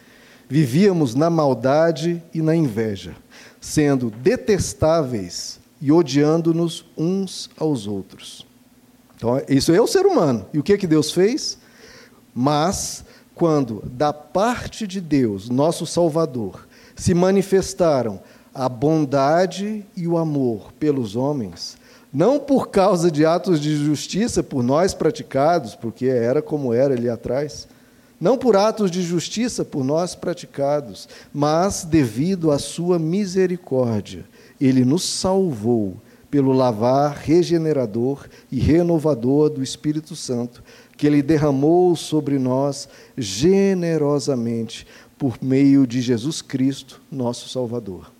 Vivíamos 0.48 1.14
na 1.14 1.28
maldade 1.28 2.22
e 2.32 2.40
na 2.40 2.56
inveja, 2.56 3.14
sendo 3.60 4.10
detestáveis 4.10 5.60
e 5.78 5.92
odiando-nos 5.92 6.86
uns 6.96 7.50
aos 7.58 7.86
outros. 7.86 8.49
Então, 9.20 9.38
isso 9.50 9.70
é 9.70 9.78
o 9.78 9.86
ser 9.86 10.06
humano. 10.06 10.46
E 10.50 10.58
o 10.58 10.62
que, 10.62 10.78
que 10.78 10.86
Deus 10.86 11.12
fez? 11.12 11.58
Mas 12.34 13.04
quando 13.34 13.82
da 13.84 14.14
parte 14.14 14.86
de 14.86 14.98
Deus, 14.98 15.50
nosso 15.50 15.84
Salvador, 15.84 16.66
se 16.96 17.12
manifestaram 17.12 18.18
a 18.54 18.66
bondade 18.66 19.84
e 19.94 20.08
o 20.08 20.16
amor 20.16 20.72
pelos 20.80 21.16
homens, 21.16 21.76
não 22.10 22.38
por 22.38 22.70
causa 22.70 23.10
de 23.10 23.26
atos 23.26 23.60
de 23.60 23.76
justiça 23.76 24.42
por 24.42 24.62
nós 24.62 24.94
praticados, 24.94 25.74
porque 25.74 26.06
era 26.06 26.40
como 26.40 26.72
era 26.72 26.94
ali 26.94 27.08
atrás, 27.10 27.68
não 28.18 28.38
por 28.38 28.56
atos 28.56 28.90
de 28.90 29.02
justiça 29.02 29.66
por 29.66 29.84
nós 29.84 30.14
praticados, 30.14 31.06
mas 31.30 31.84
devido 31.84 32.50
à 32.50 32.58
sua 32.58 32.98
misericórdia. 32.98 34.24
Ele 34.58 34.82
nos 34.82 35.04
salvou 35.04 35.98
pelo 36.30 36.52
lavar 36.52 37.16
regenerador 37.16 38.26
e 38.50 38.58
renovador 38.58 39.50
do 39.50 39.62
Espírito 39.62 40.14
Santo, 40.14 40.62
que 40.96 41.06
Ele 41.06 41.22
derramou 41.22 41.96
sobre 41.96 42.38
nós 42.38 42.88
generosamente 43.16 44.86
por 45.18 45.36
meio 45.42 45.86
de 45.86 46.00
Jesus 46.00 46.40
Cristo, 46.40 47.00
nosso 47.10 47.48
Salvador. 47.48 48.10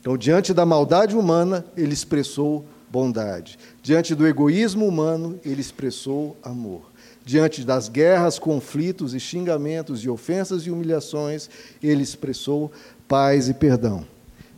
Então, 0.00 0.16
diante 0.16 0.54
da 0.54 0.64
maldade 0.64 1.16
humana, 1.16 1.64
Ele 1.76 1.92
expressou 1.92 2.64
bondade. 2.90 3.58
Diante 3.82 4.14
do 4.14 4.26
egoísmo 4.26 4.86
humano, 4.86 5.38
Ele 5.44 5.60
expressou 5.60 6.36
amor. 6.42 6.90
Diante 7.24 7.64
das 7.64 7.88
guerras, 7.88 8.38
conflitos 8.38 9.14
e 9.14 9.20
xingamentos 9.20 10.04
e 10.04 10.08
ofensas 10.08 10.62
e 10.62 10.70
humilhações, 10.70 11.50
Ele 11.82 12.02
expressou 12.02 12.70
paz 13.08 13.48
e 13.48 13.54
perdão. 13.54 14.06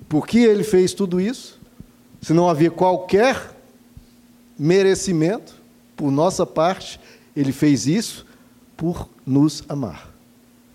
Por 0.08 0.26
que 0.26 0.38
Ele 0.38 0.62
fez 0.62 0.92
tudo 0.92 1.20
isso? 1.20 1.57
Se 2.20 2.32
não 2.32 2.48
havia 2.48 2.70
qualquer 2.70 3.54
merecimento, 4.58 5.54
por 5.96 6.10
nossa 6.10 6.46
parte, 6.46 7.00
ele 7.36 7.52
fez 7.52 7.86
isso 7.86 8.26
por 8.76 9.08
nos 9.26 9.64
amar. 9.68 10.08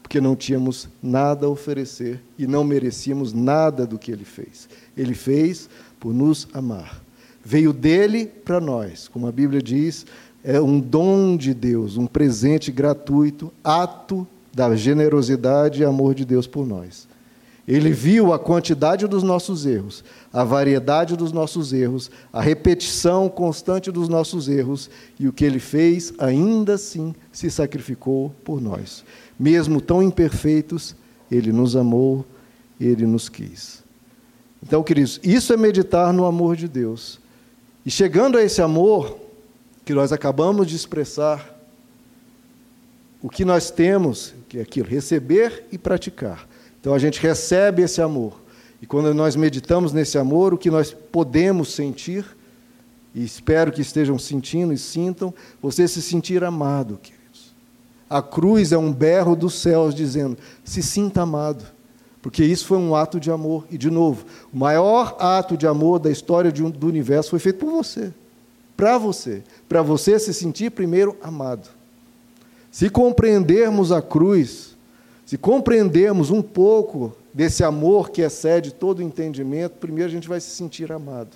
Porque 0.01 0.21
não 0.21 0.36
tínhamos 0.36 0.88
nada 1.01 1.45
a 1.45 1.49
oferecer 1.49 2.21
e 2.38 2.45
não 2.45 2.63
merecíamos 2.63 3.34
nada 3.34 3.86
do 3.86 3.97
que 3.97 4.12
ele 4.12 4.25
fez. 4.25 4.69
Ele 4.95 5.13
fez 5.13 5.69
por 5.99 6.13
nos 6.13 6.47
amar. 6.53 7.01
Veio 7.43 7.73
dele 7.73 8.25
para 8.25 8.60
nós, 8.60 9.08
como 9.08 9.27
a 9.27 9.32
Bíblia 9.32 9.62
diz, 9.62 10.06
é 10.43 10.60
um 10.62 10.79
dom 10.79 11.36
de 11.36 11.53
Deus, 11.53 11.97
um 11.97 12.06
presente 12.06 12.71
gratuito, 12.71 13.51
ato 13.63 14.27
da 14.53 14.75
generosidade 14.75 15.82
e 15.82 15.86
amor 15.86 16.13
de 16.13 16.25
Deus 16.25 16.45
por 16.45 16.67
nós. 16.67 17.08
Ele 17.67 17.91
viu 17.91 18.34
a 18.34 18.39
quantidade 18.39 19.08
dos 19.08 19.23
nossos 19.23 19.65
erros, 19.65 20.03
a 20.34 20.43
variedade 20.43 21.15
dos 21.15 21.32
nossos 21.32 21.72
erros, 21.72 22.10
a 22.34 22.41
repetição 22.41 23.30
constante 23.30 23.91
dos 23.91 24.10
nossos 24.10 24.50
erros, 24.50 24.89
e 25.19 25.28
o 25.28 25.32
que 25.32 25.46
ele 25.46 25.60
fez, 25.60 26.12
ainda 26.17 26.74
assim, 26.74 27.13
se 27.32 27.52
sacrificou 27.52 28.34
por 28.43 28.60
nós. 28.60 29.06
Mesmo 29.39 29.80
tão 29.80 30.02
imperfeitos, 30.02 30.96
ele 31.30 31.52
nos 31.52 31.76
amou, 31.76 32.26
ele 32.82 33.06
nos 33.06 33.30
quis. 33.30 33.84
Então, 34.62 34.82
queridos, 34.82 35.19
isso 35.24 35.54
é 35.54 35.58
meditar 35.58 36.12
no 36.12 36.26
amor 36.26 36.56
de 36.56 36.67
Deus. 36.67 37.19
E 37.86 37.91
chegando 37.91 38.38
a 38.38 38.43
esse 38.43 38.62
amor 38.62 39.19
que 39.86 39.93
nós 39.93 40.12
acabamos 40.12 40.67
de 40.67 40.76
expressar, 40.76 41.54
o 43.22 43.30
que 43.30 43.46
nós 43.46 43.69
temos, 43.72 44.34
que 44.50 44.58
é 44.58 44.62
aquilo, 44.62 44.88
receber 44.89 45.65
e 45.72 45.78
praticar. 45.78 46.48
Então 46.82 46.93
a 46.93 47.00
gente 47.00 47.22
recebe 47.22 47.82
esse 47.82 48.02
amor. 48.02 48.42
E 48.84 48.86
quando 48.86 49.13
nós 49.13 49.34
meditamos 49.38 49.93
nesse 49.93 50.17
amor, 50.17 50.54
o 50.54 50.58
que 50.58 50.69
nós 50.69 50.91
podemos 50.91 51.74
sentir, 51.74 52.26
e 53.15 53.24
espero 53.24 53.72
que 53.72 53.80
estejam 53.80 54.19
sentindo 54.19 54.74
e 54.74 54.78
sintam, 54.78 55.34
você 55.62 55.88
se 55.88 56.02
sentir 56.02 56.43
amado, 56.43 57.00
queridos. 57.02 57.54
A 58.10 58.22
cruz 58.22 58.74
é 58.74 58.78
um 58.78 58.91
berro 58.91 59.38
dos 59.38 59.54
céus 59.54 59.96
dizendo: 59.96 60.38
se 60.65 60.84
sinta 60.84 61.22
amado. 61.22 61.63
Porque 62.22 62.43
isso 62.43 62.65
foi 62.65 62.78
um 62.78 62.93
ato 62.93 63.22
de 63.22 63.32
amor. 63.32 63.65
E, 63.72 63.78
de 63.78 63.89
novo, 63.89 64.26
o 64.54 64.58
maior 64.58 65.15
ato 65.17 65.56
de 65.56 65.65
amor 65.65 65.98
da 65.98 66.12
história 66.12 66.52
do 66.52 66.86
universo 66.86 67.30
foi 67.30 67.39
feito 67.39 67.60
por 67.60 67.72
você. 67.72 68.12
Para 68.76 68.98
você. 68.98 69.43
Para 69.69 69.82
você 69.82 70.19
se 70.19 70.34
sentir 70.34 70.72
primeiro 70.72 71.15
amado. 71.24 71.69
Se 72.69 72.89
compreendermos 72.89 73.93
a 73.93 74.02
cruz, 74.02 74.76
se 75.26 75.38
compreendermos 75.38 76.30
um 76.30 76.41
pouco 76.41 77.15
desse 77.34 77.63
amor 77.63 78.12
que 78.12 78.22
excede 78.22 78.74
todo 78.74 79.02
entendimento, 79.02 79.74
primeiro 79.74 80.10
a 80.10 80.13
gente 80.13 80.28
vai 80.28 80.39
se 80.39 80.52
sentir 80.52 80.91
amado. 80.91 81.36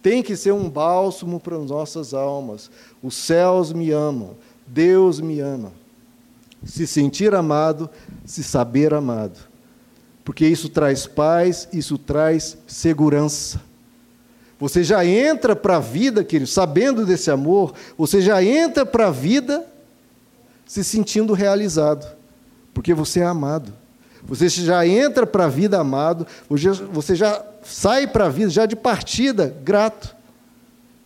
Tem 0.00 0.22
que 0.22 0.36
ser 0.36 0.52
um 0.52 0.68
bálsamo 0.68 1.40
para 1.40 1.56
as 1.56 1.64
nossas 1.64 2.12
almas. 2.12 2.70
Os 3.02 3.14
céus 3.16 3.72
me 3.72 3.90
amam, 3.90 4.36
Deus 4.66 5.18
me 5.18 5.40
ama. 5.40 5.72
Se 6.64 6.86
sentir 6.86 7.34
amado, 7.34 7.90
se 8.24 8.44
saber 8.44 8.94
amado. 8.94 9.38
Porque 10.24 10.46
isso 10.46 10.68
traz 10.68 11.06
paz, 11.06 11.68
isso 11.72 11.98
traz 11.98 12.56
segurança. 12.66 13.60
Você 14.58 14.84
já 14.84 15.04
entra 15.04 15.56
para 15.56 15.76
a 15.76 15.80
vida, 15.80 16.22
querido, 16.22 16.50
sabendo 16.50 17.04
desse 17.04 17.30
amor, 17.30 17.74
você 17.98 18.20
já 18.20 18.42
entra 18.42 18.86
para 18.86 19.08
a 19.08 19.10
vida 19.10 19.66
se 20.66 20.82
sentindo 20.82 21.32
realizado, 21.32 22.06
porque 22.72 22.94
você 22.94 23.20
é 23.20 23.24
amado. 23.24 23.72
Você 24.24 24.48
já 24.48 24.86
entra 24.86 25.26
para 25.26 25.44
a 25.44 25.48
vida 25.48 25.78
amado, 25.78 26.26
você 26.92 27.14
já 27.14 27.44
sai 27.62 28.06
para 28.06 28.26
a 28.26 28.28
vida 28.30 28.50
já 28.50 28.64
de 28.64 28.74
partida 28.74 29.54
grato, 29.62 30.16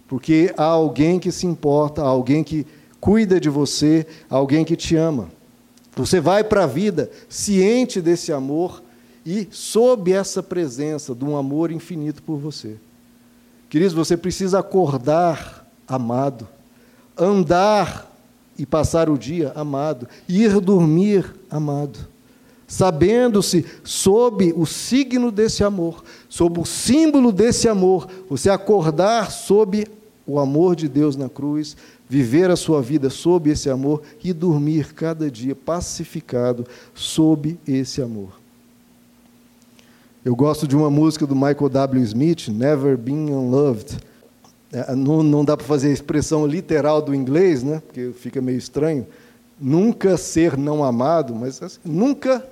porque 0.07 0.52
há 0.57 0.64
alguém 0.64 1.18
que 1.18 1.33
se 1.33 1.46
importa, 1.46 2.02
há 2.02 2.07
alguém 2.07 2.44
que 2.44 2.66
cuida 3.00 3.40
de 3.40 3.48
você, 3.48 4.07
há 4.31 4.37
alguém 4.37 4.64
que 4.64 4.76
te 4.76 4.94
ama. 4.96 5.28
Você 5.96 6.20
vai 6.20 6.44
para 6.44 6.64
a 6.64 6.66
vida 6.66 7.11
ciente 7.28 8.00
desse 8.00 8.33
amor 8.33 8.83
e 9.26 9.48
sob 9.50 10.12
essa 10.12 10.42
presença 10.42 11.14
de 11.14 11.24
um 11.24 11.37
amor 11.37 11.72
infinito 11.72 12.22
por 12.22 12.38
você. 12.38 12.76
Queridos, 13.68 13.92
você 13.94 14.16
precisa 14.16 14.61
acordar 14.61 15.66
amado, 15.87 16.48
andar 17.16 18.11
e 18.57 18.64
passar 18.64 19.11
o 19.11 19.18
dia 19.18 19.52
amado, 19.54 20.09
ir 20.28 20.61
dormir 20.61 21.35
amado, 21.50 21.98
sabendo-se 22.68 23.66
sob 23.83 24.52
o 24.57 24.64
signo 24.64 25.33
desse 25.33 25.64
amor, 25.64 26.04
sob 26.28 26.61
o 26.61 26.64
símbolo 26.64 27.33
desse 27.33 27.68
amor, 27.68 28.07
você 28.31 28.48
acordar 28.48 29.33
sob 29.33 29.85
o 30.24 30.38
amor 30.38 30.76
de 30.76 30.88
Deus 30.88 31.16
na 31.16 31.28
cruz, 31.28 31.76
viver 32.09 32.50
a 32.50 32.57
sua 32.57 32.81
vida 32.81 33.11
sob 33.11 33.50
esse 33.50 33.68
amor 33.68 34.02
e 34.22 34.33
dormir 34.33 34.92
cada 34.94 35.28
dia 35.28 35.57
pacificado 35.57 36.64
sob 36.94 37.59
esse 37.66 38.00
amor. 38.00 38.38
Eu 40.24 40.37
gosto 40.37 40.68
de 40.68 40.76
uma 40.76 40.90
música 40.90 41.26
do 41.26 41.35
Michael 41.35 41.68
W. 41.68 42.04
Smith, 42.04 42.48
Never 42.48 42.96
Been 42.96 43.31
Unloved 43.31 43.98
é, 44.72 44.94
não, 44.94 45.22
não 45.22 45.44
dá 45.44 45.57
para 45.57 45.66
fazer 45.66 45.88
a 45.88 45.92
expressão 45.92 46.46
literal 46.46 47.00
do 47.00 47.14
inglês, 47.14 47.62
né? 47.62 47.83
porque 47.87 48.12
fica 48.12 48.40
meio 48.40 48.59
estranho. 48.59 49.07
Nunca 49.59 50.16
ser 50.16 50.57
não 50.57 50.85
amado, 50.85 51.35
mas 51.35 51.62
assim, 51.62 51.81
nunca, 51.85 52.46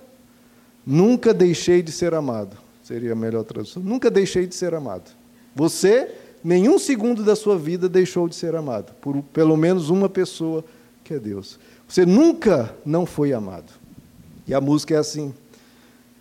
nunca 0.87 1.35
deixei 1.35 1.83
de 1.83 1.91
ser 1.91 2.15
amado. 2.15 2.57
Seria 2.85 3.13
a 3.13 3.17
melhor 3.17 3.43
tradução. 3.43 3.83
Nunca 3.83 4.09
deixei 4.09 4.47
de 4.47 4.55
ser 4.55 4.73
amado. 4.73 5.11
Você, 5.55 6.09
nenhum 6.45 6.79
segundo 6.79 7.25
da 7.25 7.35
sua 7.35 7.59
vida 7.59 7.89
deixou 7.89 8.29
de 8.29 8.37
ser 8.37 8.55
amado 8.55 8.95
por 9.01 9.21
pelo 9.33 9.57
menos 9.57 9.91
uma 9.91 10.09
pessoa 10.09 10.65
que 11.03 11.15
é 11.15 11.19
Deus. 11.19 11.59
Você 11.89 12.07
nunca 12.07 12.75
não 12.85 13.05
foi 13.05 13.33
amado. 13.33 13.73
E 14.47 14.55
a 14.55 14.61
música 14.61 14.95
é 14.95 14.99
assim. 14.99 15.35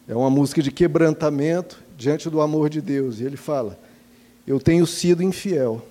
É 0.07 0.15
uma 0.15 0.29
música 0.29 0.61
de 0.61 0.71
quebrantamento 0.71 1.79
diante 1.97 2.29
do 2.29 2.41
amor 2.41 2.69
de 2.69 2.81
Deus. 2.81 3.19
E 3.19 3.23
ele 3.23 3.37
fala: 3.37 3.77
eu 4.47 4.59
tenho 4.59 4.85
sido 4.85 5.23
infiel, 5.23 5.85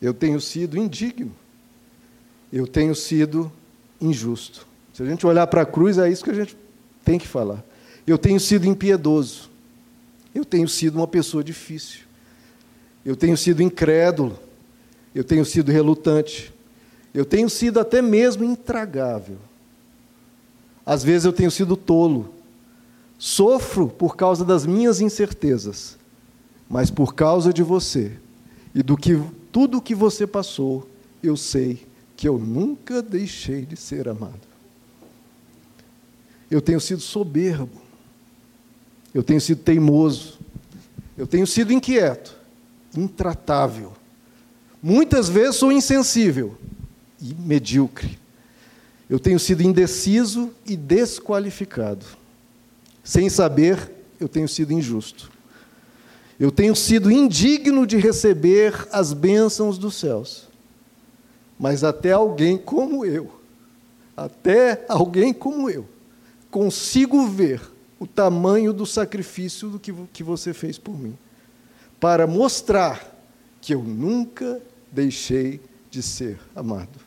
eu 0.00 0.12
tenho 0.12 0.40
sido 0.40 0.76
indigno, 0.76 1.32
eu 2.52 2.66
tenho 2.66 2.94
sido 2.94 3.50
injusto. 4.00 4.66
Se 4.92 5.02
a 5.02 5.06
gente 5.06 5.26
olhar 5.26 5.46
para 5.46 5.62
a 5.62 5.66
cruz, 5.66 5.98
é 5.98 6.08
isso 6.10 6.24
que 6.24 6.30
a 6.30 6.34
gente 6.34 6.56
tem 7.06 7.18
que 7.18 7.26
falar. 7.26 7.64
Eu 8.06 8.18
tenho 8.18 8.38
sido 8.38 8.66
impiedoso, 8.66 9.48
eu 10.34 10.44
tenho 10.44 10.68
sido 10.68 10.96
uma 10.96 11.08
pessoa 11.08 11.42
difícil, 11.42 12.00
eu 13.02 13.16
tenho 13.16 13.36
sido 13.36 13.62
incrédulo, 13.62 14.38
eu 15.14 15.24
tenho 15.24 15.44
sido 15.44 15.72
relutante, 15.72 16.52
eu 17.14 17.24
tenho 17.24 17.48
sido 17.48 17.80
até 17.80 18.02
mesmo 18.02 18.44
intragável. 18.44 19.38
Às 20.84 21.02
vezes 21.02 21.24
eu 21.24 21.32
tenho 21.32 21.50
sido 21.50 21.76
tolo, 21.76 22.34
sofro 23.18 23.88
por 23.88 24.16
causa 24.16 24.44
das 24.44 24.66
minhas 24.66 25.00
incertezas 25.00 25.96
mas 26.68 26.90
por 26.90 27.14
causa 27.14 27.52
de 27.52 27.62
você 27.62 28.12
e 28.74 28.82
do 28.82 28.96
que 28.96 29.20
tudo 29.52 29.80
que 29.80 29.94
você 29.94 30.26
passou, 30.26 30.88
eu 31.22 31.36
sei 31.36 31.86
que 32.16 32.28
eu 32.28 32.38
nunca 32.38 33.00
deixei 33.00 33.64
de 33.64 33.76
ser 33.76 34.08
amado. 34.08 34.55
Eu 36.50 36.60
tenho 36.60 36.80
sido 36.80 37.00
soberbo. 37.00 37.80
Eu 39.12 39.22
tenho 39.22 39.40
sido 39.40 39.62
teimoso. 39.62 40.38
Eu 41.16 41.26
tenho 41.26 41.46
sido 41.46 41.72
inquieto, 41.72 42.36
intratável. 42.94 43.92
Muitas 44.82 45.28
vezes 45.28 45.56
sou 45.56 45.72
insensível 45.72 46.56
e 47.20 47.34
medíocre. 47.34 48.18
Eu 49.08 49.18
tenho 49.18 49.38
sido 49.38 49.62
indeciso 49.62 50.52
e 50.66 50.76
desqualificado. 50.76 52.04
Sem 53.02 53.30
saber, 53.30 53.90
eu 54.20 54.28
tenho 54.28 54.48
sido 54.48 54.72
injusto. 54.72 55.30
Eu 56.38 56.50
tenho 56.50 56.76
sido 56.76 57.10
indigno 57.10 57.86
de 57.86 57.96
receber 57.96 58.86
as 58.92 59.12
bênçãos 59.12 59.78
dos 59.78 59.94
céus. 59.94 60.46
Mas 61.58 61.82
até 61.82 62.12
alguém 62.12 62.58
como 62.58 63.06
eu, 63.06 63.40
até 64.14 64.84
alguém 64.88 65.32
como 65.32 65.70
eu, 65.70 65.88
consigo 66.56 67.26
ver 67.26 67.60
o 68.00 68.06
tamanho 68.06 68.72
do 68.72 68.86
sacrifício 68.86 69.68
do 69.68 69.78
que, 69.78 69.92
que 70.10 70.22
você 70.22 70.54
fez 70.54 70.78
por 70.78 70.98
mim, 70.98 71.14
para 72.00 72.26
mostrar 72.26 73.14
que 73.60 73.74
eu 73.74 73.82
nunca 73.82 74.62
deixei 74.90 75.60
de 75.90 76.02
ser 76.02 76.38
amado. 76.54 76.98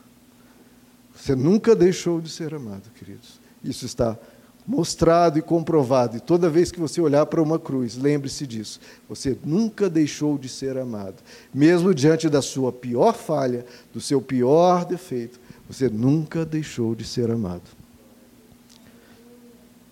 Você 1.12 1.34
nunca 1.34 1.74
deixou 1.74 2.20
de 2.20 2.30
ser 2.30 2.54
amado, 2.54 2.92
queridos. 2.94 3.40
Isso 3.64 3.86
está 3.86 4.16
mostrado 4.64 5.36
e 5.36 5.42
comprovado. 5.42 6.16
E 6.16 6.20
toda 6.20 6.48
vez 6.48 6.70
que 6.70 6.78
você 6.78 7.00
olhar 7.00 7.26
para 7.26 7.42
uma 7.42 7.58
cruz, 7.58 7.96
lembre-se 7.96 8.46
disso. 8.46 8.78
Você 9.08 9.36
nunca 9.44 9.90
deixou 9.90 10.38
de 10.38 10.48
ser 10.48 10.78
amado. 10.78 11.16
Mesmo 11.52 11.92
diante 11.92 12.28
da 12.28 12.40
sua 12.40 12.70
pior 12.70 13.14
falha, 13.14 13.66
do 13.92 14.00
seu 14.00 14.22
pior 14.22 14.84
defeito, 14.84 15.40
você 15.68 15.88
nunca 15.88 16.44
deixou 16.46 16.94
de 16.94 17.04
ser 17.04 17.32
amado. 17.32 17.79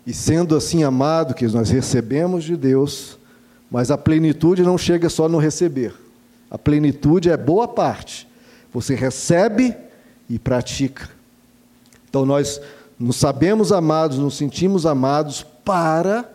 E 0.09 0.14
sendo 0.14 0.57
assim 0.57 0.85
amado, 0.85 1.35
que 1.35 1.47
nós 1.49 1.68
recebemos 1.68 2.42
de 2.42 2.57
Deus, 2.57 3.18
mas 3.71 3.90
a 3.90 3.99
plenitude 3.99 4.62
não 4.62 4.79
chega 4.79 5.11
só 5.11 5.29
no 5.29 5.37
receber. 5.37 5.92
A 6.51 6.57
plenitude 6.57 7.29
é 7.29 7.37
boa 7.37 7.68
parte. 7.68 8.27
Você 8.73 8.94
recebe 8.94 9.77
e 10.27 10.38
pratica. 10.38 11.11
Então 12.09 12.25
nós 12.25 12.59
nos 12.99 13.16
sabemos 13.16 13.71
amados, 13.71 14.16
nos 14.16 14.35
sentimos 14.35 14.87
amados 14.87 15.44
para 15.62 16.27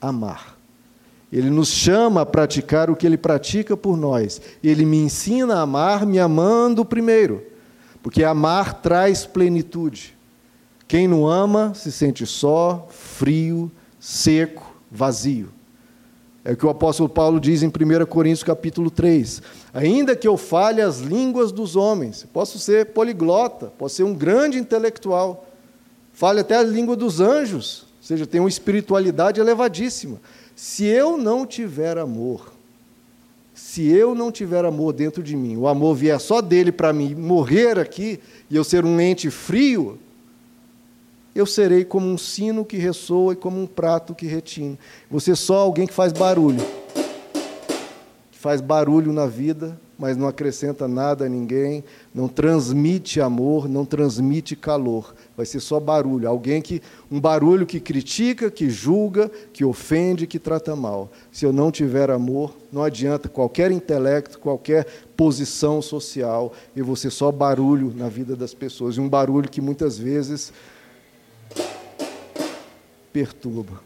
amar. 0.00 0.56
Ele 1.30 1.50
nos 1.50 1.68
chama 1.68 2.22
a 2.22 2.26
praticar 2.26 2.88
o 2.88 2.96
que 2.96 3.06
ele 3.06 3.18
pratica 3.18 3.76
por 3.76 3.98
nós. 3.98 4.40
Ele 4.62 4.86
me 4.86 4.96
ensina 4.96 5.56
a 5.56 5.60
amar 5.60 6.06
me 6.06 6.18
amando 6.18 6.86
primeiro, 6.86 7.42
porque 8.02 8.24
amar 8.24 8.80
traz 8.80 9.26
plenitude. 9.26 10.16
Quem 10.86 11.08
não 11.08 11.26
ama 11.26 11.72
se 11.74 11.90
sente 11.90 12.26
só, 12.26 12.86
frio, 12.90 13.70
seco, 13.98 14.74
vazio. 14.90 15.48
É 16.44 16.52
o 16.52 16.56
que 16.56 16.66
o 16.66 16.68
apóstolo 16.68 17.08
Paulo 17.08 17.40
diz 17.40 17.62
em 17.62 17.68
1 17.68 18.04
Coríntios 18.04 18.42
capítulo 18.42 18.90
3. 18.90 19.40
Ainda 19.72 20.14
que 20.14 20.28
eu 20.28 20.36
fale 20.36 20.82
as 20.82 20.98
línguas 20.98 21.50
dos 21.50 21.74
homens, 21.74 22.26
posso 22.32 22.58
ser 22.58 22.86
poliglota, 22.86 23.72
posso 23.78 23.96
ser 23.96 24.02
um 24.02 24.14
grande 24.14 24.58
intelectual, 24.58 25.46
fale 26.12 26.40
até 26.40 26.56
a 26.56 26.62
língua 26.62 26.94
dos 26.94 27.18
anjos, 27.18 27.86
ou 27.98 28.06
seja, 28.06 28.26
tem 28.26 28.40
uma 28.40 28.48
espiritualidade 28.48 29.40
elevadíssima. 29.40 30.20
Se 30.54 30.84
eu 30.84 31.16
não 31.16 31.46
tiver 31.46 31.96
amor, 31.96 32.52
se 33.54 33.88
eu 33.88 34.14
não 34.14 34.30
tiver 34.30 34.66
amor 34.66 34.92
dentro 34.92 35.22
de 35.22 35.34
mim, 35.34 35.56
o 35.56 35.66
amor 35.66 35.94
vier 35.94 36.20
só 36.20 36.42
dele 36.42 36.70
para 36.70 36.92
mim 36.92 37.14
morrer 37.14 37.78
aqui 37.78 38.20
e 38.50 38.56
eu 38.56 38.64
ser 38.64 38.84
um 38.84 39.00
ente 39.00 39.30
frio, 39.30 39.98
eu 41.34 41.46
serei 41.46 41.84
como 41.84 42.06
um 42.06 42.16
sino 42.16 42.64
que 42.64 42.76
ressoa 42.76 43.32
e 43.32 43.36
como 43.36 43.60
um 43.60 43.66
prato 43.66 44.14
que 44.14 44.26
retina. 44.26 44.78
Você 45.10 45.32
é 45.32 45.34
só 45.34 45.56
alguém 45.56 45.86
que 45.86 45.92
faz 45.92 46.12
barulho. 46.12 46.64
Que 48.30 48.38
faz 48.38 48.60
barulho 48.60 49.12
na 49.12 49.26
vida, 49.26 49.78
mas 49.98 50.16
não 50.16 50.26
acrescenta 50.26 50.86
nada 50.86 51.26
a 51.26 51.28
ninguém, 51.28 51.84
não 52.14 52.28
transmite 52.28 53.20
amor, 53.20 53.68
não 53.68 53.84
transmite 53.84 54.56
calor. 54.56 55.14
Vai 55.36 55.46
ser 55.46 55.60
só 55.60 55.78
barulho, 55.80 56.28
alguém 56.28 56.60
que 56.60 56.82
um 57.10 57.20
barulho 57.20 57.66
que 57.66 57.80
critica, 57.80 58.50
que 58.50 58.68
julga, 58.70 59.30
que 59.52 59.64
ofende, 59.64 60.26
que 60.26 60.38
trata 60.38 60.74
mal. 60.76 61.10
Se 61.32 61.44
eu 61.44 61.52
não 61.52 61.70
tiver 61.70 62.10
amor, 62.10 62.54
não 62.72 62.82
adianta 62.82 63.28
qualquer 63.28 63.70
intelecto, 63.70 64.38
qualquer 64.38 64.86
posição 65.16 65.80
social, 65.80 66.52
eu 66.74 66.84
vou 66.84 66.96
ser 66.96 67.10
só 67.10 67.30
barulho 67.30 67.92
na 67.96 68.08
vida 68.08 68.34
das 68.34 68.52
pessoas, 68.52 68.96
e 68.96 69.00
um 69.00 69.08
barulho 69.08 69.48
que 69.48 69.60
muitas 69.60 69.98
vezes 69.98 70.52
perturba. 73.14 73.80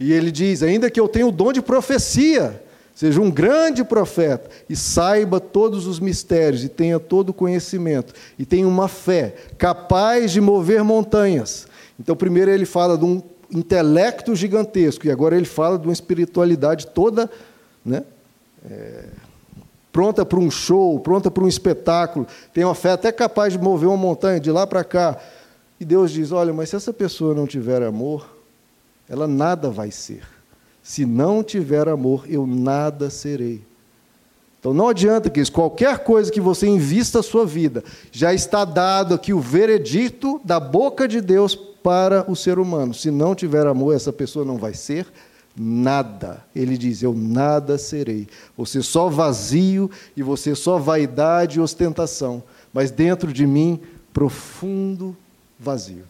E 0.00 0.10
ele 0.10 0.32
diz: 0.32 0.62
ainda 0.62 0.90
que 0.90 0.98
eu 0.98 1.06
tenha 1.06 1.26
o 1.26 1.30
dom 1.30 1.52
de 1.52 1.60
profecia, 1.60 2.62
seja 2.94 3.20
um 3.20 3.30
grande 3.30 3.84
profeta 3.84 4.48
e 4.68 4.74
saiba 4.74 5.38
todos 5.38 5.86
os 5.86 6.00
mistérios 6.00 6.64
e 6.64 6.68
tenha 6.68 6.98
todo 6.98 7.28
o 7.28 7.34
conhecimento 7.34 8.14
e 8.38 8.46
tenha 8.46 8.66
uma 8.66 8.88
fé 8.88 9.34
capaz 9.58 10.32
de 10.32 10.40
mover 10.40 10.82
montanhas. 10.82 11.68
Então, 12.00 12.16
primeiro 12.16 12.50
ele 12.50 12.64
fala 12.64 12.96
de 12.96 13.04
um 13.04 13.22
intelecto 13.50 14.34
gigantesco 14.34 15.06
e 15.06 15.10
agora 15.10 15.36
ele 15.36 15.46
fala 15.46 15.78
de 15.78 15.86
uma 15.86 15.92
espiritualidade 15.92 16.86
toda, 16.86 17.30
né? 17.84 18.02
É, 18.68 19.04
pronta 19.92 20.24
para 20.24 20.38
um 20.38 20.50
show, 20.50 20.98
pronta 21.00 21.30
para 21.30 21.42
um 21.42 21.48
espetáculo, 21.48 22.26
tem 22.52 22.64
uma 22.64 22.74
fé 22.74 22.92
até 22.92 23.10
capaz 23.10 23.52
de 23.52 23.58
mover 23.58 23.88
uma 23.88 23.96
montanha 23.96 24.38
de 24.38 24.50
lá 24.50 24.66
para 24.66 24.84
cá. 24.84 25.18
E 25.80 25.84
Deus 25.84 26.10
diz: 26.10 26.32
olha, 26.32 26.52
mas 26.52 26.70
se 26.70 26.76
essa 26.76 26.92
pessoa 26.92 27.34
não 27.34 27.46
tiver 27.46 27.82
amor, 27.82 28.28
ela 29.08 29.26
nada 29.26 29.70
vai 29.70 29.90
ser. 29.90 30.22
Se 30.82 31.04
não 31.04 31.42
tiver 31.42 31.88
amor, 31.88 32.24
eu 32.28 32.46
nada 32.46 33.10
serei. 33.10 33.62
Então 34.58 34.74
não 34.74 34.88
adianta 34.88 35.30
que 35.30 35.40
isso, 35.40 35.52
qualquer 35.52 35.98
coisa 35.98 36.32
que 36.32 36.40
você 36.40 36.66
invista 36.66 37.20
a 37.20 37.22
sua 37.22 37.46
vida, 37.46 37.84
já 38.10 38.34
está 38.34 38.64
dado 38.64 39.14
aqui 39.14 39.32
o 39.32 39.40
veredito 39.40 40.40
da 40.44 40.58
boca 40.58 41.06
de 41.06 41.20
Deus 41.20 41.54
para 41.54 42.28
o 42.30 42.34
ser 42.34 42.58
humano. 42.58 42.92
Se 42.92 43.10
não 43.10 43.34
tiver 43.34 43.66
amor, 43.66 43.94
essa 43.94 44.12
pessoa 44.12 44.44
não 44.44 44.56
vai 44.58 44.74
ser 44.74 45.06
nada. 45.56 46.44
Ele 46.54 46.76
diz: 46.76 47.02
Eu 47.02 47.14
nada 47.14 47.78
serei. 47.78 48.26
Você 48.56 48.82
só 48.82 49.08
vazio 49.08 49.90
e 50.16 50.22
você 50.22 50.54
só 50.54 50.78
vaidade 50.78 51.58
e 51.58 51.62
ostentação. 51.62 52.42
Mas 52.72 52.90
dentro 52.90 53.32
de 53.32 53.46
mim, 53.46 53.80
profundo 54.12 55.16
vazio. 55.58 56.04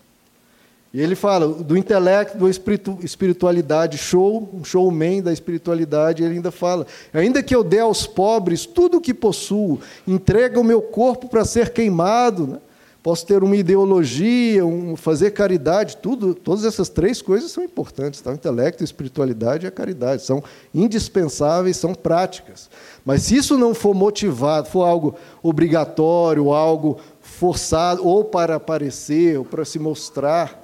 E 0.92 1.00
ele 1.00 1.14
fala 1.14 1.46
do 1.46 1.76
intelecto, 1.76 2.38
da 2.38 2.48
espiritualidade, 2.48 3.98
show, 3.98 4.48
um 4.54 4.64
showman 4.64 5.20
da 5.20 5.32
espiritualidade, 5.32 6.22
ele 6.24 6.37
ainda 6.37 6.50
fala: 6.50 6.87
ainda 7.12 7.42
que 7.42 7.54
eu 7.54 7.62
dê 7.62 7.80
aos 7.80 8.06
pobres 8.06 8.64
tudo 8.64 8.96
o 8.96 9.00
que 9.00 9.12
possuo, 9.12 9.78
entrega 10.06 10.58
o 10.58 10.64
meu 10.64 10.80
corpo 10.80 11.28
para 11.28 11.44
ser 11.44 11.70
queimado, 11.70 12.46
né? 12.46 12.58
posso 13.02 13.24
ter 13.26 13.42
uma 13.42 13.56
ideologia, 13.56 14.66
um, 14.66 14.96
fazer 14.96 15.30
caridade, 15.30 15.96
tudo, 15.98 16.34
todas 16.34 16.64
essas 16.64 16.88
três 16.88 17.22
coisas 17.22 17.50
são 17.50 17.62
importantes, 17.62 18.20
tá? 18.20 18.30
o 18.30 18.34
intelecto, 18.34 18.82
a 18.82 18.84
espiritualidade 18.84 19.66
e 19.66 19.68
a 19.68 19.70
caridade, 19.70 20.22
são 20.22 20.42
indispensáveis, 20.74 21.76
são 21.76 21.94
práticas. 21.94 22.68
Mas 23.04 23.22
se 23.22 23.37
isso 23.37 23.56
não 23.56 23.74
for 23.74 23.94
motivado, 23.94 24.68
for 24.68 24.84
algo 24.84 25.14
obrigatório, 25.42 26.52
algo 26.52 26.98
forçado, 27.38 28.05
ou 28.05 28.24
para 28.24 28.57
aparecer, 28.57 29.38
ou 29.38 29.44
para 29.44 29.64
se 29.64 29.79
mostrar. 29.79 30.61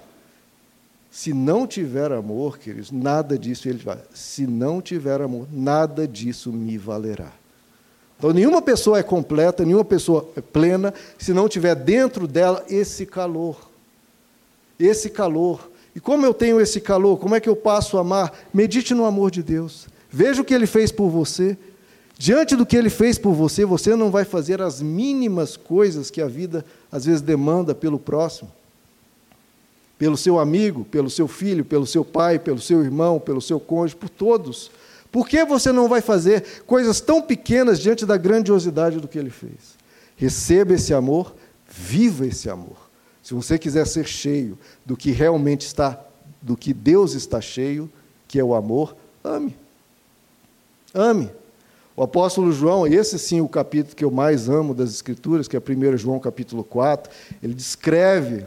Se 1.09 1.33
não 1.33 1.69
tiver 1.69 2.11
amor, 2.11 2.59
queridos, 2.59 2.91
nada 2.91 3.39
disso 3.39 3.69
ele 3.69 3.79
vai. 3.79 3.99
Se 4.13 4.45
não 4.45 4.83
tiver 4.83 5.21
amor, 5.21 5.47
nada 5.53 6.09
disso 6.09 6.53
me 6.53 6.77
valerá. 6.77 7.33
Então, 8.19 8.33
nenhuma 8.33 8.61
pessoa 8.61 8.99
é 8.99 9.03
completa, 9.05 9.65
nenhuma 9.65 9.85
pessoa 9.85 10.29
é 10.35 10.41
plena, 10.41 10.93
se 11.17 11.33
não 11.33 11.49
tiver 11.49 11.77
dentro 11.77 12.27
dela 12.27 12.65
esse 12.69 13.07
calor. 13.07 13.71
Esse 14.77 15.09
calor. 15.09 15.71
E 15.95 16.01
como 16.01 16.27
eu 16.27 16.35
tenho 16.35 16.61
esse 16.61 16.81
calor, 16.81 17.19
como 17.19 17.37
é 17.37 17.41
que 17.41 17.49
eu 17.49 17.55
passo 17.55 17.97
a 17.99 18.01
amar? 18.01 18.33
Medite 18.53 18.95
no 18.95 19.05
amor 19.05 19.31
de 19.31 19.45
Deus. 19.45 19.87
Veja 20.11 20.43
o 20.43 20.45
que 20.45 20.53
ele 20.53 20.67
fez 20.67 20.91
por 20.91 21.09
você. 21.09 21.57
Diante 22.17 22.55
do 22.55 22.65
que 22.65 22.77
ele 22.77 22.91
fez 22.91 23.19
por 23.19 23.33
você, 23.33 23.65
você 23.65 23.97
não 23.97 24.11
vai 24.11 24.25
fazer 24.25 24.63
as 24.63 24.81
mínimas 24.81 25.57
coisas 25.57 26.11
que 26.11 26.23
a 26.23 26.29
vida 26.29 26.65
às 26.91 27.05
vezes 27.05 27.21
demanda 27.21 27.75
pelo 27.75 27.99
próximo. 27.99 28.51
Pelo 29.99 30.17
seu 30.17 30.39
amigo, 30.39 30.85
pelo 30.85 31.11
seu 31.11 31.27
filho, 31.27 31.65
pelo 31.65 31.87
seu 31.87 32.05
pai, 32.05 32.39
pelo 32.39 32.61
seu 32.61 32.85
irmão, 32.85 33.19
pelo 33.19 33.41
seu 33.41 33.59
cônjuge, 33.59 33.97
por 33.97 34.09
todos. 34.09 34.71
Por 35.11 35.29
que 35.29 35.45
você 35.45 35.73
não 35.73 35.89
vai 35.89 36.01
fazer 36.01 36.45
coisas 36.67 37.01
tão 37.01 37.23
pequenas 37.23 37.81
diante 37.81 38.05
da 38.05 38.17
grandiosidade 38.17 38.99
do 38.99 39.09
que 39.09 39.19
ele 39.19 39.31
fez? 39.31 39.77
Receba 40.17 40.75
esse 40.75 40.95
amor, 40.95 41.35
viva 41.69 42.27
esse 42.27 42.49
amor. 42.49 42.91
Se 43.23 43.35
você 43.35 43.59
quiser 43.59 43.87
ser 43.87 44.07
cheio 44.07 44.59
do 44.85 44.97
que 44.97 45.11
realmente 45.11 45.63
está, 45.63 45.99
do 46.43 46.57
que 46.57 46.75
Deus 46.75 47.15
está 47.15 47.41
cheio, 47.41 47.91
que 48.29 48.39
é 48.39 48.45
o 48.45 48.55
amor, 48.55 48.97
ame. 49.23 49.57
Ame. 50.93 51.31
O 51.97 52.03
apóstolo 52.03 52.51
João, 52.51 52.89
esse 52.89 53.17
sim 53.21 53.41
o 53.41 53.49
capítulo 53.49 53.95
que 53.95 54.05
eu 54.05 54.11
mais 54.11 54.49
amo 54.49 54.75
das 54.75 54.91
Escrituras, 54.91 55.47
que 55.47 55.57
é 55.57 55.61
1 55.61 55.97
João 55.97 56.19
capítulo 56.19 56.65
4, 56.65 57.09
ele 57.41 57.55
descreve, 57.55 58.45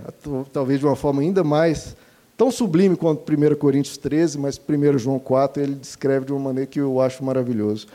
talvez 0.52 0.82
de 0.82 0.86
uma 0.86 0.98
forma 0.98 1.22
ainda 1.22 1.46
mais, 1.46 1.96
tão 2.36 2.52
sublime 2.52 2.98
quanto 2.98 3.24
1 3.32 3.56
Coríntios 3.56 3.98
13, 3.98 4.38
mas 4.38 4.60
1 4.60 4.98
João 4.98 5.18
4 5.18 5.64
ele 5.64 5.76
descreve 5.76 6.26
de 6.26 6.34
uma 6.34 6.42
maneira 6.42 6.68
que 6.70 6.82
eu 6.82 7.00
acho 7.00 7.24
maravilhoso. 7.24 7.88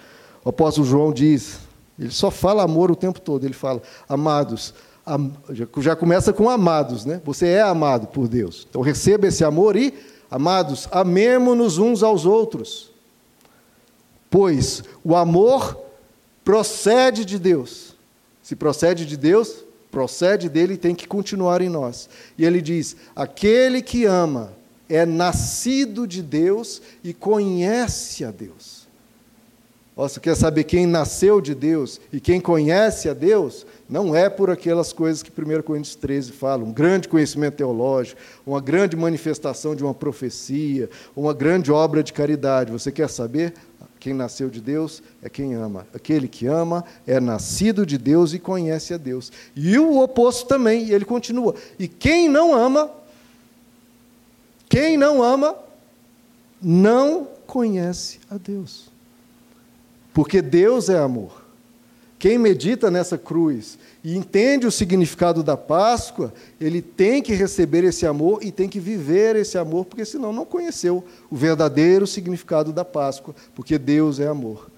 O 0.42 0.48
apóstolo 0.48 0.86
João 0.86 1.12
diz, 1.12 1.58
ele 1.98 2.10
só 2.10 2.30
fala 2.30 2.62
amor 2.62 2.90
o 2.90 2.96
tempo 2.96 3.20
todo, 3.20 3.44
ele 3.44 3.52
fala, 3.52 3.82
amados, 4.08 4.72
am, 5.04 5.32
já 5.80 5.94
começa 5.94 6.32
com 6.32 6.48
amados, 6.48 7.04
né? 7.04 7.20
Você 7.26 7.48
é 7.48 7.60
amado 7.60 8.06
por 8.06 8.26
Deus. 8.26 8.66
Então 8.70 8.80
receba 8.80 9.26
esse 9.26 9.44
amor 9.44 9.76
e, 9.76 9.92
amados, 10.30 10.88
amemo-nos 10.90 11.76
uns 11.76 12.02
aos 12.02 12.24
outros 12.24 12.91
Pois 14.32 14.82
o 15.04 15.14
amor 15.14 15.78
procede 16.42 17.22
de 17.22 17.38
Deus. 17.38 17.94
Se 18.42 18.56
procede 18.56 19.04
de 19.04 19.14
Deus, 19.14 19.62
procede 19.90 20.48
dele 20.48 20.72
e 20.72 20.78
tem 20.78 20.94
que 20.94 21.06
continuar 21.06 21.60
em 21.60 21.68
nós. 21.68 22.08
E 22.38 22.46
ele 22.46 22.62
diz: 22.62 22.96
aquele 23.14 23.82
que 23.82 24.06
ama 24.06 24.54
é 24.88 25.04
nascido 25.04 26.06
de 26.06 26.22
Deus 26.22 26.80
e 27.04 27.12
conhece 27.12 28.24
a 28.24 28.30
Deus. 28.30 28.82
Você 29.94 30.18
quer 30.18 30.34
saber 30.34 30.64
quem 30.64 30.86
nasceu 30.86 31.38
de 31.38 31.54
Deus 31.54 32.00
e 32.10 32.18
quem 32.18 32.40
conhece 32.40 33.10
a 33.10 33.12
Deus? 33.12 33.66
Não 33.86 34.16
é 34.16 34.30
por 34.30 34.50
aquelas 34.50 34.90
coisas 34.90 35.22
que 35.22 35.30
1 35.30 35.60
Coríntios 35.60 35.94
13 35.94 36.32
fala, 36.32 36.64
um 36.64 36.72
grande 36.72 37.08
conhecimento 37.08 37.56
teológico, 37.56 38.18
uma 38.46 38.58
grande 38.58 38.96
manifestação 38.96 39.76
de 39.76 39.84
uma 39.84 39.92
profecia, 39.92 40.88
uma 41.14 41.34
grande 41.34 41.70
obra 41.70 42.02
de 42.02 42.10
caridade. 42.10 42.72
Você 42.72 42.90
quer 42.90 43.10
saber? 43.10 43.52
Quem 44.02 44.12
nasceu 44.12 44.50
de 44.50 44.60
Deus 44.60 45.00
é 45.22 45.28
quem 45.28 45.54
ama. 45.54 45.86
Aquele 45.94 46.26
que 46.26 46.44
ama 46.48 46.84
é 47.06 47.20
nascido 47.20 47.86
de 47.86 47.96
Deus 47.96 48.34
e 48.34 48.38
conhece 48.40 48.92
a 48.92 48.96
Deus. 48.96 49.30
E 49.54 49.78
o 49.78 50.02
oposto 50.02 50.48
também, 50.48 50.90
ele 50.90 51.04
continua. 51.04 51.54
E 51.78 51.86
quem 51.86 52.28
não 52.28 52.52
ama, 52.52 52.90
quem 54.68 54.96
não 54.96 55.22
ama, 55.22 55.54
não 56.60 57.28
conhece 57.46 58.18
a 58.28 58.36
Deus. 58.38 58.90
Porque 60.12 60.42
Deus 60.42 60.88
é 60.88 60.98
amor. 60.98 61.41
Quem 62.22 62.38
medita 62.38 62.88
nessa 62.88 63.18
cruz 63.18 63.76
e 64.04 64.16
entende 64.16 64.64
o 64.64 64.70
significado 64.70 65.42
da 65.42 65.56
Páscoa, 65.56 66.32
ele 66.60 66.80
tem 66.80 67.20
que 67.20 67.34
receber 67.34 67.82
esse 67.82 68.06
amor 68.06 68.44
e 68.44 68.52
tem 68.52 68.68
que 68.68 68.78
viver 68.78 69.34
esse 69.34 69.58
amor, 69.58 69.86
porque 69.86 70.04
senão 70.04 70.32
não 70.32 70.44
conheceu 70.44 71.02
o 71.28 71.34
verdadeiro 71.34 72.06
significado 72.06 72.72
da 72.72 72.84
Páscoa, 72.84 73.34
porque 73.56 73.76
Deus 73.76 74.20
é 74.20 74.28
amor. 74.28 74.70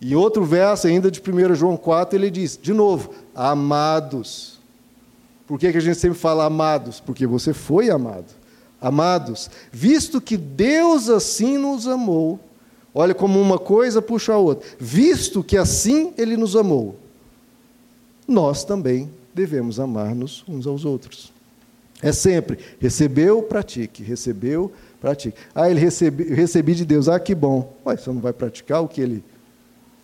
E 0.00 0.14
outro 0.14 0.44
verso 0.44 0.86
ainda 0.86 1.10
de 1.10 1.20
1 1.20 1.56
João 1.56 1.76
4, 1.76 2.16
ele 2.16 2.30
diz, 2.30 2.56
de 2.56 2.72
novo, 2.72 3.12
amados. 3.34 4.60
Por 5.48 5.58
que, 5.58 5.72
que 5.72 5.78
a 5.78 5.82
gente 5.82 5.98
sempre 5.98 6.16
fala 6.16 6.44
amados? 6.44 7.00
Porque 7.00 7.26
você 7.26 7.52
foi 7.52 7.90
amado. 7.90 8.32
Amados, 8.80 9.50
visto 9.72 10.20
que 10.20 10.36
Deus 10.36 11.08
assim 11.08 11.58
nos 11.58 11.88
amou, 11.88 12.38
Olha 12.94 13.14
como 13.14 13.40
uma 13.40 13.58
coisa 13.58 14.00
puxa 14.00 14.32
a 14.32 14.38
outra. 14.38 14.66
Visto 14.78 15.42
que 15.42 15.56
assim 15.56 16.12
ele 16.16 16.36
nos 16.36 16.56
amou, 16.56 16.96
nós 18.26 18.64
também 18.64 19.10
devemos 19.34 19.78
amar-nos 19.78 20.44
uns 20.48 20.66
aos 20.66 20.84
outros. 20.84 21.32
É 22.02 22.12
sempre 22.12 22.58
recebeu, 22.78 23.42
pratique, 23.42 24.02
recebeu, 24.02 24.70
pratique. 25.00 25.36
Ah, 25.54 25.68
ele 25.70 25.80
recebe, 25.80 26.24
recebi 26.24 26.74
de 26.74 26.84
Deus, 26.84 27.08
ah, 27.08 27.18
que 27.18 27.34
bom. 27.34 27.72
Ué, 27.84 27.96
você 27.96 28.10
não 28.10 28.20
vai 28.20 28.32
praticar 28.32 28.82
o 28.82 28.88
que 28.88 29.00
ele. 29.00 29.24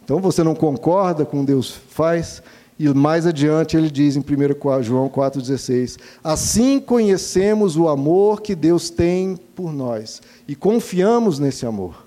Então 0.05 0.20
você 0.20 0.43
não 0.43 0.55
concorda 0.55 1.24
com 1.24 1.45
Deus 1.45 1.70
faz? 1.70 2.43
E 2.78 2.89
mais 2.89 3.24
adiante 3.26 3.76
ele 3.76 3.91
diz 3.91 4.16
em 4.16 4.20
1 4.20 4.82
João 4.82 5.09
4,16: 5.09 5.99
Assim 6.22 6.80
conhecemos 6.80 7.76
o 7.76 7.89
amor 7.89 8.43
que 8.43 8.55
Deus 8.55 8.91
tem 8.91 9.37
por 9.55 9.72
nós 9.72 10.20
e 10.49 10.57
confiamos 10.57 11.39
nesse 11.39 11.64
amor. 11.64 12.03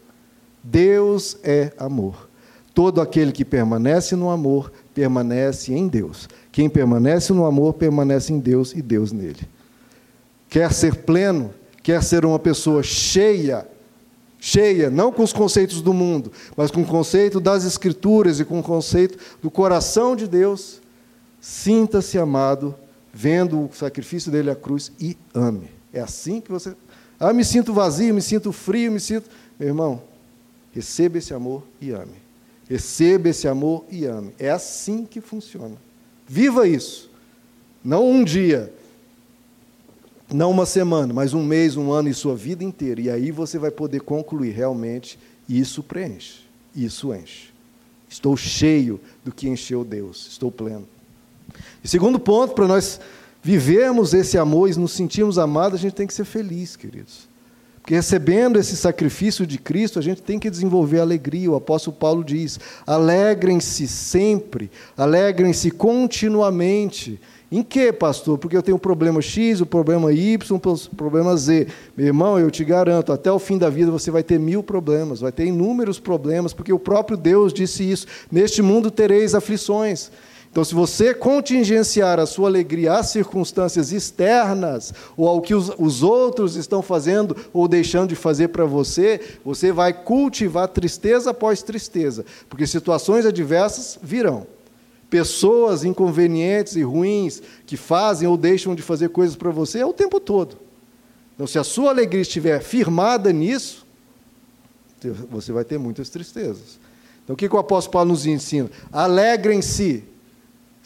Deus 0.70 1.38
é 1.44 1.72
amor. 1.78 2.30
Todo 2.74 3.00
aquele 3.00 3.32
que 3.32 3.46
permanece 3.46 4.16
no 4.16 4.30
amor 4.30 4.72
permanece 4.94 5.74
em 5.74 5.88
Deus. 5.88 6.28
Quem 6.52 6.70
permanece 6.70 7.32
no 7.32 7.46
amor 7.46 7.74
permanece 7.74 8.34
em 8.34 8.40
Deus 8.40 8.74
e 8.74 8.82
Deus 8.82 9.12
nele. 9.12 9.48
Quer 10.50 10.74
ser 10.74 10.96
pleno, 11.04 11.54
quer 11.82 12.04
ser 12.04 12.26
uma 12.26 12.38
pessoa 12.38 12.84
cheia 12.84 13.66
cheia, 14.40 14.92
não 14.92 15.12
com 15.12 15.24
os 15.24 15.34
conceitos 15.34 15.82
do 15.82 15.92
mundo, 15.92 16.32
mas 16.56 16.70
com 16.70 16.82
o 16.82 16.86
conceito 16.86 17.40
das 17.40 17.66
Escrituras 17.66 18.40
e 18.40 18.46
com 18.46 18.60
o 18.60 18.64
conceito 18.64 19.18
do 19.42 19.50
coração 19.50 20.16
de 20.16 20.28
Deus, 20.28 20.80
sinta-se 21.42 22.20
amado, 22.20 22.76
vendo 23.12 23.62
o 23.62 23.70
sacrifício 23.74 24.32
dele 24.32 24.52
à 24.52 24.56
cruz 24.56 24.92
e 25.00 25.18
ame. 25.34 25.72
É 25.92 26.00
assim 26.00 26.40
que 26.40 26.52
você. 26.52 26.76
Ah, 27.20 27.34
me 27.34 27.44
sinto 27.44 27.74
vazio, 27.74 28.14
me 28.14 28.22
sinto 28.22 28.52
frio, 28.52 28.92
me 28.92 29.00
sinto. 29.00 29.28
Meu 29.60 29.70
irmão, 29.70 30.04
receba 30.74 31.18
esse 31.18 31.34
amor 31.34 31.64
e 31.82 31.92
ame. 31.92 32.16
Receba 32.70 33.30
esse 33.30 33.48
amor 33.48 33.86
e 33.90 34.06
ame. 34.06 34.34
É 34.38 34.50
assim 34.50 35.06
que 35.06 35.22
funciona. 35.22 35.76
Viva 36.28 36.68
isso. 36.68 37.10
Não 37.84 38.10
um 38.10 38.24
dia, 38.24 38.74
não 40.30 40.52
uma 40.52 40.66
semana, 40.66 41.14
mas 41.14 41.34
um 41.34 41.44
mês, 41.44 41.78
um 41.78 41.92
ano 41.92 42.10
e 42.10 42.14
sua 42.14 42.36
vida 42.36 42.64
inteira. 42.64 43.00
E 43.00 43.10
aí 43.10 43.32
você 43.32 43.58
vai 43.58 43.72
poder 43.72 44.02
concluir 44.02 44.52
realmente 44.52 45.18
isso 45.48 45.82
preenche, 45.82 46.42
isso 46.76 47.14
enche. 47.14 47.54
Estou 48.10 48.36
cheio 48.36 49.00
do 49.24 49.32
que 49.32 49.48
encheu 49.48 49.84
Deus, 49.84 50.28
estou 50.28 50.52
pleno. 50.52 50.88
E 51.84 51.88
segundo 51.88 52.20
ponto, 52.20 52.54
para 52.54 52.68
nós 52.68 53.00
vivermos 53.42 54.14
esse 54.14 54.38
amor 54.38 54.70
e 54.70 54.78
nos 54.78 54.92
sentirmos 54.92 55.38
amados, 55.38 55.80
a 55.80 55.82
gente 55.82 55.94
tem 55.94 56.08
que 56.08 56.14
ser 56.14 56.26
feliz, 56.26 56.76
queridos. 56.76 57.27
Recebendo 57.90 58.60
esse 58.60 58.76
sacrifício 58.76 59.48
de 59.48 59.58
Cristo, 59.58 59.98
a 59.98 60.02
gente 60.02 60.22
tem 60.22 60.38
que 60.38 60.50
desenvolver 60.50 61.00
alegria. 61.00 61.50
O 61.50 61.56
apóstolo 61.56 61.96
Paulo 61.96 62.22
diz: 62.22 62.60
alegrem-se 62.86 63.88
sempre, 63.88 64.70
alegrem-se 64.98 65.72
continuamente. 65.72 67.18
Em 67.50 67.64
que, 67.64 67.94
pastor? 67.94 68.38
Porque 68.38 68.58
eu 68.58 68.62
tenho 68.62 68.76
o 68.76 68.80
problema 68.80 69.22
X, 69.22 69.62
o 69.62 69.66
problema 69.66 70.12
Y, 70.12 70.38
o 70.52 70.96
problema 70.98 71.38
Z. 71.38 71.68
Meu 71.96 72.08
irmão, 72.08 72.38
eu 72.38 72.52
te 72.52 72.66
garanto, 72.66 73.14
até 73.14 73.32
o 73.32 73.40
fim 73.40 73.58
da 73.58 73.70
vida 73.70 73.90
você 73.90 74.12
vai 74.12 74.22
ter 74.22 74.38
mil 74.38 74.62
problemas, 74.62 75.22
vai 75.22 75.32
ter 75.32 75.46
inúmeros 75.46 75.98
problemas, 75.98 76.54
porque 76.54 76.74
o 76.74 76.80
próprio 76.80 77.16
Deus 77.16 77.54
disse 77.54 77.90
isso: 77.90 78.06
neste 78.30 78.62
mundo 78.62 78.92
tereis 78.92 79.34
aflições. 79.34 80.12
Então, 80.50 80.64
se 80.64 80.74
você 80.74 81.14
contingenciar 81.14 82.20
a 82.20 82.26
sua 82.26 82.48
alegria 82.48 82.94
às 82.94 83.08
circunstâncias 83.08 83.92
externas, 83.92 84.94
ou 85.16 85.28
ao 85.28 85.42
que 85.42 85.54
os, 85.54 85.72
os 85.78 86.02
outros 86.02 86.56
estão 86.56 86.82
fazendo 86.82 87.36
ou 87.54 87.68
deixando 87.68 88.10
de 88.10 88.16
fazer 88.16 88.48
para 88.48 88.66
você, 88.66 89.20
você 89.46 89.72
vai 89.72 89.94
cultivar 89.94 90.68
tristeza 90.68 91.30
após 91.30 91.62
tristeza, 91.62 92.26
porque 92.50 92.66
situações 92.66 93.26
adversas 93.26 94.00
virão 94.02 94.48
pessoas 95.10 95.84
inconvenientes 95.84 96.76
e 96.76 96.84
ruins 96.84 97.42
que 97.66 97.78
fazem 97.78 98.28
ou 98.28 98.38
deixam 98.38 98.76
de 98.76 98.82
fazer 98.82 99.10
coisas 99.10 99.36
para 99.36 99.50
você 99.52 99.80
é 99.80 99.86
o 99.86 99.94
tempo 99.94 100.20
todo. 100.20 100.58
Então, 101.34 101.48
se 101.48 101.60
a 101.60 101.64
sua 101.64 101.92
alegria 101.92 102.22
estiver 102.22 102.62
firmada 102.62 103.32
nisso, 103.32 103.86
você 105.30 105.52
vai 105.52 105.64
ter 105.64 105.78
muitas 105.78 106.10
tristezas. 106.10 106.80
Então, 107.24 107.36
o 107.36 107.38
que, 107.38 107.48
que 107.48 107.56
o 107.56 107.60
apóstolo 107.60 107.94
Paulo 107.94 108.10
nos 108.10 108.26
ensina? 108.26 108.70
Alegrem-se 108.92 110.04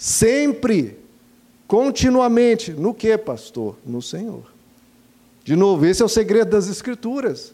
sempre, 0.01 0.97
continuamente. 1.67 2.71
No 2.71 2.91
que, 2.91 3.15
pastor? 3.19 3.75
No 3.85 4.01
Senhor. 4.01 4.51
De 5.43 5.55
novo, 5.55 5.85
esse 5.85 6.01
é 6.01 6.05
o 6.05 6.09
segredo 6.09 6.49
das 6.49 6.67
Escrituras. 6.67 7.53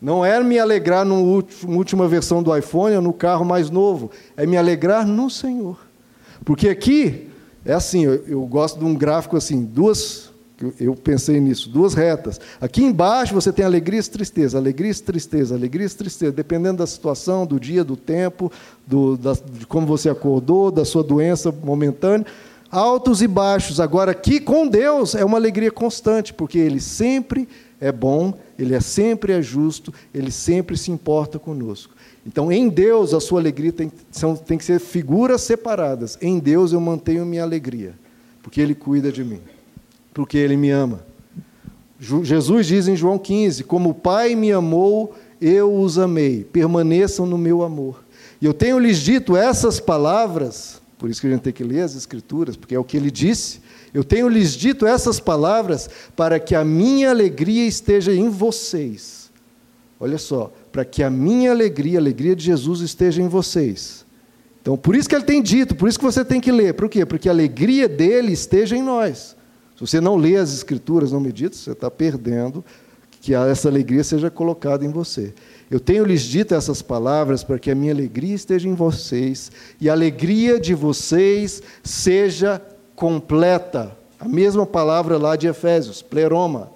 Não 0.00 0.22
é 0.22 0.42
me 0.42 0.58
alegrar 0.58 1.06
na 1.06 1.14
última 1.14 2.06
versão 2.06 2.42
do 2.42 2.54
iPhone 2.54 2.96
ou 2.96 3.02
no 3.02 3.12
carro 3.12 3.44
mais 3.44 3.70
novo, 3.70 4.10
é 4.36 4.44
me 4.44 4.56
alegrar 4.56 5.06
no 5.06 5.30
Senhor. 5.30 5.78
Porque 6.44 6.68
aqui 6.68 7.28
é 7.64 7.72
assim, 7.72 8.04
eu, 8.04 8.22
eu 8.26 8.42
gosto 8.42 8.78
de 8.78 8.84
um 8.84 8.94
gráfico 8.94 9.36
assim, 9.36 9.64
duas, 9.64 10.31
eu 10.78 10.94
pensei 10.94 11.40
nisso, 11.40 11.68
duas 11.68 11.94
retas. 11.94 12.40
Aqui 12.60 12.82
embaixo 12.82 13.34
você 13.34 13.52
tem 13.52 13.64
alegria 13.64 14.00
e 14.00 14.02
tristeza, 14.02 14.58
alegria 14.58 14.90
e 14.90 14.94
tristeza, 14.94 15.54
alegria 15.54 15.86
e 15.86 15.90
tristeza, 15.90 16.32
dependendo 16.32 16.78
da 16.78 16.86
situação, 16.86 17.46
do 17.46 17.58
dia, 17.58 17.82
do 17.82 17.96
tempo, 17.96 18.50
do, 18.86 19.16
da, 19.16 19.32
de 19.32 19.66
como 19.66 19.86
você 19.86 20.08
acordou, 20.08 20.70
da 20.70 20.84
sua 20.84 21.02
doença 21.02 21.52
momentânea 21.52 22.26
altos 22.70 23.20
e 23.20 23.28
baixos. 23.28 23.78
Agora, 23.78 24.12
aqui 24.12 24.40
com 24.40 24.66
Deus 24.66 25.14
é 25.14 25.22
uma 25.22 25.36
alegria 25.36 25.70
constante, 25.70 26.32
porque 26.32 26.58
Ele 26.58 26.80
sempre 26.80 27.46
é 27.82 27.90
bom, 27.90 28.32
ele 28.56 28.76
é 28.76 28.80
sempre 28.80 29.32
é 29.32 29.42
justo, 29.42 29.92
ele 30.14 30.30
sempre 30.30 30.78
se 30.78 30.92
importa 30.92 31.36
conosco. 31.36 31.92
Então, 32.24 32.52
em 32.52 32.68
Deus, 32.68 33.12
a 33.12 33.18
sua 33.18 33.40
alegria 33.40 33.72
tem, 33.72 33.90
são, 34.08 34.36
tem 34.36 34.56
que 34.56 34.64
ser 34.64 34.78
figuras 34.78 35.40
separadas. 35.40 36.16
Em 36.22 36.38
Deus 36.38 36.72
eu 36.72 36.80
mantenho 36.80 37.26
minha 37.26 37.42
alegria, 37.42 37.94
porque 38.40 38.60
Ele 38.60 38.72
cuida 38.72 39.10
de 39.10 39.24
mim, 39.24 39.40
porque 40.12 40.38
Ele 40.38 40.56
me 40.56 40.70
ama. 40.70 41.04
Jesus 41.98 42.66
diz 42.66 42.88
em 42.88 42.96
João 42.96 43.18
15: 43.18 43.64
Como 43.64 43.90
o 43.90 43.94
Pai 43.94 44.34
me 44.34 44.50
amou, 44.52 45.14
eu 45.40 45.74
os 45.74 45.98
amei, 45.98 46.44
permaneçam 46.44 47.26
no 47.26 47.38
meu 47.38 47.62
amor. 47.62 48.04
E 48.40 48.44
eu 48.44 48.52
tenho 48.52 48.78
lhes 48.78 48.98
dito 48.98 49.36
essas 49.36 49.78
palavras, 49.78 50.82
por 50.98 51.08
isso 51.08 51.20
que 51.20 51.26
a 51.28 51.30
gente 51.30 51.42
tem 51.42 51.52
que 51.52 51.62
ler 51.62 51.82
as 51.82 51.94
Escrituras, 51.94 52.56
porque 52.56 52.74
é 52.74 52.78
o 52.78 52.84
que 52.84 52.96
ele 52.96 53.10
disse, 53.10 53.60
eu 53.94 54.02
tenho 54.02 54.28
lhes 54.28 54.54
dito 54.54 54.86
essas 54.86 55.20
palavras 55.20 55.88
para 56.16 56.40
que 56.40 56.54
a 56.54 56.64
minha 56.64 57.10
alegria 57.10 57.66
esteja 57.66 58.12
em 58.12 58.28
vocês. 58.28 59.30
Olha 60.00 60.18
só, 60.18 60.52
para 60.72 60.84
que 60.84 61.02
a 61.02 61.10
minha 61.10 61.52
alegria, 61.52 61.98
a 61.98 62.00
alegria 62.00 62.34
de 62.34 62.44
Jesus 62.44 62.80
esteja 62.80 63.22
em 63.22 63.28
vocês. 63.28 64.04
Então, 64.60 64.76
por 64.76 64.96
isso 64.96 65.08
que 65.08 65.14
ele 65.14 65.24
tem 65.24 65.42
dito, 65.42 65.76
por 65.76 65.88
isso 65.88 65.98
que 65.98 66.04
você 66.04 66.24
tem 66.24 66.40
que 66.40 66.50
ler. 66.50 66.74
Por 66.74 66.88
quê? 66.88 67.04
Porque 67.04 67.28
a 67.28 67.32
alegria 67.32 67.88
dele 67.88 68.32
esteja 68.32 68.76
em 68.76 68.82
nós. 68.82 69.36
Você 69.82 70.00
não 70.00 70.14
lê 70.14 70.36
as 70.36 70.54
Escrituras, 70.54 71.10
não 71.10 71.18
medita, 71.18 71.56
você 71.56 71.72
está 71.72 71.90
perdendo 71.90 72.64
que 73.20 73.34
essa 73.34 73.68
alegria 73.68 74.04
seja 74.04 74.30
colocada 74.30 74.84
em 74.84 74.90
você. 74.90 75.34
Eu 75.68 75.80
tenho 75.80 76.04
lhes 76.04 76.22
dito 76.22 76.54
essas 76.54 76.80
palavras 76.80 77.42
para 77.42 77.58
que 77.58 77.68
a 77.68 77.74
minha 77.74 77.92
alegria 77.92 78.32
esteja 78.32 78.68
em 78.68 78.74
vocês 78.74 79.50
e 79.80 79.90
a 79.90 79.92
alegria 79.92 80.60
de 80.60 80.72
vocês 80.72 81.60
seja 81.82 82.62
completa. 82.94 83.96
A 84.20 84.28
mesma 84.28 84.64
palavra 84.64 85.18
lá 85.18 85.34
de 85.34 85.48
Efésios, 85.48 86.00
pleroma. 86.00 86.70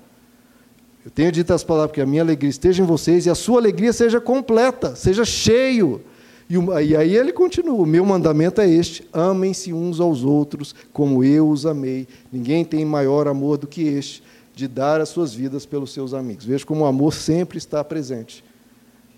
Eu 1.04 1.10
tenho 1.12 1.30
dito 1.30 1.54
as 1.54 1.62
palavras 1.62 1.94
que 1.94 2.00
a 2.00 2.06
minha 2.06 2.22
alegria 2.22 2.50
esteja 2.50 2.82
em 2.82 2.86
vocês 2.86 3.24
e 3.26 3.30
a 3.30 3.36
sua 3.36 3.60
alegria 3.60 3.92
seja 3.92 4.20
completa, 4.20 4.96
seja 4.96 5.24
cheio. 5.24 6.00
E 6.48 6.96
aí 6.96 7.16
ele 7.16 7.32
continua: 7.32 7.74
o 7.74 7.86
meu 7.86 8.04
mandamento 8.04 8.60
é 8.60 8.68
este: 8.68 9.06
amem-se 9.12 9.72
uns 9.72 9.98
aos 9.98 10.22
outros 10.22 10.74
como 10.92 11.24
eu 11.24 11.48
os 11.48 11.66
amei. 11.66 12.06
Ninguém 12.32 12.64
tem 12.64 12.84
maior 12.84 13.26
amor 13.26 13.58
do 13.58 13.66
que 13.66 13.82
este, 13.82 14.22
de 14.54 14.68
dar 14.68 15.00
as 15.00 15.08
suas 15.08 15.34
vidas 15.34 15.66
pelos 15.66 15.92
seus 15.92 16.14
amigos. 16.14 16.44
Veja 16.44 16.64
como 16.64 16.82
o 16.82 16.86
amor 16.86 17.12
sempre 17.12 17.58
está 17.58 17.82
presente. 17.82 18.44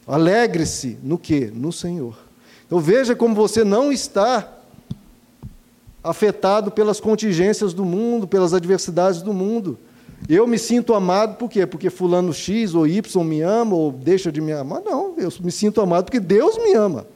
Alegre-se 0.06 0.98
no 1.02 1.18
que? 1.18 1.46
No 1.46 1.70
Senhor. 1.70 2.16
Então 2.66 2.80
veja 2.80 3.14
como 3.14 3.34
você 3.34 3.62
não 3.62 3.92
está 3.92 4.54
afetado 6.02 6.70
pelas 6.70 6.98
contingências 6.98 7.74
do 7.74 7.84
mundo, 7.84 8.26
pelas 8.26 8.54
adversidades 8.54 9.20
do 9.20 9.34
mundo. 9.34 9.78
Eu 10.26 10.46
me 10.46 10.58
sinto 10.58 10.94
amado 10.94 11.36
por 11.36 11.50
quê? 11.50 11.66
Porque 11.66 11.90
fulano 11.90 12.32
X 12.32 12.74
ou 12.74 12.86
Y 12.86 13.24
me 13.24 13.42
ama 13.42 13.76
ou 13.76 13.92
deixa 13.92 14.32
de 14.32 14.40
me 14.40 14.52
amar? 14.52 14.80
Não, 14.82 15.14
eu 15.18 15.30
me 15.40 15.52
sinto 15.52 15.80
amado 15.80 16.06
porque 16.06 16.20
Deus 16.20 16.56
me 16.56 16.72
ama. 16.72 17.06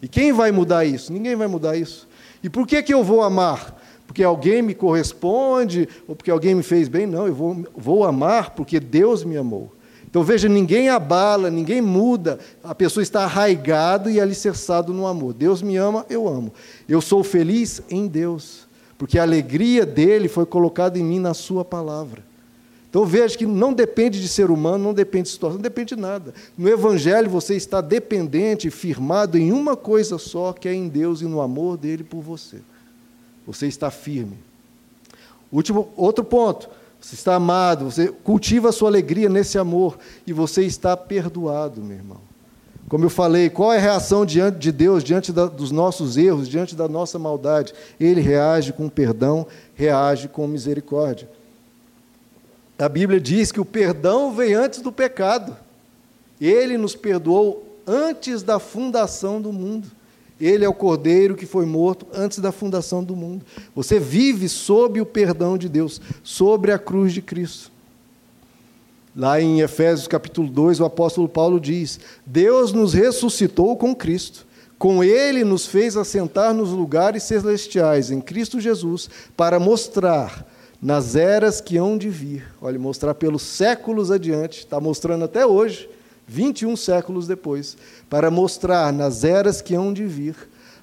E 0.00 0.08
quem 0.08 0.32
vai 0.32 0.52
mudar 0.52 0.84
isso? 0.84 1.12
Ninguém 1.12 1.34
vai 1.34 1.48
mudar 1.48 1.76
isso. 1.76 2.08
E 2.42 2.48
por 2.48 2.66
que, 2.66 2.82
que 2.82 2.94
eu 2.94 3.02
vou 3.02 3.22
amar? 3.22 3.76
Porque 4.06 4.22
alguém 4.22 4.62
me 4.62 4.74
corresponde 4.74 5.88
ou 6.06 6.14
porque 6.14 6.30
alguém 6.30 6.54
me 6.54 6.62
fez 6.62 6.88
bem? 6.88 7.06
Não, 7.06 7.26
eu 7.26 7.34
vou, 7.34 7.64
vou 7.76 8.04
amar 8.04 8.50
porque 8.50 8.80
Deus 8.80 9.24
me 9.24 9.36
amou. 9.36 9.72
Então 10.08 10.22
veja, 10.22 10.48
ninguém 10.48 10.88
abala, 10.88 11.50
ninguém 11.50 11.82
muda, 11.82 12.38
a 12.64 12.74
pessoa 12.74 13.02
está 13.02 13.24
arraigado 13.24 14.08
e 14.08 14.18
alicerçado 14.18 14.92
no 14.94 15.06
amor. 15.06 15.34
Deus 15.34 15.60
me 15.60 15.76
ama, 15.76 16.06
eu 16.08 16.26
amo. 16.26 16.52
Eu 16.88 17.02
sou 17.02 17.22
feliz 17.22 17.82
em 17.90 18.06
Deus, 18.06 18.66
porque 18.96 19.18
a 19.18 19.22
alegria 19.22 19.84
dele 19.84 20.26
foi 20.26 20.46
colocada 20.46 20.98
em 20.98 21.04
mim 21.04 21.18
na 21.18 21.34
sua 21.34 21.62
palavra. 21.62 22.27
Então 22.98 23.06
veja 23.06 23.38
que 23.38 23.46
não 23.46 23.72
depende 23.72 24.20
de 24.20 24.26
ser 24.26 24.50
humano, 24.50 24.82
não 24.82 24.92
depende 24.92 25.26
de 25.26 25.28
situação, 25.28 25.54
não 25.54 25.62
depende 25.62 25.94
de 25.94 26.00
nada. 26.00 26.34
No 26.56 26.68
Evangelho 26.68 27.30
você 27.30 27.54
está 27.54 27.80
dependente, 27.80 28.70
firmado 28.70 29.38
em 29.38 29.52
uma 29.52 29.76
coisa 29.76 30.18
só, 30.18 30.52
que 30.52 30.68
é 30.68 30.74
em 30.74 30.88
Deus 30.88 31.20
e 31.20 31.24
no 31.24 31.40
amor 31.40 31.76
dele 31.76 32.02
por 32.02 32.20
você. 32.20 32.56
Você 33.46 33.68
está 33.68 33.88
firme. 33.88 34.36
Último, 35.52 35.92
outro 35.96 36.24
ponto. 36.24 36.68
Você 37.00 37.14
está 37.14 37.36
amado, 37.36 37.84
você 37.84 38.08
cultiva 38.08 38.70
a 38.70 38.72
sua 38.72 38.88
alegria 38.88 39.28
nesse 39.28 39.58
amor 39.58 39.96
e 40.26 40.32
você 40.32 40.64
está 40.64 40.96
perdoado, 40.96 41.80
meu 41.80 41.98
irmão. 41.98 42.20
Como 42.88 43.04
eu 43.04 43.10
falei, 43.10 43.48
qual 43.48 43.72
é 43.72 43.76
a 43.76 43.80
reação 43.80 44.26
diante 44.26 44.58
de 44.58 44.72
Deus, 44.72 45.04
diante 45.04 45.32
da, 45.32 45.46
dos 45.46 45.70
nossos 45.70 46.16
erros, 46.16 46.48
diante 46.48 46.74
da 46.74 46.88
nossa 46.88 47.16
maldade? 47.16 47.72
Ele 48.00 48.20
reage 48.20 48.72
com 48.72 48.88
perdão, 48.88 49.46
reage 49.76 50.26
com 50.26 50.48
misericórdia. 50.48 51.37
A 52.78 52.88
Bíblia 52.88 53.20
diz 53.20 53.50
que 53.50 53.60
o 53.60 53.64
perdão 53.64 54.32
vem 54.32 54.54
antes 54.54 54.80
do 54.80 54.92
pecado. 54.92 55.56
Ele 56.40 56.78
nos 56.78 56.94
perdoou 56.94 57.80
antes 57.84 58.42
da 58.42 58.60
fundação 58.60 59.42
do 59.42 59.52
mundo. 59.52 59.88
Ele 60.40 60.64
é 60.64 60.68
o 60.68 60.74
cordeiro 60.74 61.34
que 61.34 61.46
foi 61.46 61.66
morto 61.66 62.06
antes 62.14 62.38
da 62.38 62.52
fundação 62.52 63.02
do 63.02 63.16
mundo. 63.16 63.44
Você 63.74 63.98
vive 63.98 64.48
sob 64.48 65.00
o 65.00 65.06
perdão 65.06 65.58
de 65.58 65.68
Deus, 65.68 66.00
sobre 66.22 66.70
a 66.70 66.78
cruz 66.78 67.12
de 67.12 67.20
Cristo. 67.20 67.72
Lá 69.16 69.40
em 69.40 69.60
Efésios 69.60 70.06
capítulo 70.06 70.48
2, 70.48 70.78
o 70.78 70.84
apóstolo 70.84 71.28
Paulo 71.28 71.58
diz: 71.58 71.98
Deus 72.24 72.72
nos 72.72 72.94
ressuscitou 72.94 73.76
com 73.76 73.96
Cristo. 73.96 74.46
Com 74.78 75.02
ele 75.02 75.42
nos 75.42 75.66
fez 75.66 75.96
assentar 75.96 76.54
nos 76.54 76.70
lugares 76.70 77.24
celestiais 77.24 78.12
em 78.12 78.20
Cristo 78.20 78.60
Jesus, 78.60 79.10
para 79.36 79.58
mostrar 79.58 80.46
nas 80.80 81.16
eras 81.16 81.60
que 81.60 81.76
hão 81.76 81.98
de 81.98 82.08
vir. 82.08 82.46
Olha, 82.60 82.78
mostrar 82.78 83.14
pelos 83.14 83.42
séculos 83.42 84.10
adiante, 84.10 84.60
está 84.60 84.80
mostrando 84.80 85.24
até 85.24 85.44
hoje, 85.44 85.90
21 86.26 86.76
séculos 86.76 87.26
depois, 87.26 87.76
para 88.08 88.30
mostrar 88.30 88.92
nas 88.92 89.24
eras 89.24 89.60
que 89.60 89.74
hão 89.74 89.92
de 89.92 90.04
vir 90.04 90.36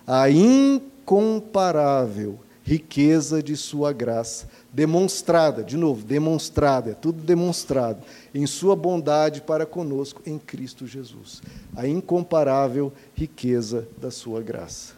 a 0.06 0.30
incomparável 0.30 2.38
riqueza 2.64 3.42
de 3.44 3.56
Sua 3.56 3.94
graça, 3.94 4.50
demonstrada, 4.74 5.64
de 5.64 5.78
novo, 5.78 6.04
demonstrada, 6.04 6.92
é 6.92 6.96
tudo 6.96 7.22
demonstrado, 7.22 8.00
em 8.34 8.48
Sua 8.48 8.76
bondade 8.76 9.40
para 9.40 9.68
conosco 9.68 10.20
em 10.26 10.40
Cristo 10.40 10.88
Jesus. 10.88 11.44
A 11.76 11.88
incomparável 11.88 12.92
riqueza 13.14 13.88
da 14.00 14.10
Sua 14.10 14.42
graça. 14.42 14.94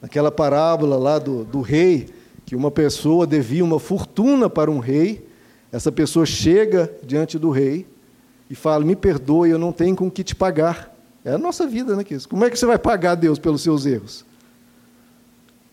Naquela 0.00 0.30
parábola 0.30 0.96
lá 0.96 1.18
do, 1.18 1.44
do 1.44 1.60
rei, 1.60 2.08
que 2.50 2.56
uma 2.56 2.68
pessoa 2.72 3.28
devia 3.28 3.64
uma 3.64 3.78
fortuna 3.78 4.50
para 4.50 4.68
um 4.68 4.80
rei, 4.80 5.24
essa 5.70 5.92
pessoa 5.92 6.26
chega 6.26 6.92
diante 7.00 7.38
do 7.38 7.48
rei 7.48 7.86
e 8.50 8.56
fala: 8.56 8.84
Me 8.84 8.96
perdoe, 8.96 9.50
eu 9.50 9.56
não 9.56 9.70
tenho 9.70 9.94
com 9.94 10.10
que 10.10 10.24
te 10.24 10.34
pagar. 10.34 10.92
É 11.24 11.34
a 11.34 11.38
nossa 11.38 11.64
vida, 11.64 11.94
né, 11.94 12.02
Kiss? 12.02 12.26
Como 12.26 12.44
é 12.44 12.50
que 12.50 12.58
você 12.58 12.66
vai 12.66 12.76
pagar 12.76 13.12
a 13.12 13.14
Deus 13.14 13.38
pelos 13.38 13.62
seus 13.62 13.86
erros? 13.86 14.24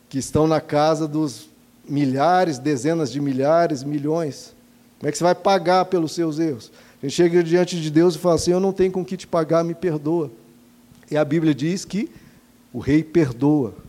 Que 0.08 0.20
estão 0.20 0.46
na 0.46 0.62
casa 0.62 1.08
dos 1.08 1.50
milhares, 1.90 2.60
dezenas 2.60 3.12
de 3.12 3.20
milhares, 3.20 3.84
milhões. 3.84 4.54
Como 5.00 5.10
é 5.10 5.12
que 5.12 5.18
você 5.18 5.24
vai 5.24 5.34
pagar 5.34 5.86
pelos 5.86 6.12
seus 6.12 6.38
erros? 6.38 6.72
A 7.02 7.08
gente 7.08 7.16
chega 7.16 7.44
diante 7.44 7.82
de 7.82 7.90
Deus 7.90 8.14
e 8.14 8.20
fala 8.20 8.36
assim: 8.36 8.52
Eu 8.52 8.60
não 8.60 8.72
tenho 8.72 8.92
com 8.92 9.04
que 9.04 9.18
te 9.18 9.26
pagar, 9.26 9.64
me 9.64 9.74
perdoa. 9.74 10.30
E 11.10 11.18
a 11.18 11.26
Bíblia 11.26 11.56
diz 11.56 11.84
que 11.84 12.08
o 12.72 12.78
rei 12.78 13.04
perdoa. 13.04 13.87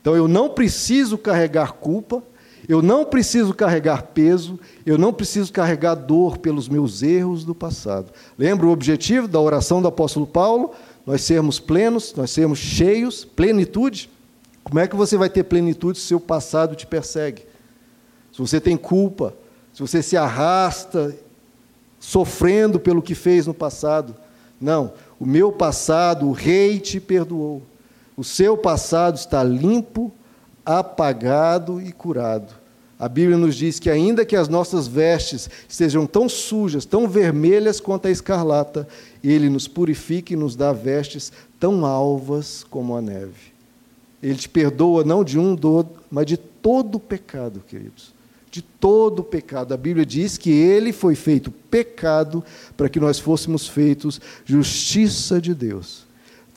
Então 0.00 0.16
eu 0.16 0.28
não 0.28 0.48
preciso 0.48 1.18
carregar 1.18 1.72
culpa, 1.72 2.22
eu 2.68 2.82
não 2.82 3.04
preciso 3.04 3.54
carregar 3.54 4.02
peso, 4.14 4.58
eu 4.84 4.98
não 4.98 5.12
preciso 5.12 5.52
carregar 5.52 5.94
dor 5.94 6.38
pelos 6.38 6.68
meus 6.68 7.02
erros 7.02 7.44
do 7.44 7.54
passado. 7.54 8.12
Lembra 8.36 8.66
o 8.66 8.70
objetivo 8.70 9.26
da 9.26 9.40
oração 9.40 9.80
do 9.80 9.88
apóstolo 9.88 10.26
Paulo? 10.26 10.72
Nós 11.06 11.22
sermos 11.22 11.58
plenos, 11.58 12.14
nós 12.14 12.30
sermos 12.30 12.58
cheios, 12.58 13.24
plenitude. 13.24 14.10
Como 14.62 14.78
é 14.78 14.86
que 14.86 14.94
você 14.94 15.16
vai 15.16 15.30
ter 15.30 15.44
plenitude 15.44 15.98
se 15.98 16.04
o 16.04 16.08
seu 16.08 16.20
passado 16.20 16.76
te 16.76 16.86
persegue? 16.86 17.46
Se 18.32 18.38
você 18.38 18.60
tem 18.60 18.76
culpa, 18.76 19.34
se 19.72 19.80
você 19.80 20.02
se 20.02 20.16
arrasta 20.16 21.16
sofrendo 21.98 22.78
pelo 22.78 23.02
que 23.02 23.14
fez 23.14 23.46
no 23.46 23.54
passado. 23.54 24.14
Não, 24.60 24.92
o 25.18 25.26
meu 25.26 25.52
passado, 25.52 26.26
o 26.26 26.32
rei 26.32 26.78
te 26.78 27.00
perdoou. 27.00 27.62
O 28.18 28.24
seu 28.24 28.58
passado 28.58 29.14
está 29.14 29.44
limpo, 29.44 30.10
apagado 30.66 31.80
e 31.80 31.92
curado. 31.92 32.52
A 32.98 33.08
Bíblia 33.08 33.38
nos 33.38 33.54
diz 33.54 33.78
que, 33.78 33.88
ainda 33.88 34.24
que 34.24 34.34
as 34.34 34.48
nossas 34.48 34.88
vestes 34.88 35.48
estejam 35.68 36.04
tão 36.04 36.28
sujas, 36.28 36.84
tão 36.84 37.06
vermelhas 37.06 37.78
quanto 37.78 38.08
a 38.08 38.10
escarlata, 38.10 38.88
Ele 39.22 39.48
nos 39.48 39.68
purifica 39.68 40.32
e 40.32 40.36
nos 40.36 40.56
dá 40.56 40.72
vestes 40.72 41.32
tão 41.60 41.86
alvas 41.86 42.66
como 42.68 42.96
a 42.96 43.00
neve. 43.00 43.52
Ele 44.20 44.34
te 44.34 44.48
perdoa 44.48 45.04
não 45.04 45.22
de 45.22 45.38
um, 45.38 45.56
mas 46.10 46.26
de 46.26 46.36
todo 46.36 46.96
o 46.96 47.00
pecado, 47.00 47.62
queridos. 47.68 48.12
De 48.50 48.62
todo 48.62 49.20
o 49.20 49.24
pecado. 49.24 49.72
A 49.72 49.76
Bíblia 49.76 50.04
diz 50.04 50.36
que 50.36 50.50
Ele 50.50 50.92
foi 50.92 51.14
feito 51.14 51.52
pecado 51.52 52.42
para 52.76 52.88
que 52.88 52.98
nós 52.98 53.20
fôssemos 53.20 53.68
feitos 53.68 54.20
justiça 54.44 55.40
de 55.40 55.54
Deus. 55.54 56.07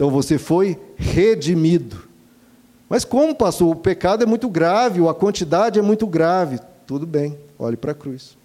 Então 0.02 0.10
você 0.10 0.39
foi 0.39 0.80
redimido. 0.97 2.10
Mas 2.89 3.06
como, 3.06 3.36
pastor? 3.36 3.70
O 3.70 3.76
pecado 3.76 4.24
é 4.24 4.26
muito 4.26 4.49
grave, 4.49 5.08
a 5.08 5.14
quantidade 5.14 5.78
é 5.78 5.82
muito 5.84 6.08
grave. 6.08 6.60
Tudo 6.88 7.06
bem, 7.06 7.38
olhe 7.60 7.78
para 7.78 7.91
a 7.91 7.93
cruz. 7.93 8.36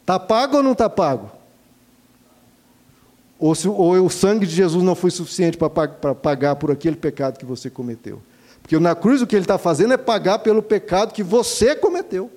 Está 0.00 0.18
pago 0.18 0.56
ou 0.56 0.64
não 0.64 0.72
está 0.72 0.90
pago? 0.90 1.30
Ou, 3.38 3.54
se, 3.54 3.68
ou 3.68 4.04
o 4.04 4.10
sangue 4.10 4.46
de 4.46 4.52
Jesus 4.56 4.82
não 4.82 4.96
foi 4.96 5.12
suficiente 5.12 5.56
para 5.56 6.12
pagar 6.12 6.56
por 6.56 6.72
aquele 6.72 6.96
pecado 6.96 7.38
que 7.38 7.46
você 7.46 7.70
cometeu? 7.70 8.20
Porque 8.60 8.76
na 8.76 8.96
cruz 8.96 9.22
o 9.22 9.28
que 9.28 9.36
ele 9.36 9.44
está 9.44 9.58
fazendo 9.58 9.94
é 9.94 9.96
pagar 9.96 10.40
pelo 10.40 10.60
pecado 10.60 11.14
que 11.14 11.22
você 11.22 11.76
cometeu. 11.76 12.28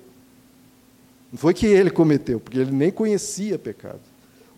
Não 1.32 1.40
foi 1.40 1.54
que 1.54 1.66
ele 1.66 1.90
cometeu, 1.90 2.38
porque 2.38 2.60
ele 2.60 2.70
nem 2.70 2.92
conhecia 2.92 3.58
pecado. 3.58 4.09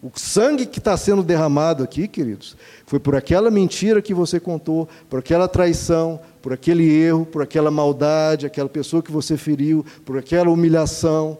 O 0.02 0.10
sangue 0.16 0.66
que 0.66 0.80
está 0.80 0.96
sendo 0.96 1.22
derramado 1.22 1.84
aqui, 1.84 2.08
queridos, 2.08 2.56
foi 2.86 2.98
por 2.98 3.14
aquela 3.14 3.52
mentira 3.52 4.02
que 4.02 4.12
você 4.12 4.40
contou, 4.40 4.88
por 5.08 5.20
aquela 5.20 5.46
traição, 5.46 6.18
por 6.42 6.52
aquele 6.52 6.90
erro, 6.90 7.24
por 7.24 7.40
aquela 7.40 7.70
maldade, 7.70 8.44
aquela 8.44 8.68
pessoa 8.68 9.00
que 9.00 9.12
você 9.12 9.36
feriu, 9.36 9.86
por 10.04 10.18
aquela 10.18 10.50
humilhação. 10.50 11.38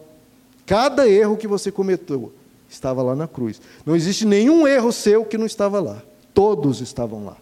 Cada 0.65 1.05
erro 1.09 1.35
que 1.35 1.45
você 1.45 1.73
cometeu 1.73 2.31
estava 2.69 3.03
lá 3.03 3.13
na 3.17 3.27
cruz. 3.27 3.59
Não 3.85 3.97
existe 3.97 4.25
nenhum 4.25 4.65
erro 4.65 4.93
seu 4.93 5.25
que 5.25 5.37
não 5.37 5.45
estava 5.45 5.81
lá. 5.81 6.01
Todos 6.33 6.79
estavam 6.79 7.25
lá. 7.25 7.35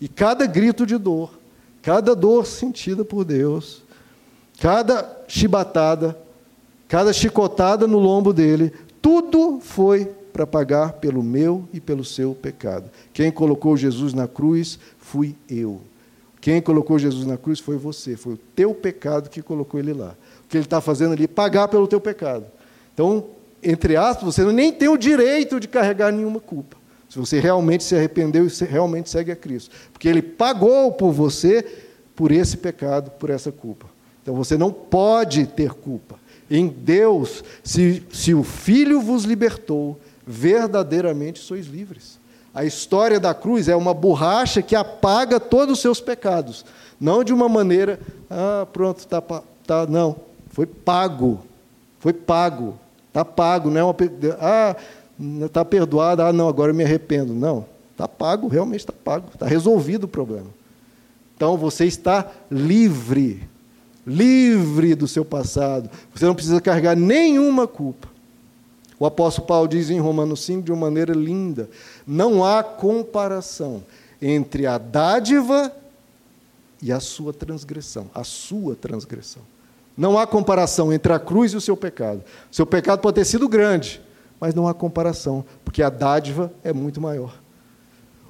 E 0.00 0.08
cada 0.08 0.44
grito 0.44 0.84
de 0.84 0.98
dor, 0.98 1.38
cada 1.80 2.16
dor 2.16 2.44
sentida 2.46 3.04
por 3.04 3.24
Deus, 3.24 3.84
cada 4.60 5.08
chibatada, 5.28 6.18
cada 6.88 7.12
chicotada 7.12 7.86
no 7.86 7.98
lombo 8.00 8.32
dele, 8.32 8.72
tudo 9.00 9.60
foi 9.60 10.17
para 10.38 10.46
pagar 10.46 10.92
pelo 10.94 11.20
meu 11.20 11.68
e 11.72 11.80
pelo 11.80 12.04
seu 12.04 12.32
pecado. 12.32 12.88
Quem 13.12 13.28
colocou 13.28 13.76
Jesus 13.76 14.14
na 14.14 14.28
cruz 14.28 14.78
fui 14.96 15.34
eu. 15.50 15.80
Quem 16.40 16.62
colocou 16.62 16.96
Jesus 16.96 17.26
na 17.26 17.36
cruz 17.36 17.58
foi 17.58 17.76
você, 17.76 18.16
foi 18.16 18.34
o 18.34 18.38
teu 18.54 18.72
pecado 18.72 19.28
que 19.28 19.42
colocou 19.42 19.80
ele 19.80 19.92
lá. 19.92 20.14
O 20.44 20.48
que 20.48 20.56
ele 20.56 20.64
está 20.64 20.80
fazendo 20.80 21.14
ali 21.14 21.24
é 21.24 21.26
pagar 21.26 21.66
pelo 21.66 21.88
teu 21.88 22.00
pecado. 22.00 22.46
Então, 22.94 23.24
entre 23.60 23.96
aspas, 23.96 24.36
você 24.36 24.44
nem 24.52 24.72
tem 24.72 24.88
o 24.88 24.96
direito 24.96 25.58
de 25.58 25.66
carregar 25.66 26.12
nenhuma 26.12 26.38
culpa. 26.38 26.76
Se 27.10 27.18
você 27.18 27.40
realmente 27.40 27.82
se 27.82 27.96
arrependeu 27.96 28.46
e 28.46 28.64
realmente 28.64 29.10
segue 29.10 29.32
a 29.32 29.36
Cristo. 29.36 29.74
Porque 29.92 30.06
ele 30.06 30.22
pagou 30.22 30.92
por 30.92 31.10
você 31.10 31.66
por 32.14 32.30
esse 32.30 32.56
pecado, 32.56 33.10
por 33.10 33.28
essa 33.28 33.50
culpa. 33.50 33.86
Então 34.22 34.36
você 34.36 34.56
não 34.56 34.72
pode 34.72 35.46
ter 35.46 35.72
culpa. 35.72 36.16
Em 36.50 36.68
Deus, 36.68 37.44
se, 37.62 38.02
se 38.12 38.32
o 38.32 38.42
Filho 38.42 39.00
vos 39.00 39.24
libertou, 39.24 39.98
verdadeiramente 40.28 41.38
sois 41.38 41.66
livres. 41.66 42.18
A 42.54 42.64
história 42.64 43.18
da 43.18 43.32
cruz 43.32 43.66
é 43.66 43.74
uma 43.74 43.94
borracha 43.94 44.60
que 44.60 44.76
apaga 44.76 45.40
todos 45.40 45.74
os 45.74 45.80
seus 45.80 46.00
pecados. 46.00 46.66
Não 47.00 47.24
de 47.24 47.32
uma 47.32 47.48
maneira, 47.48 47.98
ah, 48.30 48.66
pronto, 48.70 48.98
está. 48.98 49.22
Tá, 49.22 49.86
não, 49.86 50.16
foi 50.50 50.66
pago. 50.66 51.40
Foi 51.98 52.12
pago. 52.12 52.78
Está 53.08 53.24
pago, 53.24 53.70
não 53.70 53.80
é 53.80 53.84
uma. 53.84 53.96
Ah, 54.40 54.76
está 55.46 55.64
perdoado, 55.64 56.22
ah, 56.22 56.32
não, 56.32 56.48
agora 56.48 56.72
eu 56.72 56.74
me 56.74 56.84
arrependo. 56.84 57.34
Não, 57.34 57.64
está 57.92 58.06
pago, 58.06 58.48
realmente 58.48 58.80
está 58.80 58.92
pago. 58.92 59.28
Está 59.32 59.46
resolvido 59.46 60.04
o 60.04 60.08
problema. 60.08 60.48
Então 61.36 61.56
você 61.56 61.86
está 61.86 62.30
livre. 62.50 63.48
Livre 64.06 64.94
do 64.94 65.06
seu 65.06 65.24
passado. 65.24 65.90
Você 66.14 66.24
não 66.24 66.34
precisa 66.34 66.60
carregar 66.60 66.96
nenhuma 66.96 67.66
culpa. 67.66 68.08
O 68.98 69.06
apóstolo 69.06 69.46
Paulo 69.46 69.68
diz 69.68 69.90
em 69.90 70.00
Romanos 70.00 70.42
5 70.44 70.62
de 70.62 70.72
uma 70.72 70.86
maneira 70.86 71.12
linda: 71.12 71.68
não 72.06 72.44
há 72.44 72.62
comparação 72.62 73.82
entre 74.20 74.66
a 74.66 74.78
dádiva 74.78 75.72
e 76.82 76.92
a 76.92 77.00
sua 77.00 77.32
transgressão, 77.32 78.10
a 78.14 78.24
sua 78.24 78.74
transgressão. 78.74 79.42
Não 79.96 80.18
há 80.18 80.26
comparação 80.26 80.92
entre 80.92 81.12
a 81.12 81.18
cruz 81.18 81.52
e 81.52 81.56
o 81.56 81.60
seu 81.60 81.76
pecado. 81.76 82.22
O 82.50 82.54
seu 82.54 82.64
pecado 82.64 83.00
pode 83.00 83.16
ter 83.16 83.24
sido 83.24 83.48
grande, 83.48 84.00
mas 84.40 84.54
não 84.54 84.68
há 84.68 84.74
comparação, 84.74 85.44
porque 85.64 85.82
a 85.82 85.90
dádiva 85.90 86.52
é 86.62 86.72
muito 86.72 87.00
maior. 87.00 87.34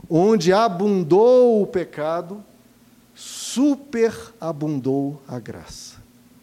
Onde 0.09 0.51
abundou 0.51 1.63
o 1.63 1.67
pecado, 1.67 2.43
superabundou 3.15 5.21
a 5.29 5.39
graça. 5.39 5.98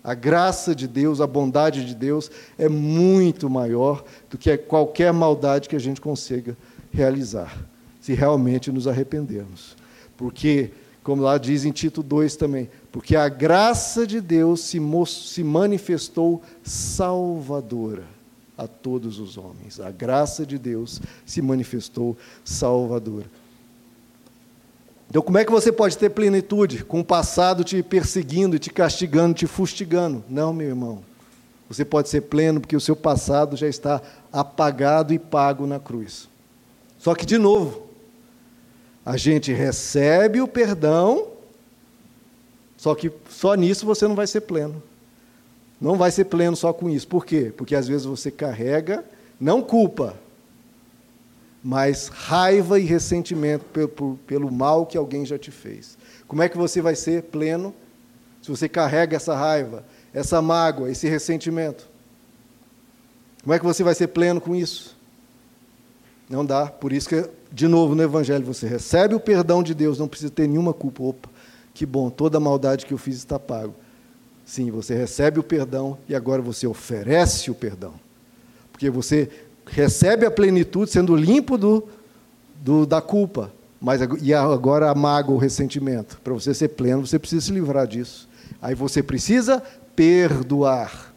A 0.06 0.14
graça 0.14 0.76
de 0.76 0.88
Deus, 0.88 1.20
a 1.20 1.26
bondade 1.26 1.84
de 1.84 1.96
Deus 1.96 2.30
é 2.60 2.70
muito 2.70 3.50
maior 3.50 4.06
do 4.30 4.38
que 4.38 4.56
qualquer 4.56 5.12
maldade 5.12 5.68
que 5.68 5.76
a 5.76 5.80
gente 5.80 6.00
consiga 6.00 6.56
realizar. 6.92 7.58
se 8.00 8.14
realmente 8.14 8.72
nos 8.72 8.88
arrependermos. 8.88 9.76
Porque, 10.16 10.70
como 11.02 11.24
lá 11.24 11.40
diz 11.40 11.66
em 11.66 11.72
Tito 11.72 12.04
2 12.04 12.36
também, 12.36 12.70
porque 12.92 13.16
a 13.16 13.28
graça 13.28 14.06
de 14.06 14.22
Deus 14.22 14.62
se, 14.62 14.80
se 15.08 15.44
manifestou 15.44 16.40
salvadora 16.64 18.04
a 18.56 18.68
todos 18.68 19.20
os 19.20 19.38
homens. 19.38 19.80
A 19.80 19.90
graça 19.90 20.46
de 20.46 20.60
Deus 20.60 21.02
se 21.26 21.42
manifestou 21.42 22.16
salvadora. 22.44 23.26
Então, 25.10 25.22
como 25.22 25.38
é 25.38 25.46
que 25.46 25.52
você 25.52 25.72
pode 25.72 25.98
ter 25.98 26.10
plenitude 26.10 26.84
com 26.84 27.00
o 27.00 27.06
passado 27.06 27.64
te 27.64 27.82
perseguindo, 27.84 28.60
te 28.60 28.70
castigando, 28.70 29.34
te 29.34 29.48
fustigando? 29.48 30.24
Não, 30.28 30.52
meu 30.52 30.68
irmão. 30.68 31.04
Você 31.70 31.84
pode 31.84 32.10
ser 32.10 32.22
pleno 32.22 32.60
porque 32.60 32.76
o 32.76 32.82
seu 32.82 32.96
passado 32.96 33.56
já 33.56 33.68
está 33.68 34.02
apagado 34.32 35.14
e 35.14 35.20
pago 35.20 35.66
na 35.66 35.80
cruz. 35.80 36.28
Só 37.00 37.16
que, 37.16 37.26
de 37.26 37.38
novo, 37.38 37.86
a 39.06 39.18
gente 39.18 39.52
recebe 39.54 40.42
o 40.42 40.48
perdão, 40.48 41.28
só 42.78 42.94
que 42.94 43.12
só 43.30 43.56
nisso 43.56 43.86
você 43.86 44.08
não 44.08 44.16
vai 44.16 44.28
ser 44.28 44.42
pleno. 44.42 44.82
Não 45.80 45.98
vai 45.98 46.12
ser 46.12 46.26
pleno 46.26 46.56
só 46.56 46.72
com 46.74 46.90
isso. 46.90 47.08
Por 47.08 47.26
quê? 47.26 47.54
Porque 47.56 47.76
às 47.76 47.88
vezes 47.88 48.06
você 48.06 48.32
carrega, 48.32 49.04
não 49.40 49.62
culpa, 49.62 50.16
mas 51.68 52.10
raiva 52.10 52.80
e 52.80 52.84
ressentimento 52.84 53.66
pelo, 53.66 54.20
pelo 54.28 54.52
mal 54.52 54.86
que 54.86 54.96
alguém 54.96 55.26
já 55.26 55.36
te 55.36 55.50
fez. 55.50 55.98
Como 56.28 56.44
é 56.44 56.48
que 56.48 56.56
você 56.56 56.80
vai 56.80 56.96
ser 56.96 57.24
pleno 57.24 57.74
se 58.40 58.52
você 58.52 58.70
carrega 58.70 59.16
essa 59.16 59.36
raiva, 59.36 59.84
essa 60.14 60.40
mágoa, 60.44 60.92
esse 60.92 61.10
ressentimento? 61.10 61.90
Como 63.42 63.52
é 63.52 63.58
que 63.58 63.66
você 63.66 63.84
vai 63.84 63.96
ser 63.96 64.10
pleno 64.10 64.40
com 64.40 64.56
isso? 64.56 64.96
Não 66.30 66.46
dá. 66.46 66.68
Por 66.68 66.94
isso 66.94 67.10
que, 67.10 67.28
de 67.52 67.68
novo, 67.68 67.96
no 67.96 68.04
Evangelho, 68.04 68.46
você 68.46 68.68
recebe 68.68 69.16
o 69.16 69.20
perdão 69.20 69.64
de 69.64 69.74
Deus, 69.74 69.98
não 69.98 70.08
precisa 70.08 70.30
ter 70.30 70.48
nenhuma 70.48 70.72
culpa. 70.72 71.02
Opa, 71.02 71.30
que 71.74 71.84
bom, 71.84 72.12
toda 72.12 72.38
a 72.38 72.40
maldade 72.40 72.86
que 72.86 72.94
eu 72.94 72.98
fiz 73.00 73.16
está 73.16 73.40
pago. 73.40 73.74
Sim, 74.46 74.70
você 74.70 74.94
recebe 74.94 75.40
o 75.40 75.44
perdão 75.44 75.98
e 76.08 76.14
agora 76.14 76.44
você 76.44 76.68
oferece 76.68 77.50
o 77.50 77.56
perdão. 77.56 77.96
Porque 78.72 78.88
você 78.88 79.32
recebe 79.66 80.26
a 80.26 80.32
plenitude 80.32 80.92
sendo 80.92 81.16
limpo 81.16 81.58
do, 81.58 81.88
do 82.64 82.86
da 82.86 83.02
culpa. 83.02 83.52
Mas, 83.80 84.02
e 84.22 84.34
agora 84.34 84.90
a 84.90 84.96
mágoa, 84.96 85.36
o 85.36 85.40
ressentimento. 85.40 86.20
Para 86.24 86.34
você 86.34 86.54
ser 86.54 86.70
pleno, 86.70 87.06
você 87.06 87.20
precisa 87.20 87.46
se 87.46 87.52
livrar 87.52 87.86
disso. 87.86 88.28
Aí 88.62 88.74
você 88.74 89.04
precisa 89.04 89.62
perdoar. 89.96 91.14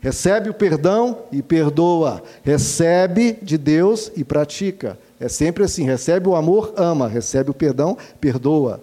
Recebe 0.00 0.50
o 0.50 0.54
perdão 0.54 1.20
e 1.32 1.40
perdoa. 1.40 2.22
Recebe 2.42 3.38
de 3.40 3.56
Deus 3.56 4.12
e 4.14 4.22
pratica. 4.22 4.98
É 5.18 5.28
sempre 5.28 5.64
assim: 5.64 5.84
recebe 5.84 6.28
o 6.28 6.36
amor, 6.36 6.74
ama. 6.76 7.08
Recebe 7.08 7.50
o 7.50 7.54
perdão, 7.54 7.96
perdoa. 8.20 8.82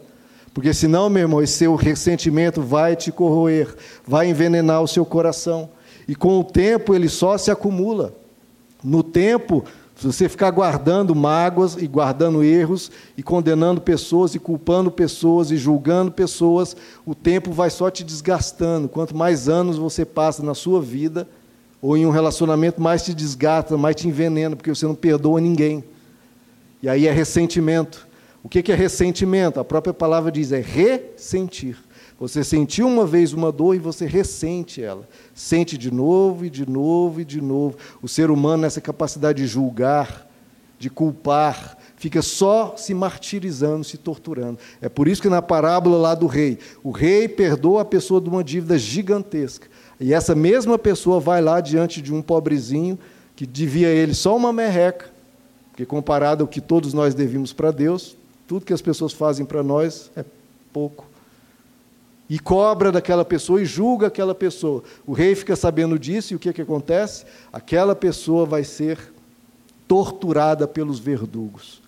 Porque 0.54 0.74
senão, 0.74 1.10
meu 1.10 1.22
irmão, 1.22 1.42
esse 1.42 1.54
seu 1.54 1.76
ressentimento 1.76 2.62
vai 2.62 2.96
te 2.96 3.12
corroer, 3.12 3.74
vai 4.06 4.28
envenenar 4.28 4.82
o 4.82 4.88
seu 4.88 5.06
coração. 5.06 5.70
E 6.08 6.16
com 6.16 6.40
o 6.40 6.44
tempo 6.44 6.94
ele 6.94 7.08
só 7.08 7.38
se 7.38 7.52
acumula. 7.52 8.14
No 8.84 9.04
tempo, 9.04 9.64
se 9.96 10.08
você 10.08 10.28
ficar 10.28 10.50
guardando 10.50 11.14
mágoas 11.14 11.76
e 11.78 11.86
guardando 11.86 12.44
erros 12.44 12.92
e 13.16 13.22
condenando 13.22 13.80
pessoas 13.80 14.34
e 14.34 14.40
culpando 14.40 14.90
pessoas 14.90 15.52
e 15.52 15.58
julgando 15.58 16.12
pessoas, 16.12 16.76
o 17.06 17.14
tempo 17.14 17.52
vai 17.52 17.70
só 17.70 17.90
te 17.90 18.04
desgastando. 18.04 18.90
Quanto 18.90 19.16
mais 19.16 19.48
anos 19.48 19.78
você 19.78 20.04
passa 20.04 20.42
na 20.42 20.56
sua 20.56 20.82
vida 20.82 21.28
ou 21.80 21.96
em 21.96 22.06
um 22.06 22.10
relacionamento, 22.10 22.82
mais 22.82 23.04
te 23.04 23.14
desgasta, 23.14 23.78
mais 23.78 23.96
te 23.96 24.08
envenena, 24.08 24.56
porque 24.56 24.74
você 24.74 24.88
não 24.88 24.96
perdoa 24.96 25.40
ninguém. 25.40 25.84
E 26.82 26.90
aí 26.90 27.08
é 27.08 27.12
ressentimento. 27.12 28.08
O 28.44 28.50
que 28.50 28.72
é 28.72 28.76
ressentimento? 28.76 29.60
A 29.60 29.64
própria 29.64 29.94
palavra 29.94 30.32
diz, 30.32 30.52
é 30.52 30.60
ressentir. 30.60 31.78
Você 32.22 32.44
sentiu 32.44 32.88
uma 32.88 33.04
vez 33.04 33.34
uma 33.34 33.52
dor 33.52 33.76
e 33.76 33.80
você 33.80 34.06
ressente 34.06 34.80
ela. 34.80 35.10
Sente 35.34 35.76
de 35.76 35.90
novo 35.90 36.46
e 36.46 36.52
de 36.52 36.70
novo 36.70 37.20
e 37.20 37.26
de 37.26 37.42
novo. 37.42 37.76
O 38.00 38.08
ser 38.08 38.30
humano, 38.30 38.62
nessa 38.62 38.80
capacidade 38.80 39.42
de 39.42 39.48
julgar, 39.48 40.30
de 40.78 40.88
culpar, 40.88 41.76
fica 41.98 42.22
só 42.22 42.76
se 42.78 42.94
martirizando, 42.94 43.84
se 43.84 43.98
torturando. 43.98 44.60
É 44.80 44.88
por 44.88 45.08
isso 45.08 45.20
que 45.20 45.30
na 45.30 45.42
parábola 45.42 45.98
lá 45.98 46.14
do 46.14 46.28
rei, 46.28 46.60
o 46.84 46.92
rei 46.92 47.28
perdoa 47.28 47.82
a 47.82 47.86
pessoa 47.86 48.22
de 48.22 48.30
uma 48.30 48.44
dívida 48.44 48.78
gigantesca. 48.78 49.68
E 50.00 50.14
essa 50.14 50.36
mesma 50.36 50.78
pessoa 50.78 51.20
vai 51.20 51.42
lá 51.42 51.60
diante 51.60 52.04
de 52.04 52.14
um 52.14 52.22
pobrezinho 52.22 53.00
que 53.36 53.48
devia 53.48 53.88
ele 53.88 54.14
só 54.14 54.38
uma 54.38 54.54
merreca, 54.54 55.10
porque 55.72 55.88
comparado 55.88 56.44
ao 56.44 56.48
que 56.48 56.62
todos 56.62 56.94
nós 56.94 57.16
devimos 57.16 57.52
para 57.52 57.72
Deus, 57.72 58.16
tudo 58.48 58.64
que 58.64 58.74
as 58.74 58.82
pessoas 58.82 59.12
fazem 59.12 59.44
para 59.44 59.64
nós 59.64 60.12
é 60.16 60.24
pouco 60.72 61.11
e 62.32 62.40
cobra 62.40 62.94
daquela 62.94 63.26
pessoa 63.26 63.62
e 63.62 63.66
julga 63.66 64.08
aquela 64.08 64.34
pessoa. 64.34 64.86
O 65.06 65.12
rei 65.12 65.36
fica 65.36 65.54
sabendo 65.54 66.00
disso 66.00 66.32
e 66.32 66.36
o 66.38 66.40
que, 66.40 66.54
que 66.54 66.62
acontece? 66.62 67.26
Aquela 67.52 67.94
pessoa 67.94 68.46
vai 68.46 68.64
ser 68.64 68.98
torturada 69.86 70.66
pelos 70.66 70.98
verdugos 70.98 71.81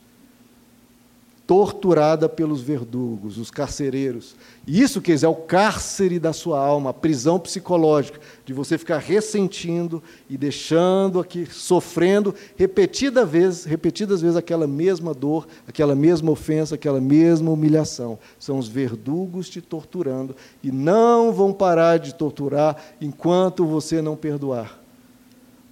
torturada 1.45 2.29
pelos 2.29 2.61
verdugos, 2.61 3.37
os 3.37 3.51
carcereiros. 3.51 4.35
Isso, 4.65 5.01
quer 5.01 5.13
dizer, 5.13 5.25
é 5.25 5.29
o 5.29 5.35
cárcere 5.35 6.17
da 6.17 6.31
sua 6.31 6.57
alma, 6.59 6.91
a 6.91 6.93
prisão 6.93 7.37
psicológica, 7.37 8.19
de 8.45 8.53
você 8.53 8.77
ficar 8.77 8.99
ressentindo 8.99 10.01
e 10.29 10.37
deixando 10.37 11.19
aqui, 11.19 11.45
sofrendo 11.51 12.33
repetida 12.55 13.25
vez, 13.25 13.65
repetidas 13.65 14.21
vezes 14.21 14.37
aquela 14.37 14.65
mesma 14.65 15.13
dor, 15.13 15.47
aquela 15.67 15.95
mesma 15.95 16.31
ofensa, 16.31 16.75
aquela 16.75 17.01
mesma 17.01 17.51
humilhação. 17.51 18.17
São 18.39 18.57
os 18.57 18.69
verdugos 18.69 19.49
te 19.49 19.59
torturando 19.59 20.35
e 20.63 20.71
não 20.71 21.33
vão 21.33 21.51
parar 21.51 21.97
de 21.97 22.15
torturar 22.15 22.77
enquanto 23.01 23.65
você 23.65 24.01
não 24.01 24.15
perdoar. 24.15 24.82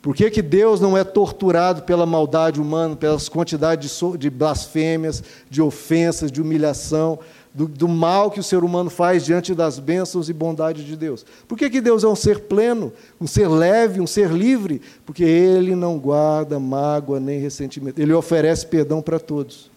Por 0.01 0.15
que, 0.15 0.31
que 0.31 0.41
Deus 0.41 0.81
não 0.81 0.97
é 0.97 1.03
torturado 1.03 1.83
pela 1.83 2.07
maldade 2.07 2.59
humana, 2.59 2.95
pelas 2.95 3.29
quantidades 3.29 3.99
de, 3.99 4.17
de 4.17 4.29
blasfêmias, 4.31 5.23
de 5.47 5.61
ofensas, 5.61 6.31
de 6.31 6.41
humilhação, 6.41 7.19
do, 7.53 7.67
do, 7.67 7.87
mal 7.87 8.31
que 8.31 8.39
o 8.39 8.43
ser 8.43 8.63
humano 8.63 8.89
faz 8.89 9.23
diante 9.23 9.53
das 9.53 9.77
bênçãos 9.77 10.27
e 10.27 10.33
bondades 10.33 10.85
de 10.85 10.95
Deus? 10.95 11.23
Por 11.47 11.55
que, 11.55 11.69
que 11.69 11.81
Deus 11.81 12.03
é 12.03 12.07
um 12.07 12.15
ser 12.15 12.39
pleno, 12.39 12.91
um 13.19 13.27
ser 13.27 13.47
leve, 13.47 14.01
um 14.01 14.07
ser 14.07 14.31
livre? 14.31 14.81
Porque 15.05 15.23
Ele 15.23 15.75
não 15.75 15.99
guarda 15.99 16.59
mágoa 16.59 17.19
nem 17.19 17.39
ressentimento. 17.39 18.01
Ele 18.01 18.13
oferece 18.13 18.65
perdão 18.65 19.03
para 19.03 19.19
todos. 19.19 19.69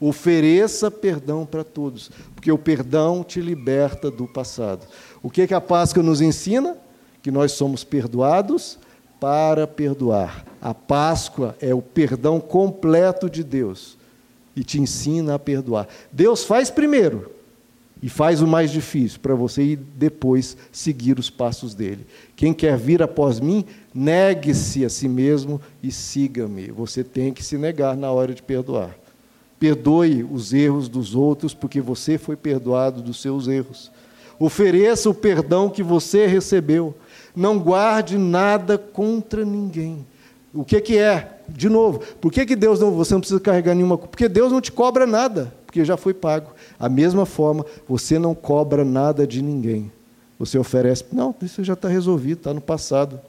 Ofereça 0.00 0.88
perdão 0.88 1.44
para 1.44 1.64
todos, 1.64 2.12
porque 2.32 2.52
o 2.52 2.58
perdão 2.58 3.24
te 3.24 3.40
liberta 3.40 4.08
do 4.08 4.28
passado. 4.28 4.86
O 5.20 5.28
que, 5.28 5.48
que 5.48 5.54
a 5.54 5.60
Páscoa 5.60 6.04
nos 6.04 6.20
ensina? 6.20 6.76
Que 7.20 7.32
nós 7.32 7.50
somos 7.50 7.82
perdoados 7.82 8.78
para 9.20 9.66
perdoar. 9.66 10.44
A 10.60 10.74
Páscoa 10.74 11.56
é 11.60 11.74
o 11.74 11.82
perdão 11.82 12.40
completo 12.40 13.28
de 13.28 13.42
Deus 13.42 13.96
e 14.54 14.64
te 14.64 14.80
ensina 14.80 15.34
a 15.34 15.38
perdoar. 15.38 15.88
Deus 16.12 16.44
faz 16.44 16.70
primeiro 16.70 17.30
e 18.02 18.08
faz 18.08 18.40
o 18.40 18.46
mais 18.46 18.70
difícil 18.70 19.18
para 19.20 19.34
você 19.34 19.62
ir 19.62 19.76
depois 19.76 20.56
seguir 20.70 21.18
os 21.18 21.30
passos 21.30 21.74
dele. 21.74 22.06
Quem 22.36 22.52
quer 22.52 22.76
vir 22.76 23.02
após 23.02 23.40
mim, 23.40 23.64
negue-se 23.92 24.84
a 24.84 24.88
si 24.88 25.08
mesmo 25.08 25.60
e 25.82 25.90
siga-me. 25.90 26.70
Você 26.70 27.02
tem 27.02 27.32
que 27.32 27.44
se 27.44 27.58
negar 27.58 27.96
na 27.96 28.10
hora 28.10 28.34
de 28.34 28.42
perdoar. 28.42 28.96
Perdoe 29.58 30.22
os 30.22 30.52
erros 30.52 30.88
dos 30.88 31.16
outros, 31.16 31.52
porque 31.52 31.80
você 31.80 32.16
foi 32.16 32.36
perdoado 32.36 33.02
dos 33.02 33.20
seus 33.20 33.48
erros. 33.48 33.90
Ofereça 34.38 35.10
o 35.10 35.14
perdão 35.14 35.68
que 35.68 35.82
você 35.82 36.26
recebeu 36.26 36.94
não 37.38 37.58
guarde 37.58 38.18
nada 38.18 38.76
contra 38.76 39.44
ninguém. 39.44 40.04
O 40.52 40.64
que, 40.64 40.80
que 40.80 40.98
é? 40.98 41.38
De 41.48 41.68
novo, 41.68 42.00
por 42.20 42.32
que, 42.32 42.44
que 42.44 42.56
Deus 42.56 42.80
não, 42.80 42.90
você 42.90 43.14
não 43.14 43.20
precisa 43.20 43.40
carregar 43.40 43.74
nenhuma 43.74 43.96
Porque 43.96 44.28
Deus 44.28 44.50
não 44.50 44.60
te 44.60 44.72
cobra 44.72 45.06
nada, 45.06 45.52
porque 45.64 45.84
já 45.84 45.96
foi 45.96 46.12
pago. 46.12 46.50
A 46.78 46.88
mesma 46.88 47.24
forma, 47.24 47.64
você 47.88 48.18
não 48.18 48.34
cobra 48.34 48.84
nada 48.84 49.26
de 49.26 49.40
ninguém. 49.40 49.90
Você 50.38 50.58
oferece, 50.58 51.04
não, 51.12 51.34
isso 51.40 51.62
já 51.62 51.74
está 51.74 51.88
resolvido, 51.88 52.38
está 52.38 52.52
no 52.52 52.60
passado. 52.60 53.20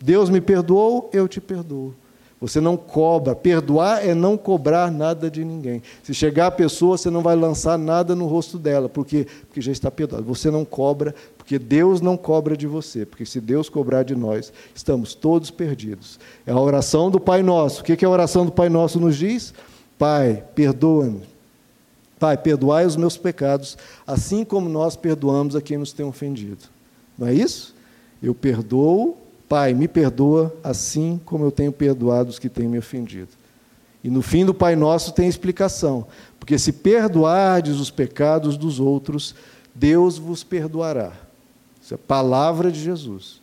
Deus 0.00 0.30
me 0.30 0.40
perdoou, 0.40 1.10
eu 1.12 1.28
te 1.28 1.40
perdoo. 1.40 1.94
Você 2.40 2.60
não 2.60 2.76
cobra. 2.76 3.34
Perdoar 3.34 4.06
é 4.06 4.14
não 4.14 4.36
cobrar 4.36 4.90
nada 4.92 5.30
de 5.30 5.44
ninguém. 5.44 5.82
Se 6.02 6.14
chegar 6.14 6.46
a 6.46 6.50
pessoa, 6.50 6.96
você 6.96 7.10
não 7.10 7.20
vai 7.20 7.34
lançar 7.34 7.76
nada 7.76 8.14
no 8.14 8.26
rosto 8.26 8.58
dela, 8.58 8.88
porque, 8.88 9.26
porque 9.46 9.60
já 9.60 9.72
está 9.72 9.90
perdoado. 9.90 10.24
Você 10.24 10.50
não 10.50 10.64
cobra, 10.64 11.14
porque 11.48 11.58
Deus 11.58 12.02
não 12.02 12.14
cobra 12.14 12.54
de 12.54 12.66
você. 12.66 13.06
Porque 13.06 13.24
se 13.24 13.40
Deus 13.40 13.70
cobrar 13.70 14.02
de 14.02 14.14
nós, 14.14 14.52
estamos 14.74 15.14
todos 15.14 15.50
perdidos. 15.50 16.20
É 16.46 16.52
a 16.52 16.60
oração 16.60 17.10
do 17.10 17.18
Pai 17.18 17.42
Nosso. 17.42 17.80
O 17.80 17.84
que, 17.84 17.96
que 17.96 18.04
a 18.04 18.10
oração 18.10 18.44
do 18.44 18.52
Pai 18.52 18.68
Nosso 18.68 19.00
nos 19.00 19.16
diz? 19.16 19.54
Pai, 19.98 20.44
perdoa-me. 20.54 21.22
Pai, 22.18 22.36
perdoai 22.36 22.84
os 22.84 22.96
meus 22.96 23.16
pecados, 23.16 23.78
assim 24.06 24.44
como 24.44 24.68
nós 24.68 24.94
perdoamos 24.94 25.56
a 25.56 25.62
quem 25.62 25.78
nos 25.78 25.90
tem 25.90 26.04
ofendido. 26.04 26.64
Não 27.16 27.26
é 27.26 27.32
isso? 27.32 27.74
Eu 28.22 28.34
perdoo 28.34 29.16
Pai, 29.48 29.72
me 29.72 29.88
perdoa 29.88 30.54
assim 30.62 31.18
como 31.24 31.46
eu 31.46 31.50
tenho 31.50 31.72
perdoado 31.72 32.28
os 32.28 32.38
que 32.38 32.50
têm 32.50 32.68
me 32.68 32.78
ofendido. 32.78 33.30
E 34.04 34.10
no 34.10 34.20
fim 34.20 34.44
do 34.44 34.52
Pai 34.52 34.76
Nosso 34.76 35.14
tem 35.14 35.26
explicação. 35.26 36.06
Porque 36.38 36.58
se 36.58 36.72
perdoardes 36.72 37.80
os 37.80 37.90
pecados 37.90 38.58
dos 38.58 38.78
outros, 38.78 39.34
Deus 39.74 40.18
vos 40.18 40.44
perdoará. 40.44 41.27
Isso 41.88 41.94
é 41.94 41.96
palavra 41.96 42.70
de 42.70 42.78
Jesus. 42.78 43.40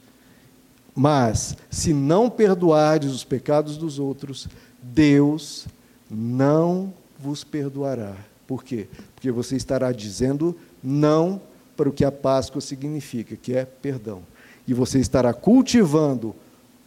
Mas, 0.93 1.57
se 1.67 1.91
não 1.95 2.29
perdoardes 2.29 3.11
os 3.11 3.23
pecados 3.23 3.75
dos 3.75 3.97
outros, 3.97 4.47
Deus 4.83 5.65
não 6.07 6.93
vos 7.19 7.43
perdoará. 7.43 8.15
Por 8.45 8.63
quê? 8.63 8.87
Porque 9.15 9.31
você 9.31 9.55
estará 9.55 9.91
dizendo 9.91 10.55
não 10.83 11.41
para 11.75 11.89
o 11.89 11.91
que 11.91 12.05
a 12.05 12.11
Páscoa 12.11 12.61
significa, 12.61 13.35
que 13.35 13.55
é 13.55 13.65
perdão. 13.65 14.21
E 14.67 14.75
você 14.75 14.99
estará 14.99 15.33
cultivando 15.33 16.35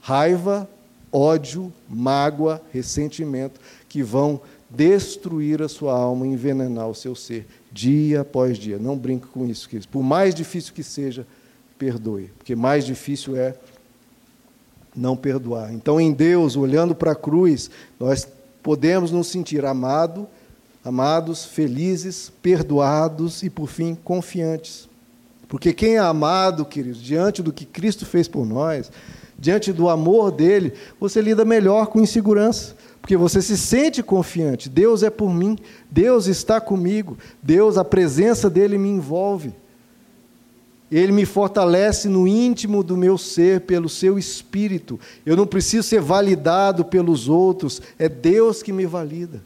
raiva, 0.01 0.71
ódio, 1.11 1.73
mágoa, 1.89 2.63
ressentimento, 2.73 3.61
que 3.89 4.01
vão 4.01 4.41
destruir 4.71 5.61
a 5.61 5.69
sua 5.69 5.93
alma, 5.93 6.25
envenenar 6.25 6.89
o 6.89 6.95
seu 6.95 7.17
ser, 7.17 7.49
dia 7.73 8.21
após 8.21 8.57
dia. 8.57 8.79
Não 8.79 8.97
brinque 8.97 9.27
com 9.27 9.45
isso, 9.45 9.69
queridos. 9.69 9.87
Por 9.87 10.05
mais 10.05 10.37
difícil 10.37 10.73
que 10.73 10.85
seja, 10.85 11.27
perdoe, 11.79 12.31
porque 12.37 12.57
mais 12.57 12.85
difícil 12.85 13.37
é 13.37 13.55
não 14.95 15.17
perdoar. 15.17 15.73
Então, 15.73 16.01
em 16.01 16.13
Deus, 16.13 16.57
olhando 16.57 16.95
para 16.95 17.13
a 17.13 17.17
cruz, 17.17 17.71
nós 18.01 18.27
podemos 18.63 19.11
nos 19.11 19.29
sentir 19.29 19.65
amado, 19.65 20.27
amados, 20.85 21.45
felizes, 21.45 22.33
perdoados 22.43 23.43
e, 23.43 23.49
por 23.49 23.69
fim, 23.69 23.95
confiantes. 23.95 24.89
Porque 25.47 25.73
quem 25.73 25.95
é 25.95 25.99
amado, 25.99 26.65
queridos, 26.65 27.01
diante 27.01 27.43
do 27.43 27.53
que 27.53 27.65
Cristo 27.65 28.05
fez 28.05 28.29
por 28.29 28.45
nós, 28.45 28.91
diante 29.39 29.73
do 29.73 29.89
amor 29.89 30.31
dele, 30.31 30.75
você 31.01 31.23
lida 31.23 31.45
melhor 31.45 31.87
com 31.87 32.01
insegurança. 32.01 32.77
Porque 33.01 33.17
você 33.17 33.41
se 33.41 33.57
sente 33.57 34.03
confiante. 34.03 34.69
Deus 34.69 35.03
é 35.03 35.09
por 35.09 35.33
mim, 35.33 35.57
Deus 35.91 36.27
está 36.27 36.61
comigo, 36.61 37.17
Deus, 37.43 37.79
a 37.79 37.85
presença 37.85 38.51
dele 38.51 38.77
me 38.77 38.89
envolve. 38.89 39.55
Ele 40.91 41.13
me 41.13 41.27
fortalece 41.27 42.09
no 42.09 42.27
íntimo 42.27 42.83
do 42.83 42.97
meu 42.97 43.19
ser 43.19 43.63
pelo 43.63 43.89
seu 43.89 44.19
espírito. 44.19 44.99
Eu 45.25 45.37
não 45.37 45.47
preciso 45.47 45.87
ser 45.87 46.01
validado 46.01 46.85
pelos 46.85 47.29
outros, 47.29 47.83
é 47.99 48.09
Deus 48.09 48.63
que 48.63 48.73
me 48.73 48.87
valida. 48.87 49.43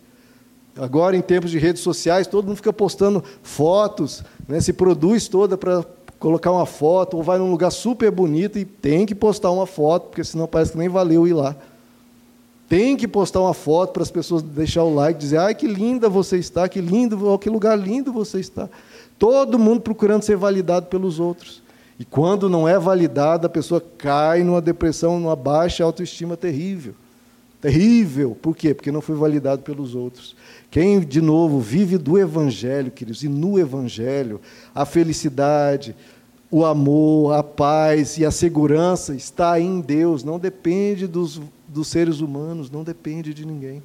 Agora, 0.76 1.16
em 1.16 1.20
tempos 1.20 1.51
de 1.51 1.59
redes 1.59 1.82
sociais, 1.82 2.26
todo 2.26 2.47
mundo 2.47 2.57
fica 2.57 2.72
postando 2.72 3.22
fotos, 3.43 4.24
né, 4.49 4.61
se 4.61 4.72
produz 4.72 5.28
toda 5.28 5.59
para 5.59 5.84
colocar 6.18 6.53
uma 6.53 6.64
foto, 6.64 7.16
ou 7.16 7.22
vai 7.22 7.36
num 7.38 7.51
lugar 7.51 7.70
super 7.70 8.11
bonito 8.11 8.59
e 8.59 8.64
tem 8.64 9.05
que 9.05 9.14
postar 9.14 9.51
uma 9.51 9.66
foto, 9.66 10.09
porque 10.09 10.24
senão 10.24 10.47
parece 10.47 10.72
que 10.72 10.78
nem 10.78 10.88
valeu 10.88 11.26
ir 11.26 11.34
lá. 11.34 11.57
Tem 12.68 12.97
que 12.97 13.07
postar 13.07 13.40
uma 13.40 13.53
foto 13.53 13.93
para 13.93 14.03
as 14.03 14.11
pessoas 14.11 14.40
deixar 14.40 14.84
o 14.84 14.95
like, 14.95 15.18
dizer: 15.18 15.38
ai, 15.38 15.55
que 15.55 15.66
linda 15.66 16.09
você 16.09 16.38
está, 16.38 16.66
que 16.68 16.80
lindo, 16.80 17.38
que 17.38 17.51
lugar 17.51 17.76
lindo 17.76 18.11
você 18.11 18.40
está. 18.40 18.66
Todo 19.19 19.59
mundo 19.59 19.81
procurando 19.81 20.23
ser 20.23 20.37
validado 20.37 20.87
pelos 20.87 21.21
outros. 21.21 21.63
E 21.99 22.05
quando 22.05 22.49
não 22.49 22.67
é 22.67 22.79
validado, 22.79 23.47
a 23.47 23.51
pessoa 23.51 23.81
cai 23.97 24.43
numa 24.43 24.61
depressão, 24.61 25.21
numa 25.21 25.37
baixa 25.37 25.85
autoestima 25.85 26.37
terrível. 26.37 26.95
Terrível. 27.61 28.37
Por 28.43 28.57
quê? 28.57 28.75
Porque 28.75 28.91
não 28.91 29.01
foi 29.01 29.15
validado 29.15 29.63
pelos 29.63 29.95
outros. 29.95 30.35
Quem, 30.69 30.99
de 30.99 31.21
novo, 31.21 31.61
vive 31.61 31.97
do 31.97 32.19
Evangelho, 32.19 32.91
queridos, 32.91 33.23
e 33.23 33.29
no 33.29 33.57
Evangelho, 33.59 34.41
a 34.75 34.85
felicidade, 34.85 35.95
o 36.51 36.65
amor, 36.65 37.35
a 37.35 37.43
paz 37.43 38.19
e 38.19 38.27
a 38.27 38.31
segurança 38.31 39.15
está 39.15 39.61
em 39.61 39.81
Deus, 39.81 40.25
não 40.25 40.39
depende 40.39 41.07
dos, 41.07 41.41
dos 41.69 41.89
seres 41.89 42.21
humanos, 42.21 42.71
não 42.71 42.83
depende 42.83 43.33
de 43.33 43.47
ninguém. 43.47 43.83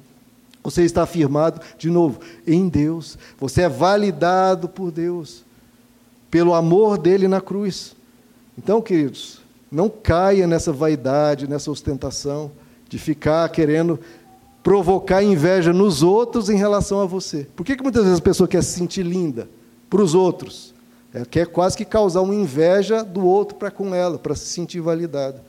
Você 0.68 0.82
está 0.82 1.04
afirmado, 1.04 1.62
de 1.78 1.88
novo, 1.88 2.20
em 2.46 2.68
Deus. 2.68 3.16
Você 3.40 3.62
é 3.62 3.68
validado 3.70 4.68
por 4.68 4.90
Deus, 4.90 5.42
pelo 6.30 6.52
amor 6.52 6.98
dele 6.98 7.26
na 7.26 7.40
cruz. 7.40 7.96
Então, 8.56 8.82
queridos, 8.82 9.40
não 9.72 9.88
caia 9.88 10.46
nessa 10.46 10.70
vaidade, 10.70 11.48
nessa 11.48 11.70
ostentação, 11.70 12.52
de 12.86 12.98
ficar 12.98 13.48
querendo 13.48 13.98
provocar 14.62 15.22
inveja 15.22 15.72
nos 15.72 16.02
outros 16.02 16.50
em 16.50 16.56
relação 16.58 17.00
a 17.00 17.06
você. 17.06 17.46
Por 17.56 17.64
que, 17.64 17.74
que 17.74 17.82
muitas 17.82 18.04
vezes 18.04 18.18
a 18.18 18.22
pessoa 18.22 18.46
quer 18.46 18.62
se 18.62 18.78
sentir 18.78 19.04
linda 19.04 19.48
para 19.88 20.02
os 20.02 20.14
outros? 20.14 20.74
Ela 21.14 21.24
quer 21.24 21.46
quase 21.46 21.78
que 21.78 21.84
causar 21.86 22.20
uma 22.20 22.34
inveja 22.34 23.02
do 23.02 23.24
outro 23.24 23.56
para 23.56 23.70
com 23.70 23.94
ela, 23.94 24.18
para 24.18 24.34
se 24.34 24.44
sentir 24.44 24.80
validada. 24.80 25.42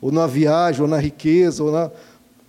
Ou 0.00 0.12
na 0.12 0.28
viagem, 0.28 0.82
ou 0.82 0.86
na 0.86 0.98
riqueza, 0.98 1.64
ou 1.64 1.72
na. 1.72 1.90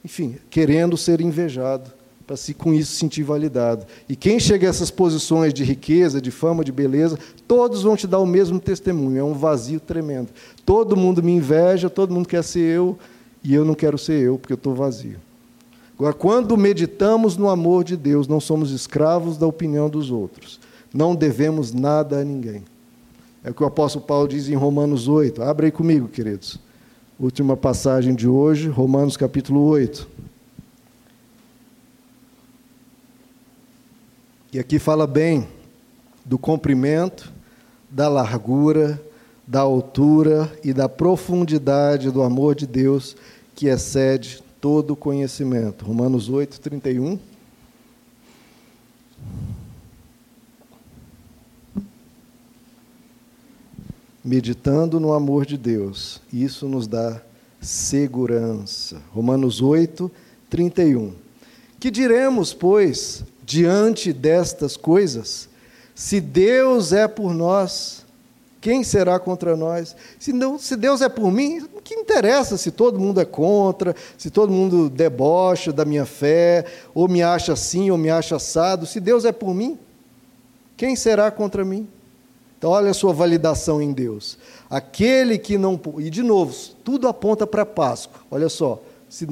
Enfim, 0.05 0.37
querendo 0.51 0.95
ser 0.95 1.19
invejado 1.21 1.91
para 2.25 2.37
se 2.37 2.53
com 2.53 2.73
isso 2.73 2.93
sentir 2.93 3.23
validado. 3.23 3.85
E 4.07 4.15
quem 4.15 4.39
chega 4.39 4.67
a 4.67 4.69
essas 4.69 4.89
posições 4.89 5.53
de 5.53 5.63
riqueza, 5.63 6.21
de 6.21 6.31
fama, 6.31 6.63
de 6.63 6.71
beleza, 6.71 7.17
todos 7.47 7.83
vão 7.83 7.95
te 7.95 8.07
dar 8.07 8.19
o 8.19 8.25
mesmo 8.25 8.59
testemunho. 8.59 9.17
É 9.17 9.23
um 9.23 9.33
vazio 9.33 9.79
tremendo. 9.79 10.29
Todo 10.65 10.95
mundo 10.95 11.21
me 11.21 11.31
inveja, 11.31 11.89
todo 11.89 12.13
mundo 12.13 12.27
quer 12.27 12.43
ser 12.43 12.59
eu, 12.59 12.97
e 13.43 13.53
eu 13.53 13.65
não 13.65 13.75
quero 13.75 13.97
ser 13.97 14.21
eu, 14.21 14.37
porque 14.37 14.53
eu 14.53 14.55
estou 14.55 14.73
vazio. 14.73 15.17
Agora, 15.97 16.13
quando 16.13 16.57
meditamos 16.57 17.37
no 17.37 17.49
amor 17.49 17.83
de 17.83 17.95
Deus, 17.95 18.27
não 18.27 18.39
somos 18.39 18.71
escravos 18.71 19.37
da 19.37 19.45
opinião 19.45 19.89
dos 19.89 20.09
outros. 20.09 20.59
Não 20.93 21.15
devemos 21.15 21.73
nada 21.73 22.19
a 22.19 22.23
ninguém. 22.23 22.63
É 23.43 23.49
o 23.49 23.53
que 23.53 23.63
o 23.63 23.65
apóstolo 23.65 24.05
Paulo 24.05 24.27
diz 24.27 24.47
em 24.47 24.55
Romanos 24.55 25.07
8. 25.07 25.43
Abre 25.43 25.67
aí 25.67 25.71
comigo, 25.71 26.07
queridos. 26.07 26.57
Última 27.19 27.55
passagem 27.55 28.15
de 28.15 28.27
hoje, 28.27 28.69
Romanos 28.69 29.17
capítulo 29.17 29.61
8. 29.65 30.07
E 34.53 34.59
aqui 34.59 34.77
fala 34.77 35.07
bem 35.07 35.47
do 36.23 36.37
comprimento, 36.37 37.33
da 37.89 38.07
largura, 38.07 39.01
da 39.47 39.61
altura 39.61 40.55
e 40.63 40.71
da 40.71 40.87
profundidade 40.87 42.11
do 42.11 42.21
amor 42.21 42.53
de 42.53 42.67
Deus 42.67 43.15
que 43.55 43.65
excede 43.65 44.43
todo 44.61 44.95
conhecimento. 44.95 45.83
Romanos 45.83 46.29
8, 46.29 46.61
31. 46.61 47.17
Meditando 54.23 54.99
no 54.99 55.13
amor 55.13 55.47
de 55.47 55.57
Deus, 55.57 56.21
isso 56.31 56.67
nos 56.67 56.85
dá 56.85 57.19
segurança. 57.59 59.01
Romanos 59.09 59.61
8, 59.61 60.11
31. 60.47 61.11
Que 61.79 61.89
diremos, 61.89 62.53
pois, 62.53 63.25
diante 63.45 64.13
destas 64.13 64.77
coisas? 64.77 65.49
Se 65.95 66.19
Deus 66.19 66.91
é 66.91 67.07
por 67.07 67.33
nós, 67.33 68.03
quem 68.59 68.83
será 68.83 69.19
contra 69.19 69.57
nós? 69.57 69.95
Se, 70.17 70.31
não, 70.31 70.57
se 70.57 70.75
Deus 70.75 71.01
é 71.01 71.09
por 71.09 71.31
mim, 71.31 71.67
o 71.75 71.81
que 71.81 71.93
interessa 71.93 72.57
se 72.57 72.71
todo 72.71 72.99
mundo 72.99 73.19
é 73.19 73.25
contra, 73.25 73.95
se 74.17 74.29
todo 74.31 74.53
mundo 74.53 74.89
debocha 74.89 75.73
da 75.73 75.83
minha 75.83 76.05
fé, 76.05 76.65
ou 76.93 77.07
me 77.07 77.21
acha 77.21 77.53
assim, 77.53 77.91
ou 77.91 77.97
me 77.97 78.09
acha 78.09 78.37
assado? 78.37 78.85
Se 78.85 78.99
Deus 78.99 79.25
é 79.25 79.31
por 79.31 79.53
mim, 79.53 79.77
quem 80.77 80.95
será 80.95 81.29
contra 81.29 81.65
mim? 81.65 81.87
Então, 82.57 82.71
olha 82.71 82.91
a 82.91 82.93
sua 82.93 83.11
validação 83.11 83.81
em 83.81 83.91
Deus. 83.91 84.37
Aquele 84.69 85.37
que 85.37 85.57
não. 85.57 85.77
E, 85.97 86.09
de 86.09 86.23
novo, 86.23 86.55
tudo 86.81 87.09
aponta 87.09 87.45
para 87.45 87.65
Páscoa. 87.65 88.21
Olha 88.31 88.47
só. 88.47 88.81
Se, 89.09 89.27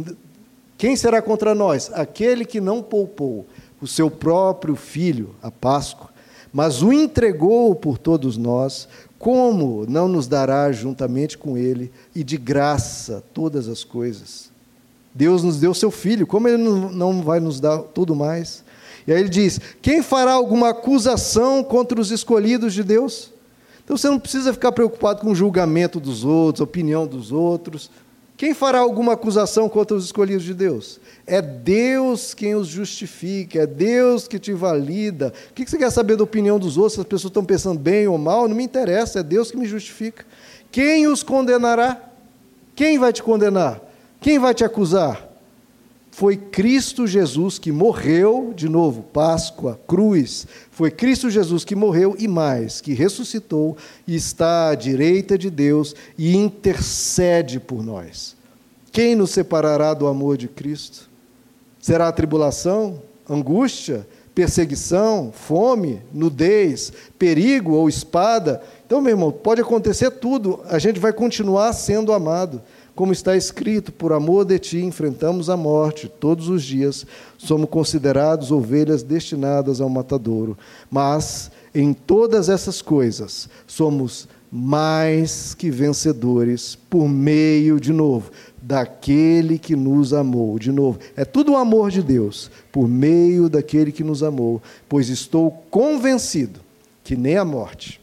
quem 0.78 0.98
será 0.98 1.22
contra 1.22 1.56
nós? 1.56 1.90
Aquele 1.94 2.44
que 2.44 2.60
não 2.60 2.84
poupou 2.84 3.46
o 3.82 3.88
seu 3.88 4.10
próprio 4.10 4.76
filho, 4.76 5.36
a 5.42 5.50
Páscoa, 5.50 6.10
mas 6.54 6.84
o 6.84 6.92
entregou 6.92 7.74
por 7.74 7.98
todos 7.98 8.38
nós, 8.38 8.88
como 9.18 9.86
não 9.88 10.08
nos 10.08 10.28
dará 10.28 10.72
juntamente 10.72 11.38
com 11.38 11.58
ele 11.58 11.92
e 12.14 12.24
de 12.24 12.38
graça 12.38 13.24
todas 13.34 13.68
as 13.68 13.84
coisas? 13.84 14.52
Deus 15.14 15.44
nos 15.44 15.60
deu 15.60 15.74
seu 15.74 15.92
filho, 15.92 16.26
como 16.26 16.48
ele 16.48 16.58
não 16.58 17.22
vai 17.22 17.40
nos 17.40 17.60
dar 17.60 17.80
tudo 17.80 18.16
mais? 18.16 18.64
E 19.06 19.12
aí 19.12 19.20
ele 19.20 19.30
diz: 19.30 19.60
quem 19.82 20.02
fará 20.02 20.34
alguma 20.34 20.70
acusação 20.70 21.64
contra 21.64 22.00
os 22.00 22.12
escolhidos 22.12 22.74
de 22.74 22.84
Deus? 22.84 23.32
Então 23.84 23.98
você 23.98 24.10
não 24.10 24.20
precisa 24.20 24.54
ficar 24.54 24.72
preocupado 24.72 25.22
com 25.22 25.32
o 25.32 25.36
julgamento 25.36 26.00
dos 26.00 26.24
outros, 26.24 26.62
a 26.62 26.64
opinião 26.64 27.06
dos 27.06 27.32
outros. 27.32 27.90
Quem 28.42 28.56
fará 28.56 28.80
alguma 28.80 29.14
acusação 29.14 29.70
contra 29.70 29.96
os 29.96 30.06
escolhidos 30.06 30.44
de 30.44 30.56
Deus? 30.56 31.00
É 31.28 31.40
Deus 31.44 32.34
quem 32.34 32.56
os 32.56 32.68
justifica, 32.68 33.60
é 33.60 33.68
Deus 33.68 34.28
que 34.28 34.40
te 34.40 34.52
valida. 34.52 35.32
O 35.52 35.54
que 35.54 35.64
você 35.64 35.78
quer 35.78 35.92
saber 35.92 36.16
da 36.16 36.24
opinião 36.24 36.58
dos 36.58 36.76
outros? 36.76 36.94
Se 36.96 37.02
as 37.02 37.06
pessoas 37.06 37.30
estão 37.30 37.46
pensando 37.46 37.80
bem 37.80 38.08
ou 38.08 38.18
mal, 38.18 38.48
não 38.48 38.56
me 38.56 38.64
interessa, 38.64 39.20
é 39.20 39.24
Deus 39.24 39.52
que 39.52 39.58
me 39.58 39.68
justifica. 39.68 40.26
Quem 40.72 41.06
os 41.06 41.22
condenará? 41.22 42.02
Quem 42.74 42.98
vai 42.98 43.14
te 43.14 43.22
condenar? 43.22 43.80
Quem 44.20 44.40
vai 44.40 44.56
te 44.56 44.64
acusar? 44.64 45.31
Foi 46.22 46.38
Cristo 46.38 47.08
Jesus 47.08 47.58
que 47.58 47.72
morreu, 47.72 48.54
de 48.56 48.70
novo, 48.70 49.02
Páscoa, 49.02 49.80
cruz. 49.88 50.46
Foi 50.70 50.92
Cristo 50.92 51.32
Jesus 51.32 51.66
que 51.66 51.74
morreu 51.74 52.16
e 52.20 52.28
mais, 52.28 52.80
que 52.80 52.94
ressuscitou 52.94 53.76
e 54.06 54.16
está 54.16 54.70
à 54.70 54.76
direita 54.76 55.36
de 55.36 55.50
Deus 55.50 55.96
e 56.16 56.38
intercede 56.38 57.60
por 57.60 57.84
nós. 57.84 58.36
Quem 58.92 59.16
nos 59.16 59.32
separará 59.32 59.96
do 59.96 60.06
amor 60.06 60.38
de 60.38 60.48
Cristo? 60.48 61.10
Será 61.80 62.10
a 62.10 62.12
tribulação, 62.12 63.02
angústia, 63.28 64.08
perseguição, 64.36 65.32
fome, 65.34 66.04
nudez, 66.14 66.94
perigo 67.18 67.72
ou 67.72 67.90
espada? 67.90 68.62
Então, 68.86 69.02
meu 69.02 69.14
irmão, 69.14 69.32
pode 69.32 69.62
acontecer 69.62 70.12
tudo, 70.12 70.60
a 70.70 70.78
gente 70.78 71.00
vai 71.00 71.14
continuar 71.14 71.74
sendo 71.74 72.14
amado. 72.14 72.62
Como 72.96 73.14
está 73.14 73.36
escrito, 73.38 73.92
por 73.92 74.12
amor 74.12 74.46
de 74.46 74.60
ti 74.60 74.82
enfrentamos 74.82 75.50
a 75.50 75.56
morte 75.56 76.08
todos 76.08 76.50
os 76.50 76.64
dias, 76.64 77.06
somos 77.38 77.70
considerados 77.70 78.52
ovelhas 78.52 79.02
destinadas 79.02 79.80
ao 79.80 79.90
matadouro. 79.90 80.58
Mas 80.90 81.50
em 81.74 81.94
todas 81.94 82.50
essas 82.50 82.82
coisas 82.82 83.50
somos 83.66 84.28
mais 84.52 85.54
que 85.54 85.72
vencedores 85.72 86.78
por 86.90 87.08
meio, 87.08 87.80
de 87.80 87.94
novo, 87.94 88.30
daquele 88.62 89.58
que 89.58 89.78
nos 89.78 90.14
amou. 90.14 90.60
De 90.60 90.72
novo, 90.72 91.00
é 91.16 91.24
tudo 91.24 91.54
o 91.54 91.58
amor 91.58 91.90
de 91.90 92.04
Deus, 92.04 92.52
por 92.72 92.88
meio 92.88 93.48
daquele 93.48 93.94
que 93.94 94.04
nos 94.04 94.22
amou, 94.22 94.62
pois 94.90 95.08
estou 95.08 95.52
convencido 95.72 96.60
que 97.04 97.16
nem 97.16 97.38
a 97.38 97.46
morte, 97.46 98.02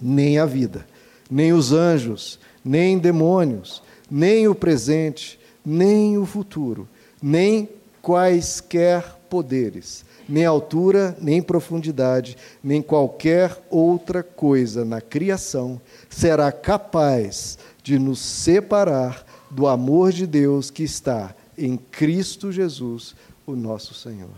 nem 0.00 0.38
a 0.38 0.44
vida, 0.44 0.84
nem 1.30 1.52
os 1.52 1.72
anjos, 1.72 2.40
nem 2.64 2.98
demônios, 2.98 3.80
nem 4.10 4.48
o 4.48 4.54
presente, 4.54 5.38
nem 5.64 6.18
o 6.18 6.26
futuro, 6.26 6.88
nem 7.22 7.68
quaisquer 8.00 9.02
poderes 9.28 10.04
nem 10.28 10.44
altura, 10.44 11.16
nem 11.20 11.40
profundidade, 11.40 12.36
nem 12.62 12.82
qualquer 12.82 13.56
outra 13.70 14.22
coisa 14.22 14.84
na 14.84 15.00
criação 15.00 15.80
será 16.08 16.50
capaz 16.50 17.58
de 17.82 17.98
nos 17.98 18.18
separar 18.18 19.24
do 19.50 19.66
amor 19.66 20.12
de 20.12 20.26
Deus 20.26 20.70
que 20.70 20.82
está 20.82 21.34
em 21.56 21.76
Cristo 21.76 22.50
Jesus, 22.50 23.14
o 23.46 23.54
nosso 23.54 23.94
Senhor. 23.94 24.30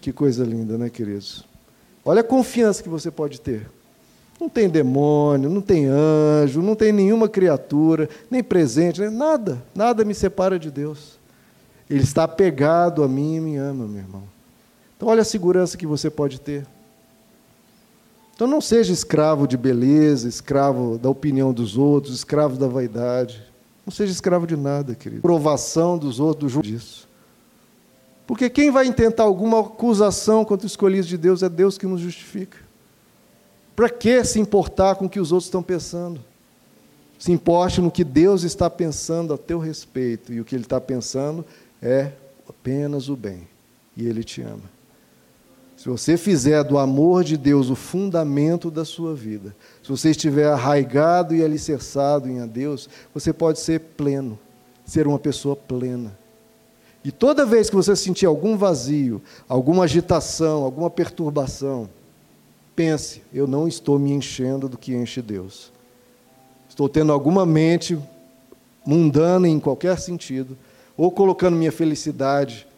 Que 0.00 0.12
coisa 0.12 0.44
linda, 0.44 0.76
né, 0.76 0.90
queridos? 0.90 1.44
Olha 2.04 2.20
a 2.20 2.24
confiança 2.24 2.82
que 2.82 2.88
você 2.88 3.10
pode 3.10 3.40
ter. 3.40 3.68
Não 4.40 4.48
tem 4.48 4.68
demônio, 4.68 5.50
não 5.50 5.60
tem 5.60 5.86
anjo, 5.86 6.62
não 6.62 6.76
tem 6.76 6.92
nenhuma 6.92 7.28
criatura, 7.28 8.08
nem 8.30 8.42
presente, 8.42 9.00
nem 9.00 9.10
nada, 9.10 9.60
nada 9.74 10.04
me 10.04 10.14
separa 10.14 10.58
de 10.58 10.70
Deus. 10.70 11.18
Ele 11.90 12.02
está 12.02 12.24
apegado 12.24 13.02
a 13.02 13.08
mim 13.08 13.36
e 13.36 13.40
me 13.40 13.56
ama, 13.56 13.86
meu 13.86 13.98
irmão. 13.98 14.22
Então, 14.96 15.08
olha 15.08 15.22
a 15.22 15.24
segurança 15.24 15.76
que 15.76 15.86
você 15.86 16.10
pode 16.10 16.40
ter. 16.40 16.66
Então, 18.34 18.46
não 18.46 18.60
seja 18.60 18.92
escravo 18.92 19.48
de 19.48 19.56
beleza, 19.56 20.28
escravo 20.28 20.98
da 20.98 21.08
opinião 21.08 21.52
dos 21.52 21.76
outros, 21.76 22.14
escravo 22.14 22.56
da 22.56 22.68
vaidade. 22.68 23.42
Não 23.84 23.90
seja 23.90 24.12
escravo 24.12 24.46
de 24.46 24.56
nada, 24.56 24.94
querido. 24.94 25.22
Provação 25.22 25.98
dos 25.98 26.20
outros, 26.20 26.52
do 26.52 26.62
disso. 26.62 27.08
Porque 28.26 28.50
quem 28.50 28.70
vai 28.70 28.86
intentar 28.86 29.22
alguma 29.22 29.60
acusação 29.60 30.44
contra 30.44 30.66
os 30.66 30.72
escolhidos 30.72 31.08
de 31.08 31.16
Deus 31.16 31.42
é 31.42 31.48
Deus 31.48 31.78
que 31.78 31.86
nos 31.86 32.00
justifica. 32.00 32.67
Para 33.78 33.88
que 33.88 34.24
se 34.24 34.40
importar 34.40 34.96
com 34.96 35.04
o 35.04 35.08
que 35.08 35.20
os 35.20 35.30
outros 35.30 35.46
estão 35.46 35.62
pensando? 35.62 36.18
Se 37.16 37.30
importe 37.30 37.80
no 37.80 37.92
que 37.92 38.02
Deus 38.02 38.42
está 38.42 38.68
pensando 38.68 39.32
a 39.32 39.38
teu 39.38 39.60
respeito. 39.60 40.32
E 40.32 40.40
o 40.40 40.44
que 40.44 40.56
Ele 40.56 40.64
está 40.64 40.80
pensando 40.80 41.44
é 41.80 42.10
apenas 42.48 43.08
o 43.08 43.14
bem. 43.14 43.46
E 43.96 44.04
Ele 44.04 44.24
te 44.24 44.42
ama. 44.42 44.64
Se 45.76 45.88
você 45.88 46.16
fizer 46.16 46.64
do 46.64 46.76
amor 46.76 47.22
de 47.22 47.36
Deus 47.36 47.70
o 47.70 47.76
fundamento 47.76 48.68
da 48.68 48.84
sua 48.84 49.14
vida, 49.14 49.54
se 49.80 49.88
você 49.88 50.10
estiver 50.10 50.48
arraigado 50.48 51.32
e 51.32 51.44
alicerçado 51.44 52.28
em 52.28 52.44
Deus, 52.48 52.88
você 53.14 53.32
pode 53.32 53.60
ser 53.60 53.78
pleno, 53.96 54.36
ser 54.84 55.06
uma 55.06 55.20
pessoa 55.20 55.54
plena. 55.54 56.18
E 57.04 57.12
toda 57.12 57.46
vez 57.46 57.70
que 57.70 57.76
você 57.76 57.94
sentir 57.94 58.26
algum 58.26 58.56
vazio, 58.56 59.22
alguma 59.48 59.84
agitação, 59.84 60.64
alguma 60.64 60.90
perturbação, 60.90 61.88
pense: 62.78 63.22
eu 63.34 63.48
não 63.48 63.66
estou 63.66 63.98
me 63.98 64.12
enchendo 64.12 64.68
do 64.68 64.78
que 64.78 64.94
enche 64.94 65.20
Deus. 65.20 65.72
Estou 66.68 66.88
tendo 66.88 67.10
alguma 67.10 67.44
mente 67.44 67.98
mundana 68.86 69.48
em 69.48 69.58
qualquer 69.58 69.98
sentido, 69.98 70.56
ou 70.96 71.10
colocando 71.10 71.56
minha 71.56 71.72
felicidade 71.72 72.68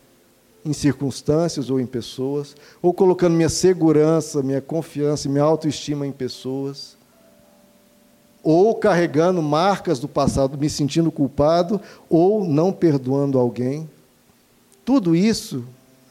em 0.65 0.73
circunstâncias 0.73 1.69
ou 1.69 1.79
em 1.79 1.85
pessoas, 1.85 2.57
ou 2.81 2.95
colocando 2.95 3.35
minha 3.35 3.51
segurança, 3.51 4.43
minha 4.43 4.63
confiança 4.63 5.29
e 5.29 5.31
minha 5.31 5.45
autoestima 5.45 6.07
em 6.07 6.13
pessoas, 6.13 6.97
ou 8.43 8.75
carregando 8.75 9.43
marcas 9.43 9.99
do 9.99 10.09
passado, 10.09 10.57
me 10.57 10.71
sentindo 10.71 11.13
culpado, 11.13 11.79
ou 12.09 12.43
não 12.43 12.73
perdoando 12.73 13.39
alguém. 13.39 13.89
Tudo 14.83 15.15
isso 15.15 15.63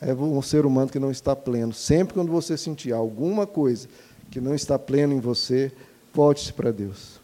é 0.02 0.14
um 0.14 0.42
ser 0.42 0.66
humano 0.66 0.90
que 0.90 1.00
não 1.00 1.12
está 1.12 1.36
pleno. 1.36 1.74
Sempre 1.74 2.14
quando 2.14 2.32
você 2.32 2.58
sentir 2.58 2.94
alguma 2.94 3.46
coisa 3.46 3.88
que 4.32 4.40
não 4.40 4.56
está 4.56 4.80
pleno 4.80 5.14
em 5.14 5.20
você, 5.20 5.72
volte-se 6.14 6.54
para 6.54 6.72
Deus. 6.72 7.18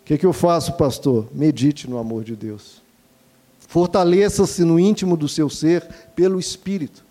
O 0.00 0.04
que, 0.04 0.18
que 0.18 0.26
eu 0.26 0.32
faço, 0.32 0.74
pastor? 0.74 1.28
Medite 1.32 1.88
no 1.88 1.98
amor 1.98 2.24
de 2.24 2.36
Deus. 2.36 2.82
Fortaleça-se 3.58 4.64
no 4.64 4.78
íntimo 4.78 5.16
do 5.16 5.28
seu 5.28 5.48
ser 5.48 5.86
pelo 6.14 6.38
Espírito. 6.40 7.04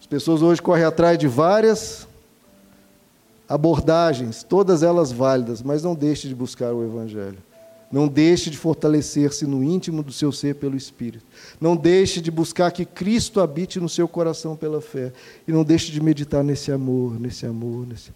As 0.00 0.06
pessoas 0.06 0.42
hoje 0.42 0.60
correm 0.60 0.84
atrás 0.84 1.18
de 1.18 1.28
várias 1.28 2.06
abordagens, 3.48 4.42
todas 4.42 4.82
elas 4.82 5.12
válidas, 5.12 5.62
mas 5.62 5.82
não 5.82 5.94
deixe 5.94 6.28
de 6.28 6.34
buscar 6.34 6.72
o 6.72 6.82
Evangelho. 6.82 7.38
Não 7.92 8.08
deixe 8.08 8.48
de 8.48 8.56
fortalecer-se 8.56 9.46
no 9.46 9.62
íntimo 9.62 10.02
do 10.02 10.10
seu 10.10 10.32
ser 10.32 10.54
pelo 10.54 10.74
Espírito. 10.74 11.26
Não 11.60 11.76
deixe 11.76 12.22
de 12.22 12.30
buscar 12.30 12.70
que 12.70 12.86
Cristo 12.86 13.38
habite 13.38 13.78
no 13.78 13.88
seu 13.88 14.08
coração 14.08 14.56
pela 14.56 14.80
fé. 14.80 15.12
E 15.46 15.52
não 15.52 15.62
deixe 15.62 15.92
de 15.92 16.00
meditar 16.00 16.42
nesse 16.42 16.72
amor, 16.72 17.20
nesse 17.20 17.44
amor, 17.44 17.86
nesse. 17.86 18.10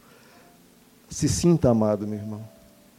Se 1.11 1.29
sinta 1.29 1.69
amado, 1.69 2.07
meu 2.07 2.19
irmão, 2.19 2.43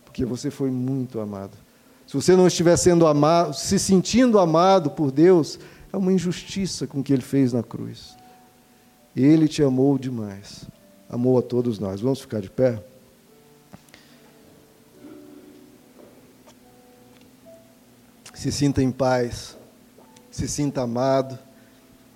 porque 0.05 0.23
você 0.23 0.51
foi 0.51 0.69
muito 0.69 1.19
amado. 1.19 1.57
Se 2.05 2.13
você 2.13 2.35
não 2.35 2.45
estiver 2.45 2.77
sendo 2.77 3.07
amado, 3.07 3.53
se 3.53 3.79
sentindo 3.79 4.37
amado 4.37 4.91
por 4.91 5.11
Deus, 5.11 5.59
é 5.91 5.97
uma 5.97 6.13
injustiça 6.13 6.85
com 6.85 6.99
o 6.99 7.03
que 7.03 7.11
ele 7.11 7.23
fez 7.23 7.51
na 7.51 7.63
cruz. 7.63 8.15
Ele 9.15 9.47
te 9.47 9.63
amou 9.63 9.97
demais. 9.97 10.65
Amou 11.09 11.39
a 11.39 11.41
todos 11.41 11.79
nós. 11.79 11.99
Vamos 11.99 12.21
ficar 12.21 12.39
de 12.39 12.51
pé? 12.51 12.81
Se 18.37 18.51
sinta 18.51 18.83
em 18.83 18.91
paz, 18.91 19.57
se 20.29 20.47
sinta 20.47 20.81
amado, 20.81 21.37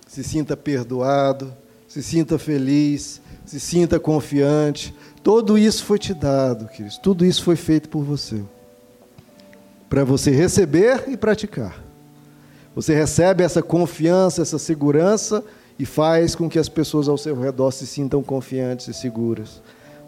se 0.06 0.22
sinta 0.22 0.56
perdoado, 0.56 1.52
se 1.88 2.00
sinta 2.02 2.38
feliz, 2.38 3.20
se 3.44 3.58
sinta 3.58 3.98
confiante. 3.98 4.94
Tudo 5.20 5.58
isso 5.58 5.84
foi 5.84 5.98
te 5.98 6.14
dado, 6.14 6.68
queridos. 6.68 6.96
Tudo 6.96 7.24
isso 7.24 7.42
foi 7.42 7.56
feito 7.56 7.88
por 7.88 8.04
você 8.04 8.42
para 9.92 10.04
você 10.04 10.30
receber 10.30 11.04
e 11.08 11.18
praticar. 11.18 11.84
Você 12.74 12.94
recebe 12.94 13.44
essa 13.44 13.60
confiança, 13.60 14.40
essa 14.40 14.58
segurança 14.58 15.44
e 15.78 15.84
faz 15.84 16.34
com 16.34 16.48
que 16.48 16.58
as 16.58 16.66
pessoas 16.66 17.08
ao 17.08 17.18
seu 17.18 17.38
redor 17.38 17.70
se 17.72 17.86
sintam 17.86 18.22
confiantes 18.22 18.88
e 18.88 18.94
seguras. 18.94 19.60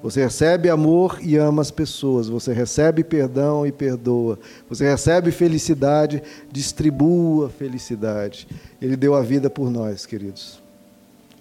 Você 0.05 0.23
recebe 0.23 0.69
amor 0.69 1.19
e 1.23 1.39
ama 1.39 1.63
as 1.63 1.71
pessoas. 1.71 2.29
Você 2.29 2.53
recebe 2.53 3.03
perdão 3.03 3.67
e 3.67 3.73
perdoa. 3.73 4.39
Você 4.69 4.85
recebe 4.85 5.31
felicidade, 5.31 6.23
distribua 6.53 7.49
felicidade. 7.49 8.47
Ele 8.83 8.97
deu 8.99 9.15
a 9.15 9.23
vida 9.23 9.49
por 9.49 9.71
nós, 9.71 10.05
queridos. 10.05 10.63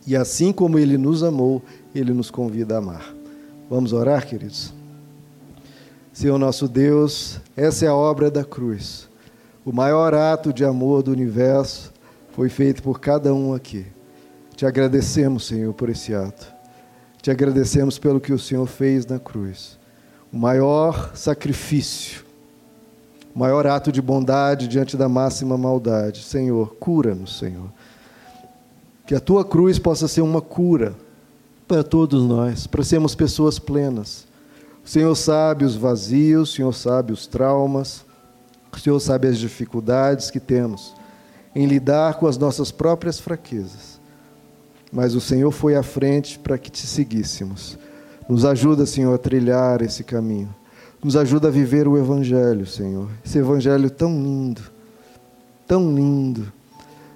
E 0.07 0.15
assim 0.15 0.53
como 0.53 0.79
ele 0.79 0.97
nos 0.97 1.23
amou, 1.23 1.61
ele 1.93 2.13
nos 2.13 2.31
convida 2.31 2.75
a 2.75 2.77
amar. 2.77 3.13
Vamos 3.69 3.91
orar, 3.91 4.25
queridos? 4.25 4.73
Senhor 6.13 6.37
nosso 6.37 6.65
Deus, 6.65 7.41
essa 7.57 7.83
é 7.83 7.89
a 7.89 7.95
obra 7.95 8.31
da 8.31 8.45
cruz. 8.45 9.09
O 9.65 9.73
maior 9.73 10.13
ato 10.13 10.53
de 10.53 10.63
amor 10.63 11.03
do 11.03 11.11
universo 11.11 11.91
foi 12.31 12.47
feito 12.47 12.81
por 12.81 13.01
cada 13.01 13.33
um 13.33 13.53
aqui. 13.53 13.85
Te 14.55 14.65
agradecemos, 14.65 15.47
Senhor, 15.47 15.73
por 15.73 15.89
esse 15.89 16.15
ato. 16.15 16.52
Te 17.23 17.31
agradecemos 17.31 17.97
pelo 17.97 18.21
que 18.21 18.31
o 18.31 18.37
Senhor 18.37 18.67
fez 18.67 19.07
na 19.07 19.17
cruz. 19.17 19.79
O 20.31 20.37
maior 20.37 21.15
sacrifício, 21.15 22.23
o 23.35 23.39
maior 23.39 23.65
ato 23.65 23.91
de 23.91 23.99
bondade 23.99 24.67
diante 24.67 24.95
da 24.95 25.09
máxima 25.09 25.57
maldade. 25.57 26.21
Senhor, 26.21 26.75
cura-nos, 26.75 27.39
Senhor. 27.39 27.71
Que 29.07 29.15
a 29.15 29.19
tua 29.19 29.43
cruz 29.43 29.79
possa 29.79 30.07
ser 30.07 30.21
uma 30.21 30.41
cura 30.41 30.93
para 31.67 31.83
todos 31.83 32.23
nós, 32.23 32.67
para 32.67 32.83
sermos 32.83 33.15
pessoas 33.15 33.57
plenas 33.57 34.31
o 34.83 34.89
Senhor 34.89 35.15
sabe 35.15 35.63
os 35.63 35.75
vazios, 35.75 36.49
o 36.49 36.55
Senhor 36.55 36.73
sabe 36.73 37.13
os 37.13 37.25
traumas, 37.25 38.03
o 38.71 38.77
Senhor 38.77 38.99
sabe 38.99 39.29
as 39.29 39.37
dificuldades 39.37 40.29
que 40.29 40.41
temos 40.41 40.93
em 41.55 41.65
lidar 41.65 42.15
com 42.15 42.27
as 42.27 42.37
nossas 42.37 42.71
próprias 42.71 43.19
fraquezas. 43.19 44.01
Mas 44.93 45.15
o 45.15 45.19
Senhor 45.19 45.49
foi 45.51 45.75
à 45.75 45.81
frente 45.81 46.37
para 46.37 46.57
que 46.57 46.69
te 46.69 46.85
seguíssemos. 46.85 47.79
Nos 48.29 48.45
ajuda, 48.45 48.85
Senhor, 48.85 49.13
a 49.13 49.17
trilhar 49.17 49.81
esse 49.81 50.03
caminho. 50.03 50.53
Nos 51.03 51.17
ajuda 51.17 51.47
a 51.47 51.51
viver 51.51 51.87
o 51.87 51.97
Evangelho, 51.97 52.65
Senhor. 52.67 53.09
Esse 53.25 53.39
Evangelho 53.39 53.89
tão 53.89 54.11
lindo, 54.11 54.61
tão 55.67 55.93
lindo, 55.93 56.53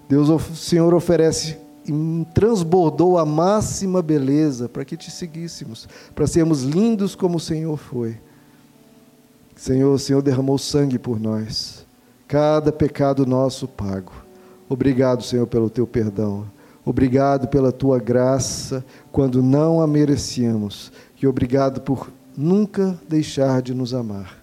Deus, 0.10 0.30
o 0.30 0.40
Senhor 0.40 0.94
oferece 0.94 1.58
e 1.86 2.26
transbordou 2.34 3.18
a 3.18 3.26
máxima 3.26 4.02
beleza 4.02 4.70
para 4.70 4.86
que 4.86 4.96
te 4.96 5.12
seguíssemos, 5.12 5.88
para 6.16 6.28
sermos 6.28 6.64
lindos 6.64 7.14
como 7.14 7.38
o 7.38 7.42
Senhor 7.42 7.78
foi. 7.78 8.18
Senhor, 9.56 9.94
o 9.94 10.00
Senhor 10.00 10.22
derramou 10.22 10.58
sangue 10.58 10.98
por 10.98 11.20
nós, 11.20 11.86
cada 12.28 12.72
pecado 12.72 13.26
nosso 13.26 13.68
pago. 13.68 14.14
Obrigado, 14.70 15.24
Senhor, 15.24 15.48
pelo 15.48 15.70
teu 15.70 15.88
perdão. 15.88 16.46
Obrigado 16.88 17.50
pela 17.50 17.70
tua 17.70 18.00
graça 18.00 18.82
quando 19.12 19.44
não 19.44 19.82
a 19.82 19.86
merecíamos. 19.86 20.90
E 21.22 21.28
obrigado 21.28 21.82
por 21.82 22.10
nunca 22.36 22.98
deixar 23.10 23.62
de 23.62 23.74
nos 23.74 23.94
amar, 23.94 24.42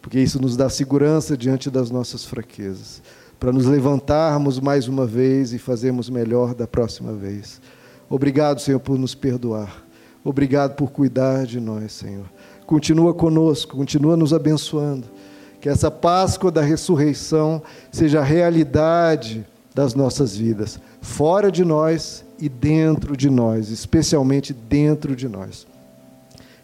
porque 0.00 0.18
isso 0.18 0.40
nos 0.40 0.56
dá 0.56 0.70
segurança 0.70 1.36
diante 1.36 1.68
das 1.68 1.90
nossas 1.90 2.24
fraquezas 2.24 3.02
para 3.38 3.52
nos 3.52 3.66
levantarmos 3.66 4.58
mais 4.58 4.88
uma 4.88 5.04
vez 5.04 5.52
e 5.52 5.58
fazermos 5.58 6.08
melhor 6.08 6.54
da 6.54 6.66
próxima 6.66 7.12
vez. 7.12 7.60
Obrigado, 8.08 8.62
Senhor, 8.62 8.80
por 8.80 8.98
nos 8.98 9.14
perdoar. 9.14 9.84
Obrigado 10.24 10.76
por 10.76 10.90
cuidar 10.90 11.44
de 11.44 11.60
nós, 11.60 11.92
Senhor. 11.92 12.24
Continua 12.64 13.12
conosco, 13.12 13.76
continua 13.76 14.16
nos 14.16 14.32
abençoando. 14.32 15.06
Que 15.60 15.68
essa 15.68 15.90
Páscoa 15.90 16.50
da 16.50 16.62
ressurreição 16.62 17.62
seja 17.92 18.20
a 18.20 18.24
realidade 18.24 19.46
das 19.74 19.92
nossas 19.92 20.36
vidas, 20.36 20.78
fora 21.04 21.52
de 21.52 21.64
nós 21.64 22.24
e 22.40 22.48
dentro 22.48 23.14
de 23.14 23.28
nós, 23.28 23.68
especialmente 23.68 24.54
dentro 24.54 25.14
de 25.14 25.28
nós. 25.28 25.66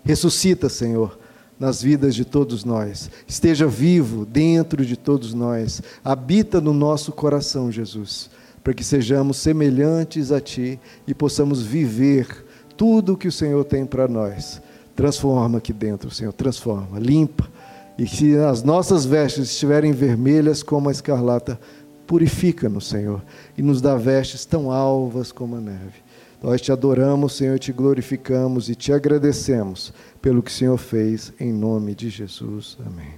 Ressuscita, 0.03 0.68
Senhor, 0.70 1.18
nas 1.59 1.82
vidas 1.82 2.14
de 2.14 2.24
todos 2.24 2.64
nós. 2.64 3.11
Esteja 3.28 3.66
vivo 3.66 4.24
dentro 4.24 4.84
de 4.84 4.97
todos 4.97 5.34
nós. 5.34 5.82
Habita 6.03 6.59
no 6.59 6.72
nosso 6.72 7.12
coração, 7.12 7.70
Jesus, 7.70 8.30
para 8.64 8.72
que 8.72 8.82
sejamos 8.82 9.36
semelhantes 9.36 10.32
a 10.32 10.41
Ti 10.41 10.80
e 11.07 11.12
possamos 11.12 11.62
viver 11.62 12.26
tudo 12.78 13.12
o 13.12 13.16
que 13.18 13.28
o 13.28 13.32
Senhor 13.32 13.62
tem 13.64 13.84
para 13.84 14.09
nós. 14.09 14.61
Transforma 14.97 15.59
aqui 15.59 15.72
dentro, 15.72 16.11
Senhor, 16.11 16.32
transforma, 16.32 16.99
limpa. 16.99 17.47
E 17.99 18.07
se 18.07 18.34
as 18.38 18.62
nossas 18.62 19.05
vestes 19.05 19.51
estiverem 19.51 19.93
vermelhas 19.93 20.62
como 20.62 20.88
a 20.88 20.93
escarlata, 20.93 21.61
purifica-nos, 22.11 22.89
Senhor, 22.89 23.23
e 23.57 23.63
nos 23.63 23.81
dá 23.81 23.95
vestes 23.95 24.45
tão 24.45 24.73
alvas 24.73 25.31
como 25.31 25.55
a 25.55 25.61
neve. 25.61 26.03
Nós 26.43 26.61
te 26.61 26.73
adoramos, 26.73 27.37
Senhor, 27.37 27.57
te 27.57 27.71
glorificamos 27.71 28.69
e 28.69 28.75
te 28.75 28.93
agradecemos 28.93 29.95
pelo 30.21 30.43
que 30.43 30.51
o 30.51 30.53
Senhor 30.53 30.77
fez, 30.77 31.33
em 31.39 31.53
nome 31.53 31.95
de 31.95 32.11
Jesus. 32.11 32.77
Amém. 32.85 33.15